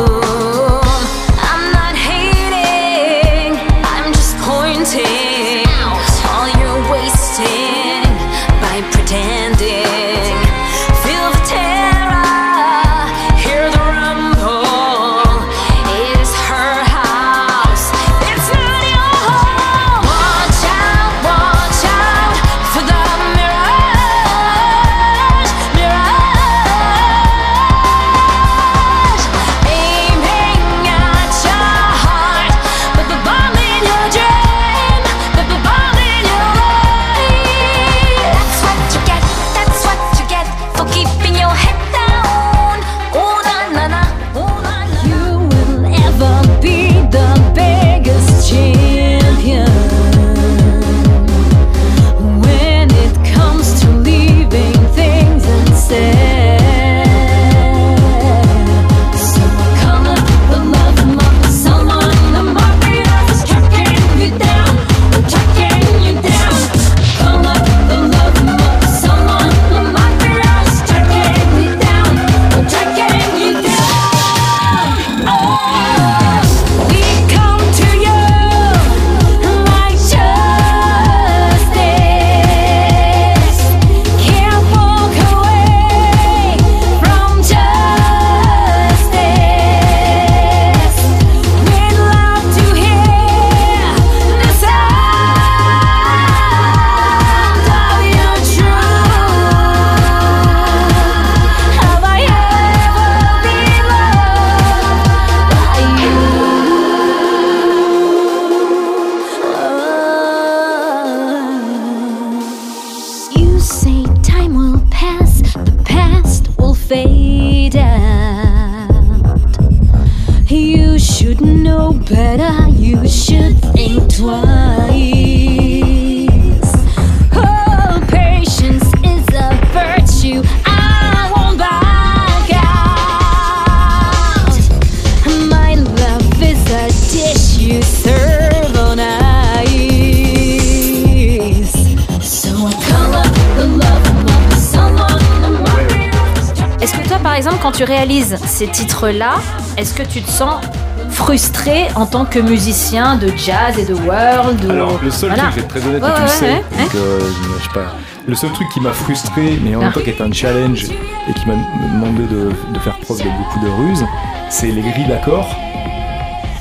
[148.54, 149.32] Ces titres-là,
[149.76, 150.64] est-ce que tu te sens
[151.10, 155.44] frustré en tant que musicien de jazz et de world ou- Alors, le seul Voilà.
[155.50, 157.20] truc, je vais être très honnête, Ouais, et tu ouais, le sais, ouais, donc, euh,
[157.58, 157.86] je sais pas.
[158.26, 159.94] Le seul truc qui m'a frustré, mais en même Ah.
[159.94, 161.54] temps qui est un challenge et qui m'a
[161.92, 164.04] demandé de, de faire preuve de beaucoup de ruse,
[164.50, 165.48] c'est les grilles d'accords.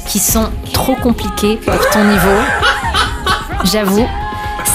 [0.05, 2.37] qui sont trop compliqués pour ton niveau.
[3.63, 4.05] J'avoue.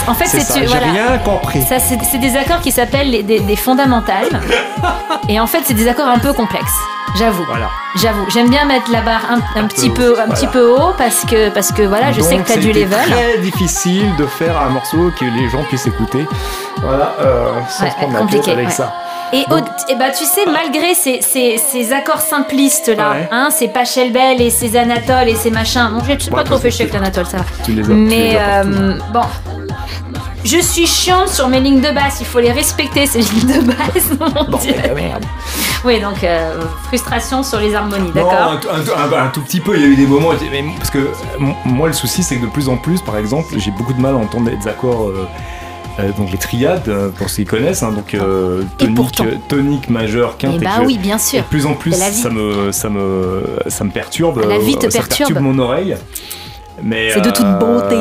[0.08, 0.86] En fait, C'est tu- j'ai voilà.
[0.90, 1.62] rien compris.
[1.62, 4.40] Ça, c'est des accords qui s'appellent des fondamentales.
[5.28, 6.72] Et en fait, c'est des accords un peu complexes.
[7.18, 7.44] J'avoue.
[7.48, 7.68] Voilà.
[7.96, 8.26] J'avoue.
[8.30, 10.92] J'aime bien mettre la barre un, un petit peu peu, un haut, petit peu haut
[10.96, 12.88] parce que, parce que voilà, je sais que t'as du level.
[13.10, 16.26] très difficile de faire un morceau que les gens puissent écouter.
[16.82, 18.72] Voilà, euh, sans Ouais, se prendre ouais, la tête compliqué, avec ouais.
[18.72, 18.94] ça.
[19.32, 19.44] Et,
[19.98, 23.28] bah tu sais, malgré ces, ces, ces accords simplistes là, Ouais.
[23.30, 26.70] hein, ces Pachelbel et ces Anatole et ces machins, bon, j'ai pas Ouais, trop fait
[26.70, 27.44] chier avec l'Anatole, ça va.
[27.64, 27.86] Tu les as.
[27.86, 28.70] tu les Mais as partout.
[28.78, 29.20] euh, bon,
[30.44, 33.66] je suis chiante sur mes lignes de basse, il faut les respecter ces lignes de
[33.66, 34.08] basse,
[34.50, 34.72] mon Dieu.
[35.84, 39.76] Oui, donc euh, frustration sur les harmonies, d'accord un, un- un- un tout petit peu,
[39.76, 40.30] il y a eu des moments.
[40.50, 41.10] mais- parce que euh,
[41.64, 44.14] moi, le souci, c'est que de plus en plus, par exemple, j'ai beaucoup de mal
[44.14, 45.08] à entendre des accords.
[45.08, 45.26] euh,
[46.00, 50.36] euh, donc les triades, euh, pour ceux qui connaissent, hein, donc euh, tonique, tonique, majeur,
[50.36, 50.52] quinte.
[50.54, 51.40] Eh et bah que- oui, bien sûr.
[51.40, 54.44] de plus en plus, ça me, ça me, ça me perturbe.
[54.48, 55.38] La vie te ça perturbe.
[55.40, 55.96] mon oreille.
[56.82, 57.96] Mais C'est de toute beauté.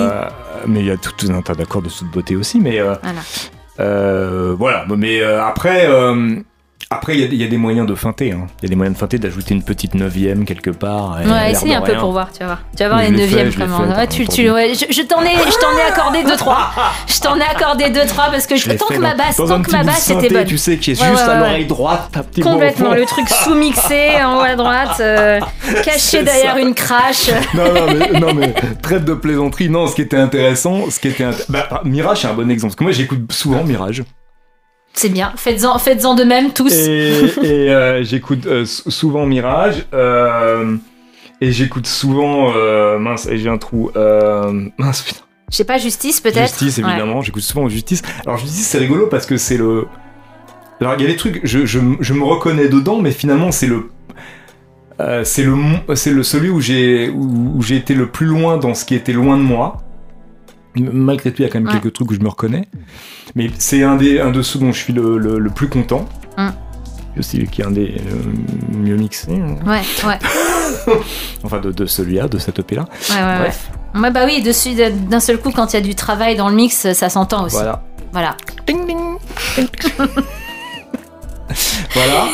[0.68, 2.60] Mais il y a tout, tout un tas d'accords de toute beauté aussi.
[2.60, 4.54] Mais Voilà.
[4.58, 4.86] voilà.
[4.96, 5.88] Mais après,
[6.90, 8.32] après, il y, a- il y a des moyens de feinter.
[8.32, 8.48] hein.
[8.62, 11.18] Il y a des moyens de feinter, d'ajouter une petite neuvième quelque part.
[11.26, 12.62] Ouais, essaye un peu pour voir, tu vas voir.
[12.78, 14.52] Tu vas voir les neuvièmes fait, Ouais, t'as tu, tu, entendu.
[14.52, 16.72] ouais, je, je t'en ai, accordé deux trois.
[17.08, 19.62] Je t'en ai accordé deux trois parce que Je tant fait que ma basse, tant
[19.62, 20.46] que ma basse était synthé, bonne.
[20.46, 24.22] Tu sais, qui est Ouais, juste à l'oreille droite, un petit Complètement, le truc sous-mixé
[24.24, 25.40] en haut à droite, euh,
[25.84, 26.60] caché derrière ça.
[26.62, 27.30] une crash.
[27.54, 29.70] non, non, mais, non, mais trêve de plaisanterie.
[29.70, 32.70] Non, ce qui était intéressant, ce qui était bah, Mirage, c'est un bon exemple.
[32.72, 34.04] Parce que moi, j'écoute souvent Mirage.
[34.98, 36.74] C'est bien, faites-en faites-en de même tous.
[36.74, 39.86] Et, et, euh, j'écoute euh, sou- souvent Mirage.
[39.94, 40.76] euh,
[41.40, 42.52] et j'écoute souvent.
[43.00, 43.92] mince, et j'ai un trou.
[44.78, 45.22] mince, putain.
[45.52, 46.50] Je sais pas, justice peut-être?
[46.60, 46.90] Justice, Ouais.
[46.90, 47.22] évidemment.
[47.22, 48.02] J'écoute souvent Justice.
[48.26, 49.86] Alors, Justice, c'est rigolo parce que c'est le.
[50.82, 53.68] Alors, il y a des trucs, je, je, je me reconnais dedans, mais finalement, c'est
[53.68, 53.90] le.
[55.00, 55.56] euh, c'est le,
[55.96, 58.96] c'est le celui où j'ai où, où j'ai été le plus loin dans ce qui
[58.96, 59.84] était loin de moi.
[60.80, 61.74] Malgré tout, il y a quand même Ouais.
[61.80, 62.68] quelques trucs où je me reconnais.
[63.36, 66.06] Mais c'est un, des, un de ceux dont je suis le, le, le plus content.
[66.38, 66.50] Mm.
[67.20, 69.32] Aussi, qui est un des euh, mieux mixés.
[69.42, 69.56] hein.
[69.66, 70.20] Ouais, ouais,
[71.44, 72.86] Enfin, de, de celui-là, de cette EP-là.
[73.10, 73.38] ouais, ouais, ouais.
[73.40, 74.76] Bref, Ouais, bah oui, dessus,
[75.10, 77.56] d'un seul coup, quand il y a du travail dans le mix, ça s'entend aussi.
[77.56, 77.82] voilà.
[78.12, 78.36] Voilà.
[81.94, 82.28] Voilà.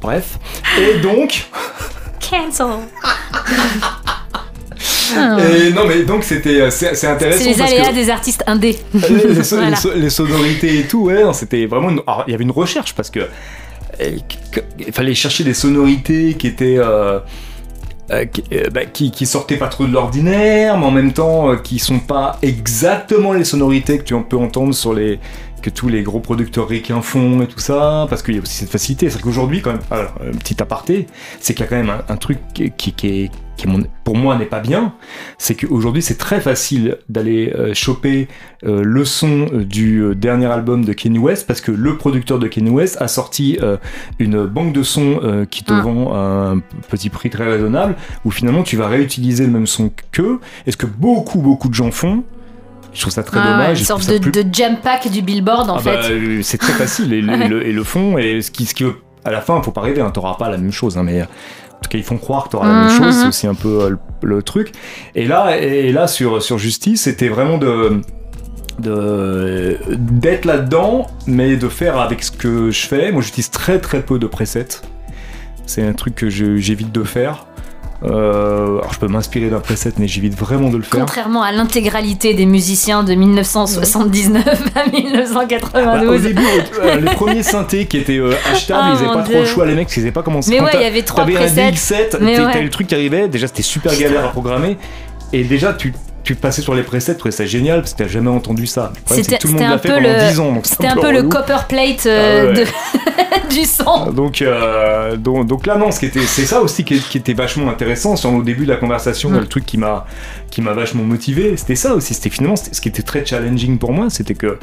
[0.00, 0.38] Bref.
[0.78, 1.46] Et donc.
[2.20, 2.66] Cancel.
[5.16, 5.38] Ah.
[5.66, 8.44] Et non, mais donc c'était euh, c'est intéressant C'est les parce aléas que des artistes
[8.46, 8.78] indés.
[8.94, 9.70] les, les so- Voilà.
[9.70, 11.90] les so- les sonorités et tout, ouais, c'était vraiment.
[11.90, 14.16] une- alors, il y avait une recherche parce que euh,
[14.78, 17.20] il fallait chercher des sonorités qui étaient euh,
[18.10, 21.50] euh, qui, euh, bah, qui, qui sortaient pas trop de l'ordinaire, mais en même temps
[21.50, 25.18] euh, qui sont pas exactement les sonorités que tu peux entendre sur les
[25.62, 28.52] que tous les gros producteurs ricains font et tout ça, parce qu'il y a aussi
[28.54, 29.08] cette facilité.
[29.08, 31.06] C'est qu'aujourd'hui, quand même, alors, un petit aparté,
[31.40, 33.66] c'est qu'il y a quand même un, un truc qui, qui, qui est, qui,
[34.04, 34.92] pour moi, n'est pas bien,
[35.38, 38.28] c'est qu'aujourd'hui, c'est très facile d'aller euh, choper
[38.64, 42.48] euh, le son euh, du dernier album de Kanye West, parce que le producteur de
[42.48, 43.58] Kanye West a sorti
[44.18, 45.80] une banque de sons qui te Ah.
[45.82, 46.18] vend à
[46.54, 46.58] un
[46.90, 47.94] petit prix très raisonnable,
[48.24, 51.74] où finalement, tu vas réutiliser le même son qu'eux, et ce que beaucoup, beaucoup de
[51.74, 52.24] gens font,
[52.92, 53.80] je trouve ça très Ah dommage.
[53.80, 55.94] une sorte de, plus de jump pack du billboard en ah fait.
[55.94, 58.66] bah, euh, c'est très facile et, le- et le, et le font et ce qui,
[58.66, 58.84] ce qui
[59.24, 61.24] à la fin faut pas rêver hein, t'auras pas la même chose hein, mais
[61.84, 63.04] en tout cas ils font croire que t'auras la même Mhm.
[63.04, 64.72] chose c'est aussi un peu euh, le, le truc.
[65.14, 68.00] Et là et là sur sur justice c'était vraiment de
[68.80, 73.12] de d'être là dedans mais de faire avec ce que je fais.
[73.12, 74.80] Moi j'utilise très très peu de presets.
[75.66, 77.46] C'est un truc que j'évite de faire
[78.06, 81.52] Euh, alors je peux m'inspirer d'un preset mais j'évite vraiment de le faire Contrairement à
[81.52, 86.22] l'intégralité des musiciens de 1979 à Bah, au 1992.
[86.22, 86.42] début,
[86.82, 89.32] euh, les premiers synthés qui étaient euh, achetables, Oh ils avaient mon pas Dieu.
[89.34, 91.24] trop le choix, les mecs, ils savaient pas comment mais ouais, il y avait trois
[91.24, 91.70] T'avais un presets.
[91.70, 92.52] DX7, Mais t'as- ouais.
[92.52, 94.76] t'avais le truc qui arrivait, déjà c'était super galère à programmer,
[95.32, 95.94] et déjà tu,
[96.24, 98.92] tu passais sur les presets, tu trouvais ça génial parce que t'as jamais entendu ça.
[99.06, 101.28] C'est C'était un peu le, 10 ans, donc c'est c'était un peu le relou.
[101.28, 102.64] copper plate euh, Ah ouais.
[102.64, 104.10] de- du son.
[104.10, 107.68] Donc, euh, donc, donc là, non, ce qui était, c'est ça aussi qui, était vachement
[107.70, 109.38] intéressant sur au début de la conversation, Mm.
[109.38, 110.06] le truc qui m'a,
[110.50, 112.14] qui m'a vachement motivé, c'était ça aussi.
[112.14, 114.58] C'était finalement ce qui était très challenging pour moi, c'était que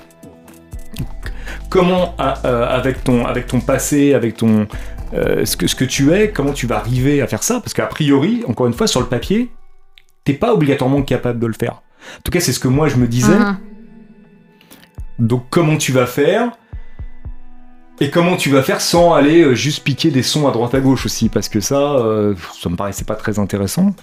[1.70, 4.68] comment à- euh, avec ton, avec ton passé, avec ton
[5.14, 7.74] euh, ce que ce que tu es, comment tu vas arriver à faire ça Parce
[7.74, 9.50] qu'a priori, encore une fois, sur le papier,
[10.24, 11.74] t'es pas obligatoirement capable de le faire.
[12.18, 13.38] En tout cas, c'est ce que moi je me disais.
[13.38, 13.58] Mhm.
[15.20, 16.52] Donc comment tu vas faire
[18.00, 20.80] Et comment tu vas faire sans aller euh, juste piquer des sons à droite à
[20.80, 21.30] gauche aussi?
[21.30, 23.94] Parce que ça, euh, ça me paraissait pas très intéressant.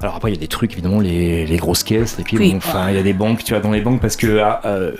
[0.00, 2.50] Alors après, il y a des trucs, évidemment, les, les grosses caisses, et puis Oui.
[2.52, 4.60] bon, enfin, il y a des banques, tu vas dans les banques, parce que ah,
[4.64, 4.92] euh,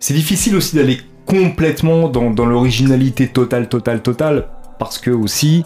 [0.00, 4.48] c'est difficile aussi d'aller complètement dans, dans l'originalité totale, totale, totale,
[4.80, 5.64] parce que aussi,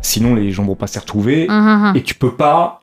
[0.00, 1.96] sinon les gens vont pas s'y retrouver, hum, hum.
[1.96, 2.79] et tu peux pas.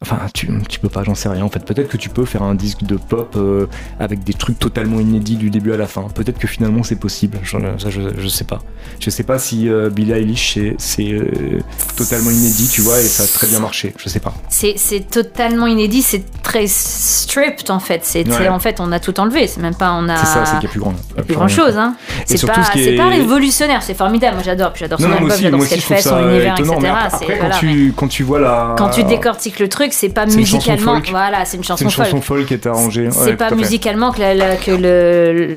[0.00, 1.42] Enfin, tu, tu peux pas, j'en sais rien.
[1.44, 3.66] En fait, peut-être que tu peux faire un disque de pop euh,
[3.98, 6.02] avec des trucs totalement inédits du début à la fin.
[6.14, 7.38] Peut-être que finalement c'est possible.
[7.42, 8.60] Je, ça, je, je sais pas.
[9.00, 11.58] Je sais pas si euh, Billie Eilish c'est, euh,
[11.96, 13.92] totalement inédit, tu vois, et ça a très bien marché.
[13.98, 14.32] Je sais pas.
[14.48, 14.76] C'est
[15.10, 18.00] totalement inédit, c'est très stripped en fait.
[18.04, 18.48] C'est Ouais.
[18.48, 19.48] en fait on a tout enlevé.
[19.48, 20.16] C'est même pas on a.
[20.18, 20.94] C'est ça, c'est qu'il y a plus grand.
[21.26, 21.76] plus grand chose.
[21.76, 21.96] Hein.
[22.26, 24.34] C'est pas, ce est- pas révolutionnaire, c'est formidable.
[24.36, 26.76] Moi j'adore, j'adore son Non, album, j'adore ce qu'elle fait, son univers, etc.
[27.10, 28.74] Après, quand, tu, quand tu vois la.
[28.78, 30.94] Quand tu décortiques le truc, c'est pas C'est une chanson musicalement.
[30.94, 31.10] folk.
[31.10, 31.88] Voilà, c'est une chanson
[32.20, 32.46] folk.
[32.46, 33.08] qui est arrangée.
[33.10, 35.56] C'est Ouais, pas musicalement que, la- la- que le,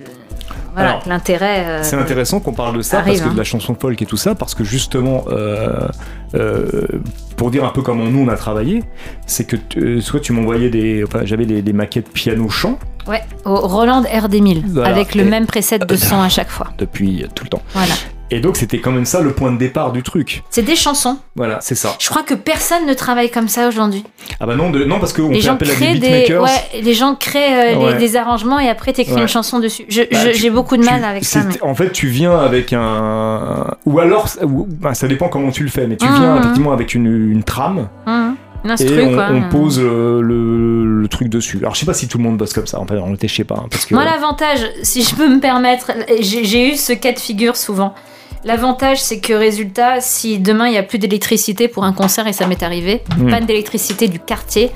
[0.73, 1.65] voilà, que l'intérêt.
[1.67, 3.33] euh, C'est intéressant qu'on parle de ça arrive, parce que hein.
[3.33, 5.87] de la chanson folk et tout ça, parce que justement, euh,
[6.35, 6.87] euh,
[7.35, 8.83] pour dire un peu comment nous on a travaillé,
[9.25, 12.77] c'est que tu- soit tu m'envoyais des, enfin j'avais des, des maquettes piano chant
[13.07, 14.89] Ouais, au Roland RD1000, Voilà.
[14.89, 16.67] avec le Et- même preset de son à chaque fois.
[16.77, 17.61] depuis tout le temps.
[17.73, 17.93] Voilà.
[18.33, 20.43] Et donc c'était quand même ça le point de départ du truc.
[20.49, 21.17] C'est des chansons.
[21.35, 21.95] Voilà, c'est ça.
[21.99, 24.03] Je crois que personne ne travaille comme ça aujourd'hui.
[24.39, 26.93] Ah bah non, de, non parce qu'on Les fait gens appel à des ouais, les
[26.93, 29.21] gens créent euh, les- des arrangements et après t'écris Ouais.
[29.23, 29.85] une chanson dessus.
[29.89, 31.41] Bah, J'ai beaucoup de Tu- mal avec ça.
[31.43, 33.75] mais- En fait, tu viens avec un.
[33.85, 36.15] Ou alors, ou- bah, ça dépend comment tu le fais, mais tu Mhm.
[36.15, 39.27] viens effectivement avec une, une trame Hum, Une et on, quoi.
[39.31, 41.57] on pose le, le- le truc dessus.
[41.61, 42.79] Alors, je sais pas si tout le monde bosse comme ça.
[42.79, 43.55] En fait, on était, je sais pas.
[43.57, 43.93] hein, Parce que...
[43.95, 47.93] Moi, l'avantage, si je peux me permettre, j'ai eu ce cas de figure souvent.
[48.43, 52.33] L'avantage, c'est que résultat, si demain il n'y a plus d'électricité pour un concert, et
[52.33, 53.29] ça m'est arrivé, Hmm.
[53.29, 54.71] panne d'électricité du quartier,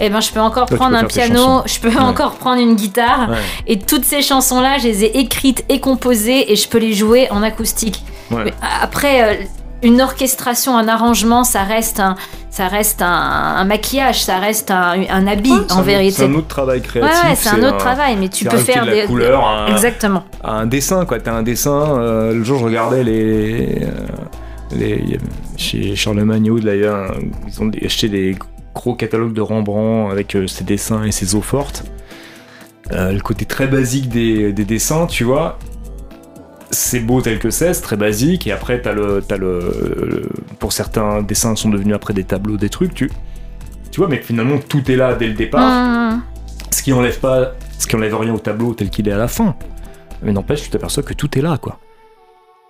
[0.00, 2.76] eh ben, je peux encore Là, prendre peux un piano, je peux encore prendre une
[2.76, 3.36] guitare, Ouais.
[3.66, 7.28] et toutes ces chansons-là, je les ai écrites et composées, et je peux les jouer
[7.30, 8.04] en acoustique.
[8.30, 8.44] Ouais.
[8.44, 9.34] Mais après, euh,
[9.82, 12.16] une orchestration, un arrangement, ça reste un,
[12.50, 16.16] ça reste un, un maquillage, ça reste un, un habit, Ouais, en un- vérité.
[16.16, 17.24] C'est un autre travail créatif.
[17.24, 19.06] ouais, c'est un autre travail, mais tu peux faire de la des.
[19.06, 20.24] couleur, un- Exactement.
[20.42, 21.20] Un dessin, quoi.
[21.20, 21.98] T'as un dessin.
[21.98, 23.82] euh, le jour, je regardais les.
[23.82, 23.90] euh,
[24.76, 25.18] les
[25.56, 27.14] chez Charlemagne Wood, d'ailleurs,
[27.48, 28.36] ils ont acheté des
[28.74, 31.84] gros catalogues de Rembrandt avec euh, ses dessins et ses eaux fortes.
[32.92, 35.58] Euh, le côté très basique des, des dessins, tu vois.
[36.70, 39.58] C'est beau tel que c'est, c'est très basique, et après, t'as le, t'as le,
[40.06, 40.28] le-
[40.58, 43.10] Pour certains dessins sont devenus après des tableaux, des trucs, tu.
[43.90, 45.62] Tu vois, mais finalement, tout est là dès le départ.
[46.14, 46.22] Mmh.
[46.70, 49.28] Ce qui enlève pas, ce qui enlève rien au tableau tel qu'il est à la
[49.28, 49.56] fin.
[50.22, 51.78] Mais n'empêche, tu t'aperçois que tout est là, quoi.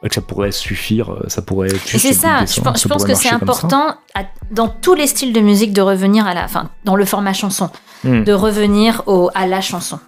[0.00, 1.70] Que ça pourrait suffire, euh, ça pourrait.
[1.84, 4.22] c'est ça, dessin, je pense, je que c'est important à-
[4.52, 7.68] dans tous les styles de musique de revenir à la, enfin, dans le format chanson,
[8.04, 8.22] Hmm.
[8.22, 9.98] de revenir au, à la chanson,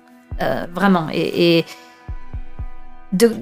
[0.43, 1.09] Euh, vraiment.
[1.13, 1.65] Et, et
[3.13, 3.33] de,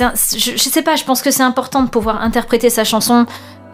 [0.00, 3.26] un- je, je sais pas, je pense que c'est important de pouvoir interpréter sa chanson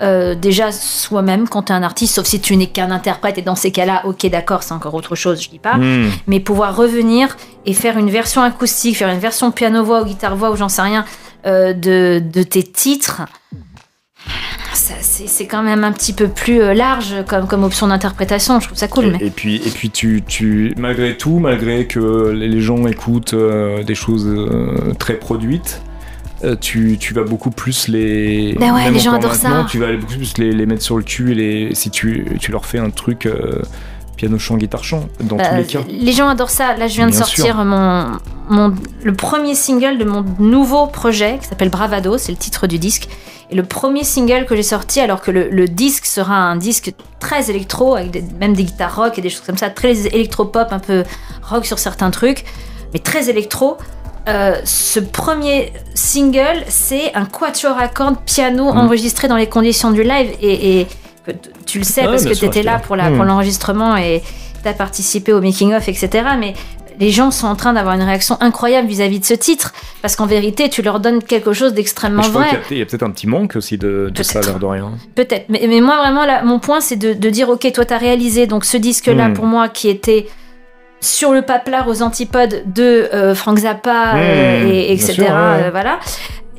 [0.02, 3.42] euh, déjà soi-même quand tu es un artiste, sauf si tu n'es qu'un interprète et
[3.42, 5.76] dans ces cas-là, ok, d'accord, c'est encore autre chose, je dis pas.
[5.76, 6.10] Hmm.
[6.26, 10.56] mais pouvoir revenir et faire une version acoustique, faire une version piano-voix ou guitare-voix ou
[10.56, 11.04] j'en sais rien
[11.46, 13.22] euh, de, de tes titres,
[14.72, 18.60] c'est quand même un petit peu plus euh, large comme, comme option d'interprétation.
[18.60, 19.06] Je trouve ça cool.
[19.06, 19.18] Et, mais...
[19.26, 23.94] et puis, et puis tu, tu, malgré tout, malgré que les gens écoutent euh, des
[23.94, 24.28] choses
[24.98, 25.80] très produites,
[26.60, 28.54] tu, tu vas beaucoup plus les.
[28.58, 29.66] Ben ouais, les gens adorent ça.
[29.70, 32.52] Tu vas beaucoup plus les, les mettre sur le cul et les, si tu, tu
[32.52, 33.62] leur fais un truc euh,
[34.16, 35.80] piano chant guitare chant dans Bah, tous les cas.
[35.88, 36.76] les gens adorent ça.
[36.76, 38.06] Là, je viens de sortir mon,
[38.48, 42.78] mon, le premier single de mon nouveau projet qui s'appelle Bravado, c'est le titre du
[42.78, 43.08] disque.
[43.50, 46.92] Et le premier single que j'ai sorti, alors que le, le disque sera un disque
[47.20, 50.68] très électro, avec des- même des guitares rock et des choses comme ça, très électro-pop,
[50.70, 51.04] un peu
[51.42, 52.44] rock sur certains trucs,
[52.94, 53.76] mais très électro.
[54.28, 58.78] Euh, ce premier single, c'est un quatuor à cordes piano Mm.
[58.78, 60.30] enregistré dans les conditions du live.
[60.40, 60.86] Et,
[61.66, 63.22] tu le sais Ouais, parce que tu étais là pour Mm.
[63.24, 64.22] l'enregistrement et
[64.62, 66.08] tu as participé au making-of, etc.
[66.38, 66.54] Mais
[67.00, 70.26] les gens sont en train d'avoir une réaction incroyable vis-à-vis de ce titre parce qu'en
[70.26, 72.46] vérité, tu leur donnes quelque chose d'extrêmement vrai.
[72.70, 74.92] il y a peut-être un petit manque aussi de, de ça, l'air de rien.
[75.14, 77.98] Peut-être, mais, mais moi vraiment, là, mon point, c'est de, de dire, ok, toi, t'as
[77.98, 79.34] réalisé donc ce disque-là Mm.
[79.34, 80.26] pour moi qui était
[81.04, 85.12] sur le paplard aux antipodes de euh, Frank Zappa, euh, Mm, et, etc.
[85.12, 85.30] sûr, ouais.
[85.32, 85.98] euh, voilà.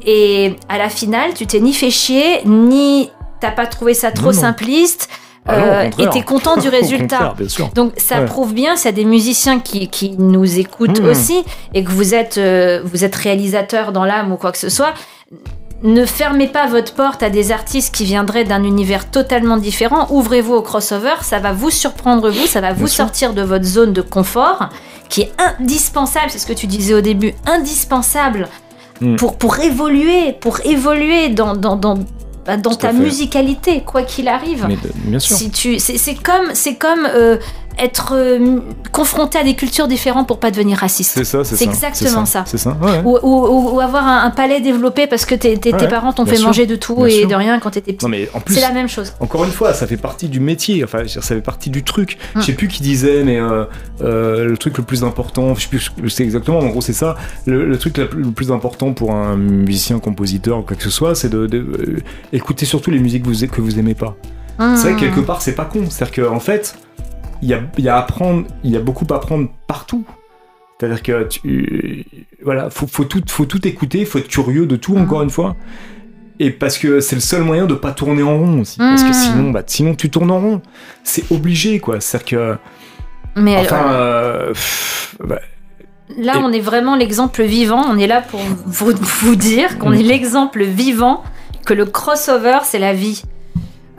[0.05, 3.09] Et à la finale, tu t'es ni fait chier, ni
[3.41, 4.39] t'as pas trouvé ça trop Non, non.
[4.41, 5.09] simpliste,
[5.47, 7.33] Ah non, euh, et t'es content du résultat.
[7.75, 8.25] Donc ça Ouais.
[8.25, 11.09] prouve bien, s'il y a des musiciens qui, qui nous écoutent Mmh.
[11.09, 11.43] aussi
[11.73, 14.93] et que vous êtes, euh, vous êtes réalisateur dans l'âme ou quoi que ce soit,
[15.85, 20.07] ne fermez pas votre porte à des artistes qui viendraient d'un univers totalement différent.
[20.11, 23.93] Ouvrez-vous au crossover, ça va vous surprendre vous, ça va vous sortir de votre zone
[23.93, 24.69] de confort
[25.09, 28.47] qui est indispensable, c'est ce que tu disais au début, indispensable
[29.01, 29.17] Mm.
[29.17, 31.95] pour, pour évoluer, pour évoluer dans, dans, dans,
[32.45, 34.63] bah, dans Tout à ta musicalité, quoi qu'il arrive.
[34.69, 35.35] Mais de- bien sûr.
[35.35, 37.35] Si tu, c'est c'est comme, c'est comme euh,
[37.79, 38.59] être euh,
[38.91, 41.11] confronté à des cultures différentes pour pas devenir raciste.
[41.15, 41.69] C'est ça, c'est C'est ça.
[41.71, 42.43] exactement ça.
[42.47, 43.01] C'est ça, ouais.
[43.03, 46.25] Ou, ou- ou- ou avoir un, un palais développé parce que tes, Ouais, parents t'ont
[46.25, 47.27] fait sûr, manger de tout et sûr.
[47.27, 48.07] de rien quand t'étais petit.
[48.47, 49.13] C'est la même chose.
[49.19, 50.83] encore une fois, ça fait partie du métier.
[50.83, 52.17] Enfin, ça fait partie du truc.
[52.35, 52.39] Mm.
[52.41, 53.65] Je sais plus qui disait, mais euh,
[54.01, 56.59] euh, le truc le plus important, je sais plus, je sais exactement.
[56.59, 57.15] En gros, c'est ça.
[57.45, 61.15] Le, le truc le plus important pour un musicien, compositeur ou quoi que ce soit,
[61.15, 62.01] c'est de, de,
[62.33, 64.15] écouter surtout les musiques que vous, que vous aimez pas.
[64.57, 65.83] C'est vrai que quelque part, c'est pas con.
[65.89, 66.75] C'est-à-dire qu'en fait,
[67.41, 70.03] il y a, y a à apprendre, il y a beaucoup à apprendre partout.
[70.79, 72.05] C'est-à-dire que tu,
[72.43, 75.03] voilà, faut, faut tout, faut tout écouter, faut être curieux de tout, Mhm.
[75.03, 75.55] encore une fois.
[76.39, 78.77] Et parce que c'est le seul moyen de pas tourner en rond aussi.
[78.77, 79.13] Parce que Mhm.
[79.13, 80.61] sinon, bah, sinon tu tournes en rond.
[81.03, 82.01] C'est obligé, quoi.
[82.01, 82.25] C'est-à-dire
[83.35, 85.39] que, Mais enfin, euh, euh, pff, bah,
[86.17, 87.83] là, et- on est vraiment l'exemple vivant.
[87.89, 88.91] On est là pour vous,
[89.21, 89.95] vous dire qu'on Mm.
[89.95, 91.23] est l'exemple vivant
[91.65, 93.23] que le crossover, c'est la vie.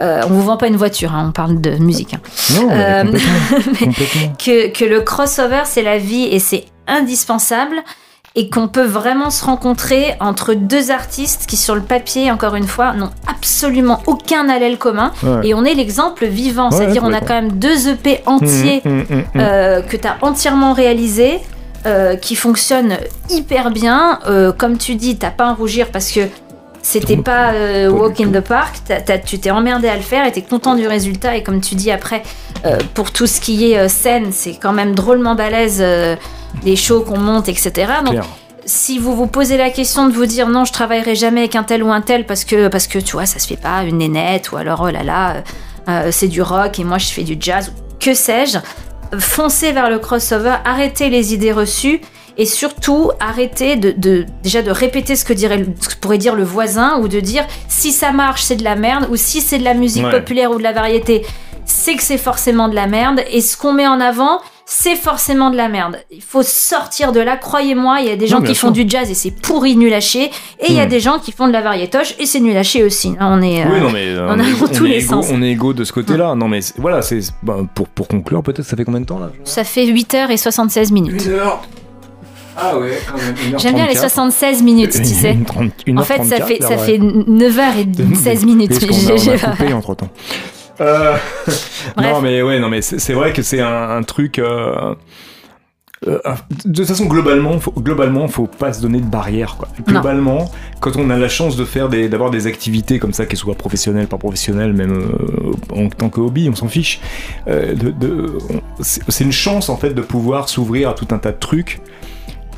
[0.03, 2.15] Euh, on vous vend pas une voiture, hein, on parle de musique.
[2.15, 2.21] hein.
[2.55, 4.33] non, Euh, complètement, complètement.
[4.39, 7.77] que, que le crossover, c'est la vie et c'est indispensable
[8.35, 12.67] et qu'on peut vraiment se rencontrer entre deux artistes qui, sur le papier, encore une
[12.67, 15.13] fois, n'ont absolument aucun allèle commun.
[15.23, 15.49] Ouais.
[15.49, 18.91] Et on est l'exemple vivant, Ouais, c'est-à-dire on a quand même deux EP entiers Mm,
[18.91, 19.25] mm, mm, mm.
[19.41, 21.41] euh, que tu as entièrement réalisés.
[21.87, 22.97] euh, qui fonctionnent
[23.31, 24.19] hyper bien.
[24.59, 26.21] Comme tu dis, t'as pas à rougir parce que
[26.89, 28.77] c'était pas euh, Walk in the Park.
[28.87, 31.35] T'as- t'as- tu t'es emmerdé à le faire et t'es content du résultat.
[31.37, 32.23] Et comme tu dis après,
[32.65, 36.15] euh, pour tout ce qui est euh, scène, c'est quand même drôlement balèze euh,
[36.65, 37.73] les shows qu'on monte, etc.
[38.05, 38.15] Donc
[38.67, 41.65] si vous vous posez la question de vous dire non, je travaillerai jamais avec un
[41.65, 43.99] tel ou un tel parce que, parce que tu vois, ça se fait pas, une
[43.99, 45.43] nénette, ou alors oh là là,
[46.11, 48.59] c'est du rock et moi je fais du jazz, que sais-je,
[49.19, 52.01] foncez vers le crossover, arrêtez les idées reçues
[52.39, 56.35] et surtout arrêtez de, de- déjà de répéter ce que, dirait, ce que pourrait dire
[56.35, 59.59] le voisin ou de dire si ça marche c'est de la merde ou si c'est
[59.59, 60.11] de la musique Ouais.
[60.11, 61.25] populaire ou de la variété
[61.65, 64.39] c'est que c'est forcément de la merde et ce qu'on met en avant
[64.69, 65.97] c'est forcément de la merde.
[66.11, 68.85] Il faut sortir de là, croyez-moi, il y a des gens Non, qui font sûr.
[68.85, 70.25] du jazz et c'est pourri nul à chier
[70.59, 70.89] et il y a Hmm.
[70.89, 73.15] des gens qui font de la variétoche et c'est nul à chier aussi.
[73.21, 75.29] Hein, On est, Oui, euh, non, mais on est- tous les égaux- sens.
[75.33, 76.35] On est égaux de ce côté-là.
[76.35, 79.31] Non, mais voilà, c'est ben, pour, pour conclure, peut-être, ça fait combien de temps là?
[79.45, 81.29] Ça fait 8h76 minutes.
[81.29, 81.63] heure.
[82.57, 83.35] Ah ouais, quand même.
[83.47, 84.11] une heure J'aime bien les 34.
[84.11, 85.37] 76 minutes, tu sais.
[85.97, 86.79] En fait, ça 34, fait, ça ouais.
[86.79, 88.79] fait 9h16 minutes.
[88.81, 90.09] J'ai- coupé entre temps.
[90.79, 91.17] Euh,
[91.97, 94.95] non mais ouais non mais c'est vrai que c'est un, un truc euh,
[96.07, 96.19] euh,
[96.67, 99.69] de toute façon globalement faut, globalement faut pas se donner de barrière quoi.
[99.89, 100.51] globalement
[100.81, 103.55] quand on a la chance de faire des d'avoir des activités comme ça qu'elles soient
[103.55, 107.01] professionnelles pas professionnelles même euh, en tant que hobby on s'en fiche
[107.49, 111.09] euh, de, de- on- c'est c'est une chance en fait de pouvoir s'ouvrir à tout
[111.13, 111.81] un tas de trucs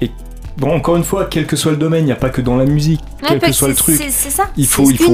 [0.00, 0.10] et
[0.56, 2.56] bon encore une fois quel que soit le domaine il n'y a pas que dans
[2.56, 4.44] la musique Ouais, quel que soit le truc C'est ça.
[4.56, 5.06] il faut, il faut,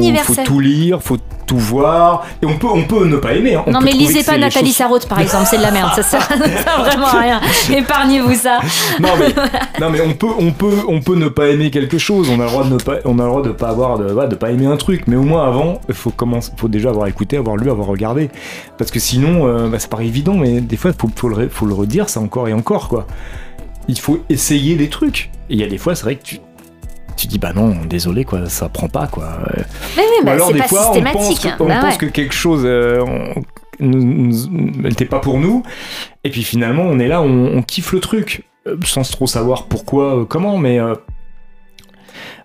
[0.44, 1.16] tout lire, faut
[1.46, 3.54] tout voir, et on peut, on peut ne pas aimer.
[3.54, 3.64] hein.
[3.66, 6.02] On non mais lisez pas Nathalie choses- Sarraute par exemple, c'est de la merde, ça
[6.02, 6.20] sert,
[6.78, 7.40] vraiment à rien.
[7.74, 8.60] Épargnez-vous ça.
[9.00, 9.28] Non mais,
[9.80, 12.28] non mais on peut, on peut, on peut ne pas aimer quelque chose.
[12.30, 14.34] On a le droit de ne pas, on a le droit de pas avoir, de,
[14.36, 15.04] pas aimer un truc.
[15.06, 18.28] Mais au moins avant, il faut commencer, faut déjà avoir écouté, avoir lu, avoir regardé,
[18.76, 21.64] parce que sinon, euh, bah, ça paraît évident, mais des fois, faut, faut le, faut
[21.66, 23.06] le redire, ça encore et encore quoi.
[23.88, 25.30] Il faut essayer des trucs.
[25.50, 26.38] Et il y a des fois, c'est vrai que tu
[27.16, 29.38] tu dis bah non désolé quoi ça prend pas quoi
[29.96, 31.42] Mais oui, Ou bah, alors des pas fois on pense, systématique.
[31.42, 31.56] que, hein.
[31.60, 31.98] on Bah pense ouais.
[31.98, 33.04] que quelque chose euh,
[33.78, 35.62] n'était pas pour nous
[36.24, 39.66] et puis finalement on est là on, on kiffe le truc euh, sans trop savoir
[39.66, 40.94] pourquoi euh, comment mais euh,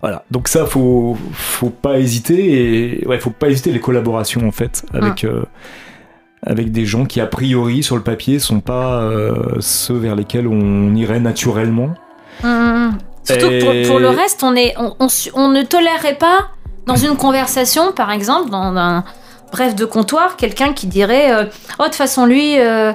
[0.02, 4.52] voilà donc ça faut faut pas hésiter et ouais faut pas hésiter les collaborations en
[4.52, 5.42] fait avec euh,
[6.46, 10.46] avec des gens qui a priori sur le papier sont pas euh, ceux vers lesquels
[10.48, 11.90] on irait naturellement.
[12.44, 16.48] Hum, Surtout que pour, le reste, on, est, on, on su- on ne tolérerait pas
[16.86, 19.04] dans une conversation, par exemple, dans un
[19.52, 21.44] bref de comptoir, quelqu'un qui dirait euh,
[21.78, 22.92] Oh, de toute façon, lui, euh,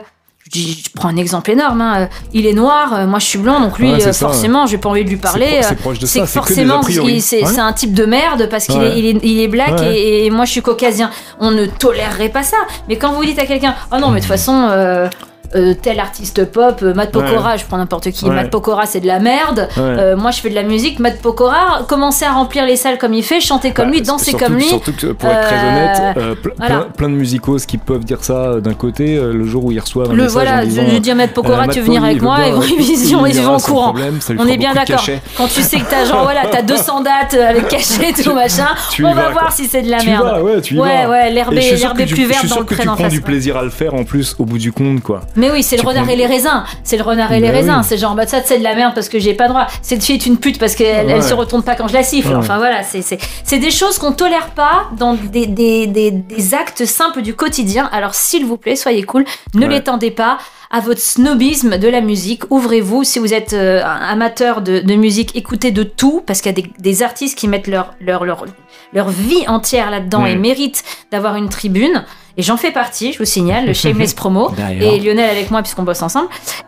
[0.53, 3.59] je, prends un exemple énorme, hein, euh, il est noir, euh, moi je suis blanc,
[3.59, 5.61] donc lui, Ouais, euh, forcément, j'ai pas envie de lui parler.
[5.81, 7.59] pro- c'est a forcément, c'est Ouais.
[7.59, 10.45] un type de merde parce qu'il est, il est, il est black et, et moi
[10.45, 11.09] je suis caucasien.
[11.39, 12.57] On ne tolérerait pas ça.
[12.87, 15.09] Mais quand vous dites à quelqu'un, oh non, mais de toute façon, euh,
[15.55, 18.35] euh, tel artiste pop, euh, Matt Pokora, je prends n'importe qui, Ouais.
[18.35, 19.67] Matt Pokora c'est de la merde.
[19.77, 19.83] Ouais.
[19.83, 23.13] Euh, moi je fais de la musique, Matt Pokora, commencer à remplir les salles comme
[23.13, 24.63] il fait, chanter comme Bah, lui, danser surtout- comme lui.
[24.65, 26.75] Surtout que pour être très Euh, honnête, euh, voilà.
[26.75, 30.09] plein, plein de musicos qui peuvent dire ça d'un côté, le jour où ils reçoivent
[30.11, 32.03] un Le message voilà, en je, disant, je dis à Matt Pokora, tu veux venir
[32.03, 33.83] avec moi et ils vont en sans courant.
[33.93, 35.03] problème, On est bien d'accord.
[35.37, 38.67] Quand tu sais que t'as genre voilà, t'as 200 dates avec cachet et tout machin,
[39.03, 40.41] on va voir si c'est de la merde.
[40.43, 43.69] ouais, ouais, l'herbe est, plus verte dans le pré tu prends du plaisir à le
[43.69, 45.21] faire en plus au bout du compte quoi.
[45.35, 46.63] Mais oui, c'est le renard et les raisins.
[46.83, 47.81] C'est le renard et les Bah raisins.
[47.83, 49.67] C'est genre, bah ça, c'est de la merde parce que j'ai pas droit.
[49.81, 52.33] Cette fille est une pute parce qu'elle elle se retourne pas quand je la siffle.
[52.35, 56.53] Enfin voilà, c'est c'est c'est des choses qu'on tolère pas dans des, des, des, des
[56.53, 57.89] actes simples du quotidien.
[57.91, 59.25] Alors s'il vous plaît, soyez cool.
[59.53, 60.37] Ne l'étendez pas
[60.71, 62.43] à votre snobisme de la musique.
[62.49, 63.03] Ouvrez-vous.
[63.03, 66.61] Si vous êtes euh, amateur de, de musique, écoutez de tout parce qu'il y a
[66.61, 68.45] des, des artistes qui mettent leur, leur, leur,
[68.93, 72.03] leur vie entière là-dedans et méritent d'avoir une tribune.
[72.37, 74.49] Et j'en fais partie, je vous signale, le Shameless Promo.
[74.81, 76.27] Et Lionel avec moi puisqu'on bosse ensemble.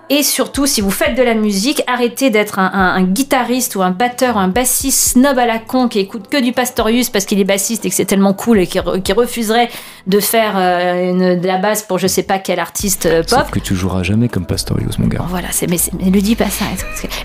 [0.09, 3.81] Et surtout, si vous faites de la musique, arrêtez d'être un, un- un guitariste ou
[3.81, 7.25] un batteur ou un bassiste snob à la con qui écoute que du Pastorius parce
[7.25, 9.67] qu'il est bassiste et que c'est tellement cool et qui, re- qui refuserait
[10.07, 13.39] de faire euh, une- de la basse pour je sais pas quel artiste euh, pop.
[13.39, 15.25] Sauf que tu joueras jamais comme Pastorius, mon gars.
[15.27, 16.63] Voilà, c'est, mais, mais lui dis pas ça.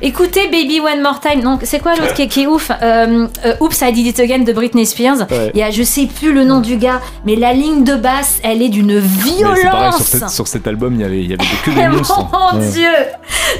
[0.00, 1.40] Écoutez Baby One More Time.
[1.42, 4.18] Donc, c'est quoi l'autre qui, est- qui est ouf euh, euh, Oops, I Did It
[4.20, 5.18] Again de Britney Spears.
[5.30, 5.50] Ouais.
[5.54, 8.31] Il y a, je sais plus le nom du gars, mais la ligne de basse,
[8.42, 9.96] elle est d'une Mais c'est pareil, violence.
[9.96, 12.28] sur, cette- sur cet album, il y avait, il y avait que des Eh, monstres.
[12.32, 12.70] Mon Ouais.
[12.70, 12.90] Dieu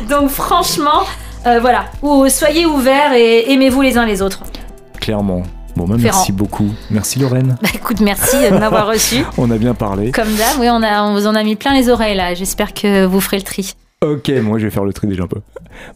[0.09, 1.03] Donc franchement,
[1.47, 4.41] euh, voilà, Ou, soyez ouverts et aimez-vous les uns les autres.
[5.01, 5.43] Clairement.
[5.75, 5.99] Bon, Ferrand.
[6.03, 6.69] merci beaucoup.
[6.91, 7.57] Merci Lorraine.
[7.63, 9.25] Bah écoute, merci de m'avoir reçu.
[9.39, 10.13] On a bien parlé.
[10.13, 12.35] Comme d'hab, oui, on, a, on vous en a mis plein les oreilles là.
[12.35, 13.75] J'espère que vous ferez le tri.
[14.03, 15.39] Ok, moi je vais faire le tri déjà un peu.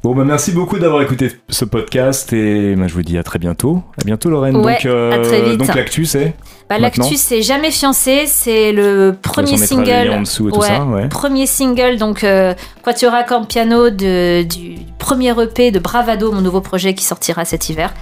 [0.04, 3.40] Bon, bah merci beaucoup d'avoir écouté ce podcast et bah, je vous dis à très
[3.40, 3.82] bientôt.
[4.00, 4.56] À bientôt Lorraine.
[4.56, 5.58] Ouais, donc, euh, à très vite.
[5.58, 6.34] donc l'actu c'est
[6.70, 8.24] Bah, L'actu, c'est Jamais fiancé.
[8.26, 10.10] C'est le premier single.
[10.10, 11.08] en dessous et tout ouais, ça, ouais.
[11.08, 16.42] Premier single, donc euh, Quatuor à cordes piano de, du premier EP de Bravado, mon
[16.42, 17.92] nouveau projet qui sortira cet hiver.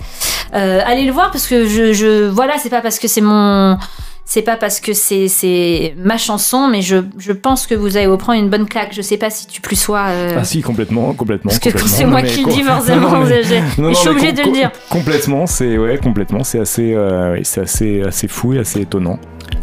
[0.54, 3.78] Euh, allez le voir parce que je, je voilà, c'est pas parce que c'est mon,
[4.26, 8.06] c'est pas parce que c'est c'est ma chanson, mais je, je pense que vous allez
[8.06, 8.92] vous prendre une bonne claque.
[8.94, 10.06] Je sais pas si tu plus sois.
[10.08, 11.50] euh, Ah si, complètement, complètement.
[11.50, 14.42] parce que c'est moi qui le dis forcément, Non, mais- non, je suis obligée de
[14.42, 14.70] le dire.
[14.90, 19.18] Complètement, c'est ouais, complètement, c'est assez, euh, c'est assez, assez fou et assez étonnant.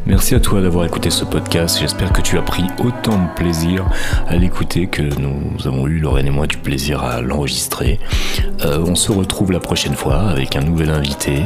[0.05, 1.77] Merci à toi d'avoir écouté ce podcast.
[1.79, 3.85] J'espère que tu as pris autant de plaisir
[4.27, 7.99] à l'écouter que nous avons eu, Lorraine et moi, du plaisir à l'enregistrer.
[8.65, 11.43] Euh, on se retrouve la prochaine fois avec un nouvel invité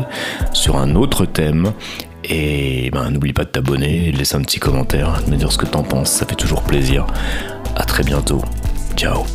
[0.53, 1.71] sur un autre thème.
[2.27, 5.57] Et ben, n'oublie pas de t'abonner de laisser un petit commentaire, de me dire ce
[5.57, 6.11] que t'en penses.
[6.11, 7.05] Ça fait toujours plaisir.
[7.75, 8.43] À très bientôt.
[8.95, 9.25] Ciao.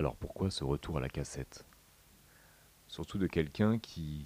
[0.00, 1.66] Alors pourquoi ce retour à la cassette?
[2.88, 4.24] Surtout de quelqu'un qui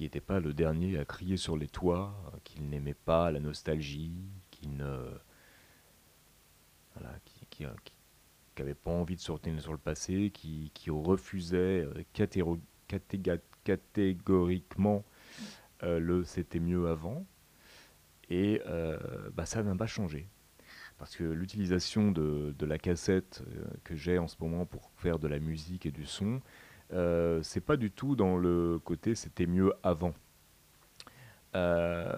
[0.00, 2.14] n'était pas le dernier à crier sur les toits,
[2.44, 4.16] qu'il n'aimait pas la nostalgie,
[4.50, 5.10] qui ne
[6.94, 12.02] voilà, qui, qui, qui- pas envie de se retenir sur le passé, qui, refusait euh,
[13.62, 15.04] catégoriquement
[15.82, 17.26] euh, le c'était mieux avant.
[18.30, 18.96] Et euh,
[19.34, 20.30] bah, ça n'a pas changé.
[20.98, 25.28] Parce que l'utilisation de, la cassette euh, que j'ai en ce moment pour faire de
[25.28, 26.42] la musique et du son,
[26.92, 30.12] euh, c'est pas du tout dans le côté c'était mieux avant.
[31.54, 32.16] Euh,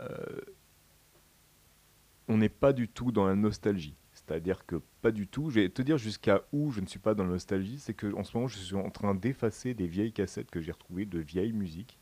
[2.27, 3.95] on n'est pas du tout dans la nostalgie.
[4.13, 5.51] C'est-à-dire que pas du tout.
[5.51, 8.13] Je vais te dire jusqu'à où je ne suis pas dans la nostalgie, c'est que
[8.15, 11.19] en ce moment je suis en train d'effacer des vieilles cassettes que j'ai retrouvées de
[11.19, 12.00] vieilles musiques.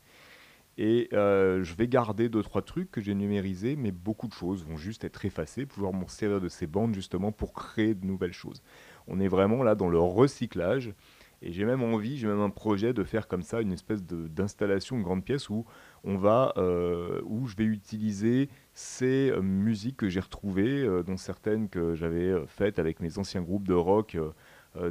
[0.81, 4.63] Et euh, je vais garder deux trois trucs que j'ai numérisés, mais beaucoup de choses
[4.63, 8.31] vont juste être effacées, pouvoir m'en servir de ces bandes justement pour créer de nouvelles
[8.31, 8.63] choses.
[9.05, 10.93] On est vraiment là dans le recyclage.
[11.41, 14.95] Et j'ai même envie, j'ai même un projet de faire comme ça une espèce d'installation,
[14.95, 15.65] une grande pièce où
[16.05, 21.67] on va, euh, où je vais utiliser ces euh, musiques que j'ai retrouvées, dont certaines
[21.67, 24.17] que j'avais faites avec mes anciens groupes de rock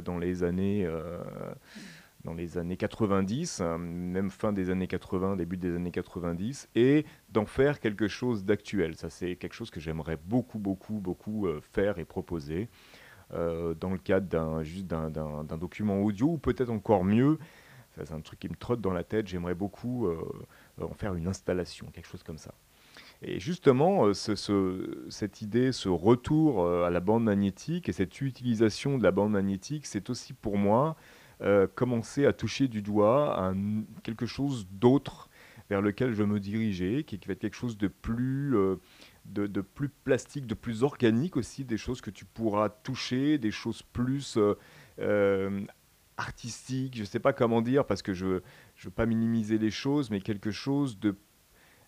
[0.05, 0.87] dans les années.
[2.25, 7.05] Dans les années 90, euh, même fin des années 80, début des années 90, et
[7.29, 8.95] d'en faire quelque chose d'actuel.
[8.95, 12.67] Ça, c'est quelque chose que j'aimerais beaucoup, beaucoup, beaucoup euh, faire et proposer
[13.33, 17.37] euh, dans le cadre d'un juste d'un- d'un document audio, ou peut-être encore mieux,
[17.95, 20.17] ça c'est un truc qui me trotte dans la tête, j'aimerais beaucoup euh,
[20.81, 22.53] en faire une installation, quelque chose comme ça.
[23.21, 28.97] Et justement, ce- ce- cette idée, ce retour à la bande magnétique et cette utilisation
[28.97, 30.95] de la bande magnétique, c'est aussi pour moi
[31.41, 33.53] euh, commencer à toucher du doigt
[34.03, 35.29] quelque chose d'autre
[35.69, 38.77] vers lequel je me diriger, qui, qui va être quelque chose de plus, euh,
[39.25, 43.83] de, plus plastique, de plus organique aussi, des choses que tu pourras toucher, des choses
[43.83, 44.37] plus
[44.99, 45.61] euh,
[46.17, 48.41] artistiques, je ne sais pas comment dire, parce que je ne
[48.83, 51.15] veux pas minimiser les choses, mais quelque chose de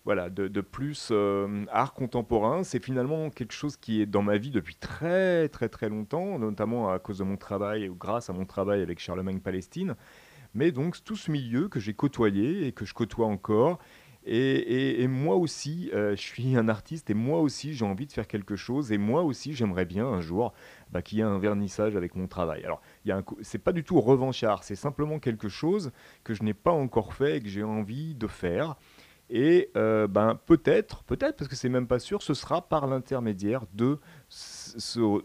[0.04, 2.64] voilà, de, plus euh, art contemporain.
[2.64, 6.90] C'est finalement quelque chose qui est dans ma vie depuis très très très longtemps, notamment
[6.90, 9.94] à cause de mon travail, ou grâce à mon travail avec Charlemagne Palestine.
[10.54, 13.78] Mais donc tout ce milieu que j'ai côtoyé et que je côtoie encore.
[14.24, 18.28] Et, moi aussi, euh, je suis un artiste et moi aussi j'ai envie de faire
[18.28, 20.52] quelque chose et moi aussi j'aimerais bien un jour
[20.92, 22.64] bah, qu'il y ait un vernissage avec mon travail.
[22.64, 22.80] Alors,
[23.40, 25.90] c'est pas du tout revanchard, c'est simplement quelque chose
[26.22, 28.76] que je n'ai pas encore fait et que j'ai envie de faire.
[29.34, 33.64] Et euh, ben, peut-être, peut-être, parce que c'est même pas sûr, ce sera par l'intermédiaire
[33.72, 33.98] de
[34.28, 35.22] ce,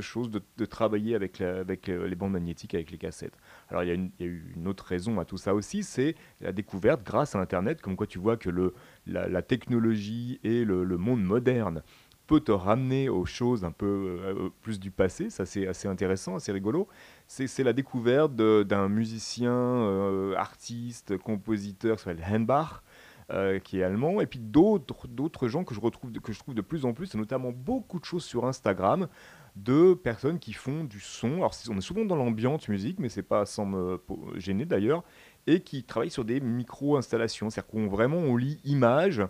[0.00, 3.36] chose de, travailler avec, euh, les bandes magnétiques, avec les cassettes.
[3.68, 6.52] Alors il y, a une- eu une autre raison à tout ça aussi, c'est la
[6.52, 8.72] découverte grâce à Internet, comme quoi tu vois que le,
[9.06, 11.82] la, technologie et le, monde moderne
[12.26, 16.34] peut te ramener aux choses un peu euh, plus du passé, ça c'est assez intéressant,
[16.34, 16.88] assez rigolo.
[17.26, 22.82] C'est la découverte d'un musicien, artiste, compositeur qui s'appelle Henbach,
[23.30, 26.60] euh, qui est allemand, et puis d'autres gens que je retrouve que je trouve de
[26.60, 29.08] plus en plus, et notamment beaucoup de choses sur Instagram
[29.56, 31.36] de personnes qui font du son.
[31.36, 34.00] Alors on est souvent dans l'ambiance musique, mais c'est pas sans me
[34.36, 35.04] gêner d'ailleurs,
[35.46, 39.22] et qui travaillent sur des micro installations, c'est-à-dire qu'on vraiment on lit images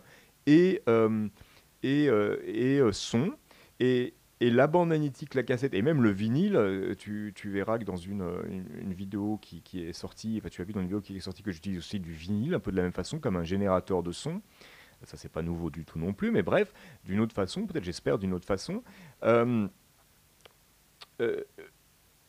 [0.46, 1.28] et euh,
[1.82, 3.32] et, euh, et euh, son
[4.40, 7.96] et la bande magnétique, la cassette et même le vinyle, euh, tu, verras que dans
[7.96, 10.86] une, euh, une, une vidéo qui, qui est sortie, enfin tu as vu dans une
[10.86, 13.18] vidéo qui est sortie que j'utilise aussi du vinyle, un peu de la même façon,
[13.18, 14.40] comme un générateur de son.
[15.04, 18.18] Ça, c'est pas nouveau du tout non plus, mais bref, d'une autre façon, peut-être j'espère
[18.18, 18.82] d'une autre façon.
[19.24, 19.66] Euh,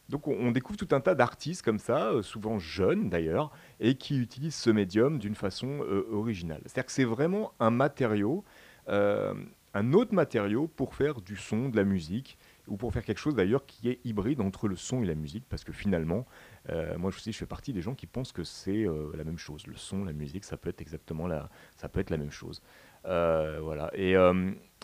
[0.07, 4.55] donc on, découvre tout un tas d'artistes comme ça, souvent jeunes d'ailleurs, et qui utilisent
[4.55, 5.79] ce médium d'une façon
[6.11, 6.61] originale.
[6.65, 8.43] C'est-à-dire que c'est vraiment un matériau,
[9.73, 12.37] un autre matériau pour faire du son, de la musique,
[12.67, 15.45] ou pour faire quelque chose d'ailleurs qui est hybride entre le son et la musique,
[15.49, 16.25] parce que finalement,
[16.69, 19.37] euh, moi aussi je fais partie des gens qui pensent que c'est euh, la même
[19.37, 19.65] chose.
[19.67, 22.61] Le son, la musique, ça peut être exactement la, ça peut être la même chose.
[23.05, 23.91] Euh, voilà.
[23.93, 24.15] Et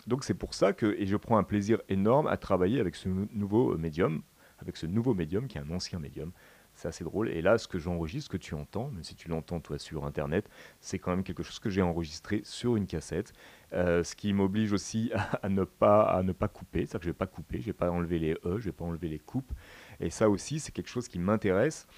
[0.06, 3.08] donc c'est pour ça que, et je prends un plaisir énorme à travailler avec ce
[3.08, 4.22] nou- nouveau médium,
[4.58, 6.32] avec ce nouveau médium qui est un ancien médium.
[6.78, 7.28] C'est assez drôle.
[7.30, 10.04] Et là, ce que j'enregistre, ce que tu entends, même si tu l'entends toi sur
[10.04, 10.48] Internet,
[10.80, 13.32] c'est quand même quelque chose que j'ai enregistré sur une cassette.
[13.72, 15.10] Euh, ce qui m'oblige aussi
[15.42, 16.86] à, ne pas, à ne pas couper.
[16.86, 18.50] C'est-à-dire que je ne vais pas couper, je ne vais pas enlever les E, je
[18.50, 19.52] ne vais pas enlever les coupes.
[19.98, 21.88] Et ça aussi, c'est quelque chose qui m'intéresse.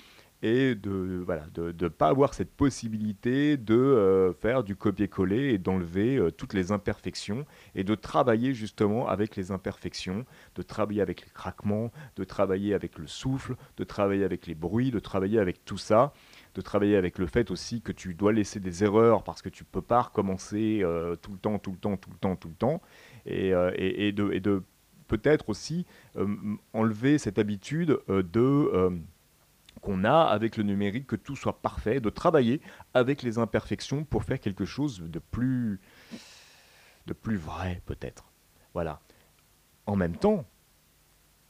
[0.43, 5.59] Et de voilà, de ne pas avoir cette possibilité de euh, faire du copier-coller et
[5.59, 7.45] d'enlever euh, toutes les imperfections
[7.75, 12.99] et de travailler justement avec les imperfections, de travailler avec les craquements, de travailler avec
[12.99, 16.15] le souffle, de travailler avec les bruits, de travailler avec tout ça,
[16.55, 19.65] de travailler avec le fait aussi que tu dois laisser des erreurs parce que tu
[19.65, 22.55] peux pas recommencer euh, tout le temps, tout le temps, tout le temps, tout le
[22.55, 22.81] temps,
[23.27, 24.63] et, et, de, et de
[25.07, 25.85] peut-être aussi
[26.73, 29.03] enlever cette habitude de
[29.81, 32.61] qu'on a avec le numérique, que tout soit parfait, de travailler
[32.95, 35.81] avec les imperfections pour faire quelque chose de plus,
[37.07, 38.25] de plus vrai peut-être.
[38.75, 39.01] Voilà.
[39.87, 40.45] En même temps,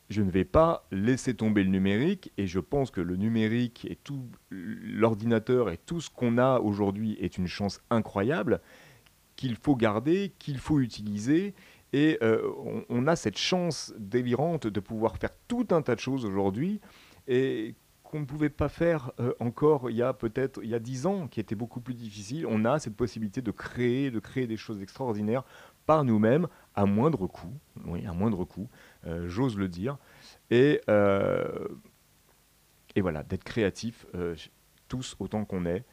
[0.08, 3.96] je ne vais pas laisser tomber le numérique et je pense que le numérique et
[3.96, 8.60] tout l'ordinateur et tout ce qu'on a aujourd'hui est une chance incroyable
[9.36, 11.54] qu'il faut garder, qu'il faut utiliser
[11.92, 16.00] et euh, on, on a cette chance délirante de pouvoir faire tout un tas de
[16.00, 16.80] choses aujourd'hui
[17.28, 17.74] et
[18.10, 21.06] qu'on ne pouvait pas faire euh, encore il y a peut-être il y a dix
[21.06, 22.44] ans, qui était beaucoup plus difficile.
[22.46, 25.44] On a cette possibilité de créer, de créer des choses extraordinaires
[25.86, 27.54] par nous-mêmes à moindre coût,
[27.84, 28.68] oui, à moindre coût,
[29.06, 29.96] euh, j'ose le dire,
[30.50, 31.68] et euh,
[32.96, 34.04] et voilà, d'être créatif
[34.88, 35.84] tous autant qu'on est.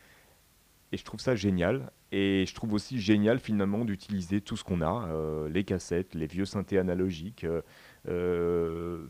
[0.92, 1.92] Et je trouve ça génial.
[2.12, 5.08] Et je trouve aussi génial finalement d'utiliser tout ce qu'on a,
[5.48, 7.46] les cassettes, les vieux synthés analogiques,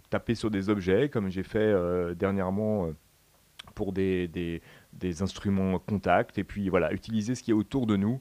[0.09, 2.91] taper sur des objets comme j'ai fait euh, dernièrement euh,
[3.75, 6.37] pour des, des, instruments contact.
[6.37, 8.19] Et puis voilà, utiliser ce qui est autour de nous.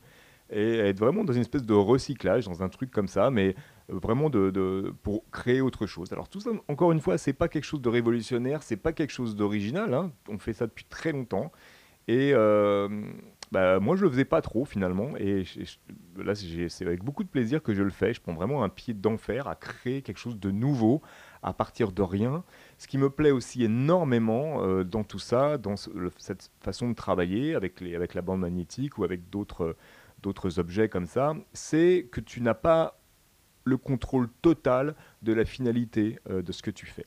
[0.51, 3.57] et être vraiment dans une espèce de recyclage, dans un truc comme ça, mais
[3.91, 6.13] euh, vraiment de, de- pour créer autre chose.
[6.13, 9.11] Alors tout ça, encore une fois, c'est pas quelque chose de révolutionnaire, c'est pas quelque
[9.13, 9.93] chose d'original.
[9.95, 10.13] hein.
[10.29, 11.51] On fait ça depuis très longtemps.
[12.09, 12.89] Et euh,
[13.53, 15.17] bah, moi, je le faisais pas trop finalement.
[15.19, 15.45] Et
[16.17, 18.13] là, c'est avec beaucoup de plaisir que je le fais.
[18.13, 21.03] Je prends vraiment un pied d'enfer à créer quelque chose de nouveau
[21.43, 22.45] à partir de rien.
[22.79, 27.55] Ce qui me plaît aussi énormément euh, dans tout ça, dans cette façon de travailler
[27.55, 29.77] avec, les, avec la bande magnétique ou avec d'autres
[30.23, 32.99] d'autres objets comme ça, c'est que tu n'as pas
[33.65, 37.07] le contrôle total de la finalité euh, de ce que tu fais.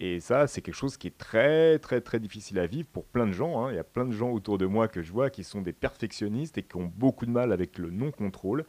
[0.00, 3.26] Et ça, c'est quelque chose qui est très, très, très difficile à vivre pour plein
[3.26, 3.64] de gens.
[3.64, 3.72] hein.
[3.72, 5.72] Il y a plein de gens autour de moi que je vois qui sont des
[5.72, 8.64] perfectionnistes et qui ont beaucoup de mal avec le non-contrôle.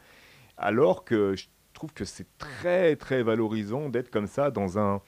[0.58, 5.02] Alors que je trouve que c'est très, très valorisant d'être comme ça dans un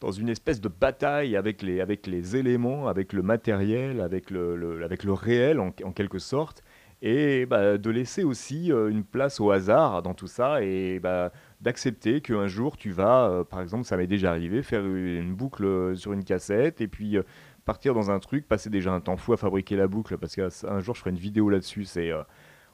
[0.00, 4.84] dans une espèce de bataille avec les, avec les éléments, avec le matériel, avec le,
[4.84, 6.62] avec le réel en, en quelque sorte,
[7.02, 11.32] et bah, de laisser aussi euh, une place au hasard dans tout ça, et bah,
[11.60, 15.64] d'accepter qu'un jour tu vas, euh, par exemple, ça m'est déjà arrivé, faire une boucle
[15.64, 17.22] euh, sur une cassette, et puis euh,
[17.64, 20.80] partir dans un truc, passer déjà un temps fou à fabriquer la boucle, parce qu'un
[20.80, 22.10] jour je ferai une vidéo là-dessus, c'est...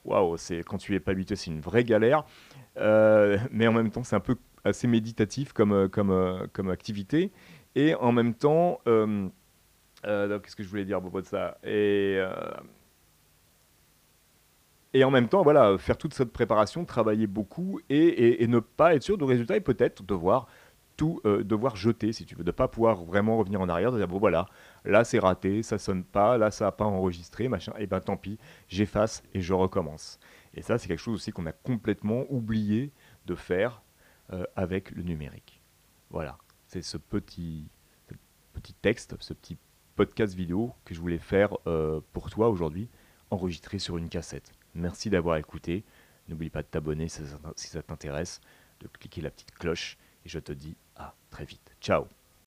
[0.05, 2.24] Waouh, c'est quand tu es pas habitué, c'est une vraie galère.
[2.77, 7.32] Mais en même temps, c'est un peu assez méditatif comme, comme, comme activité.
[7.74, 11.56] Et en même temps, qu'est-ce que je voulais dire à propos de ça?
[11.65, 12.23] Et,
[14.95, 18.95] et en même temps, voilà, faire toute cette préparation, travailler beaucoup et, et- ne pas
[18.95, 20.47] être sûr du résultat et peut-être devoir
[20.97, 23.99] tout euh, devoir jeter, si tu veux, de pas pouvoir vraiment revenir en arrière, de
[23.99, 24.47] dire bon voilà,
[24.85, 28.16] là c'est raté, ça sonne pas, là ça a pas enregistré, machin, et ben tant
[28.16, 28.39] pis,
[28.69, 30.21] j'efface et je recommence.
[30.55, 32.93] Et ça, c'est quelque chose aussi qu'on a complètement oublié
[33.27, 33.83] de faire
[34.33, 35.61] euh, avec le numérique.
[36.11, 36.39] Voilà,
[36.69, 37.69] c'est ce petit,
[38.09, 38.15] ce
[38.53, 39.59] petit texte, ce petit
[39.97, 42.89] podcast vidéo que je voulais faire euh, pour toi aujourd'hui,
[43.31, 44.53] enregistré sur une cassette.
[44.75, 45.85] Merci d'avoir écouté.
[46.29, 48.41] N'oublie pas de t'abonner si ça- t'intéresse,
[48.81, 51.77] de cliquer la petite cloche, et je te dis à très vite.
[51.81, 52.07] Ciao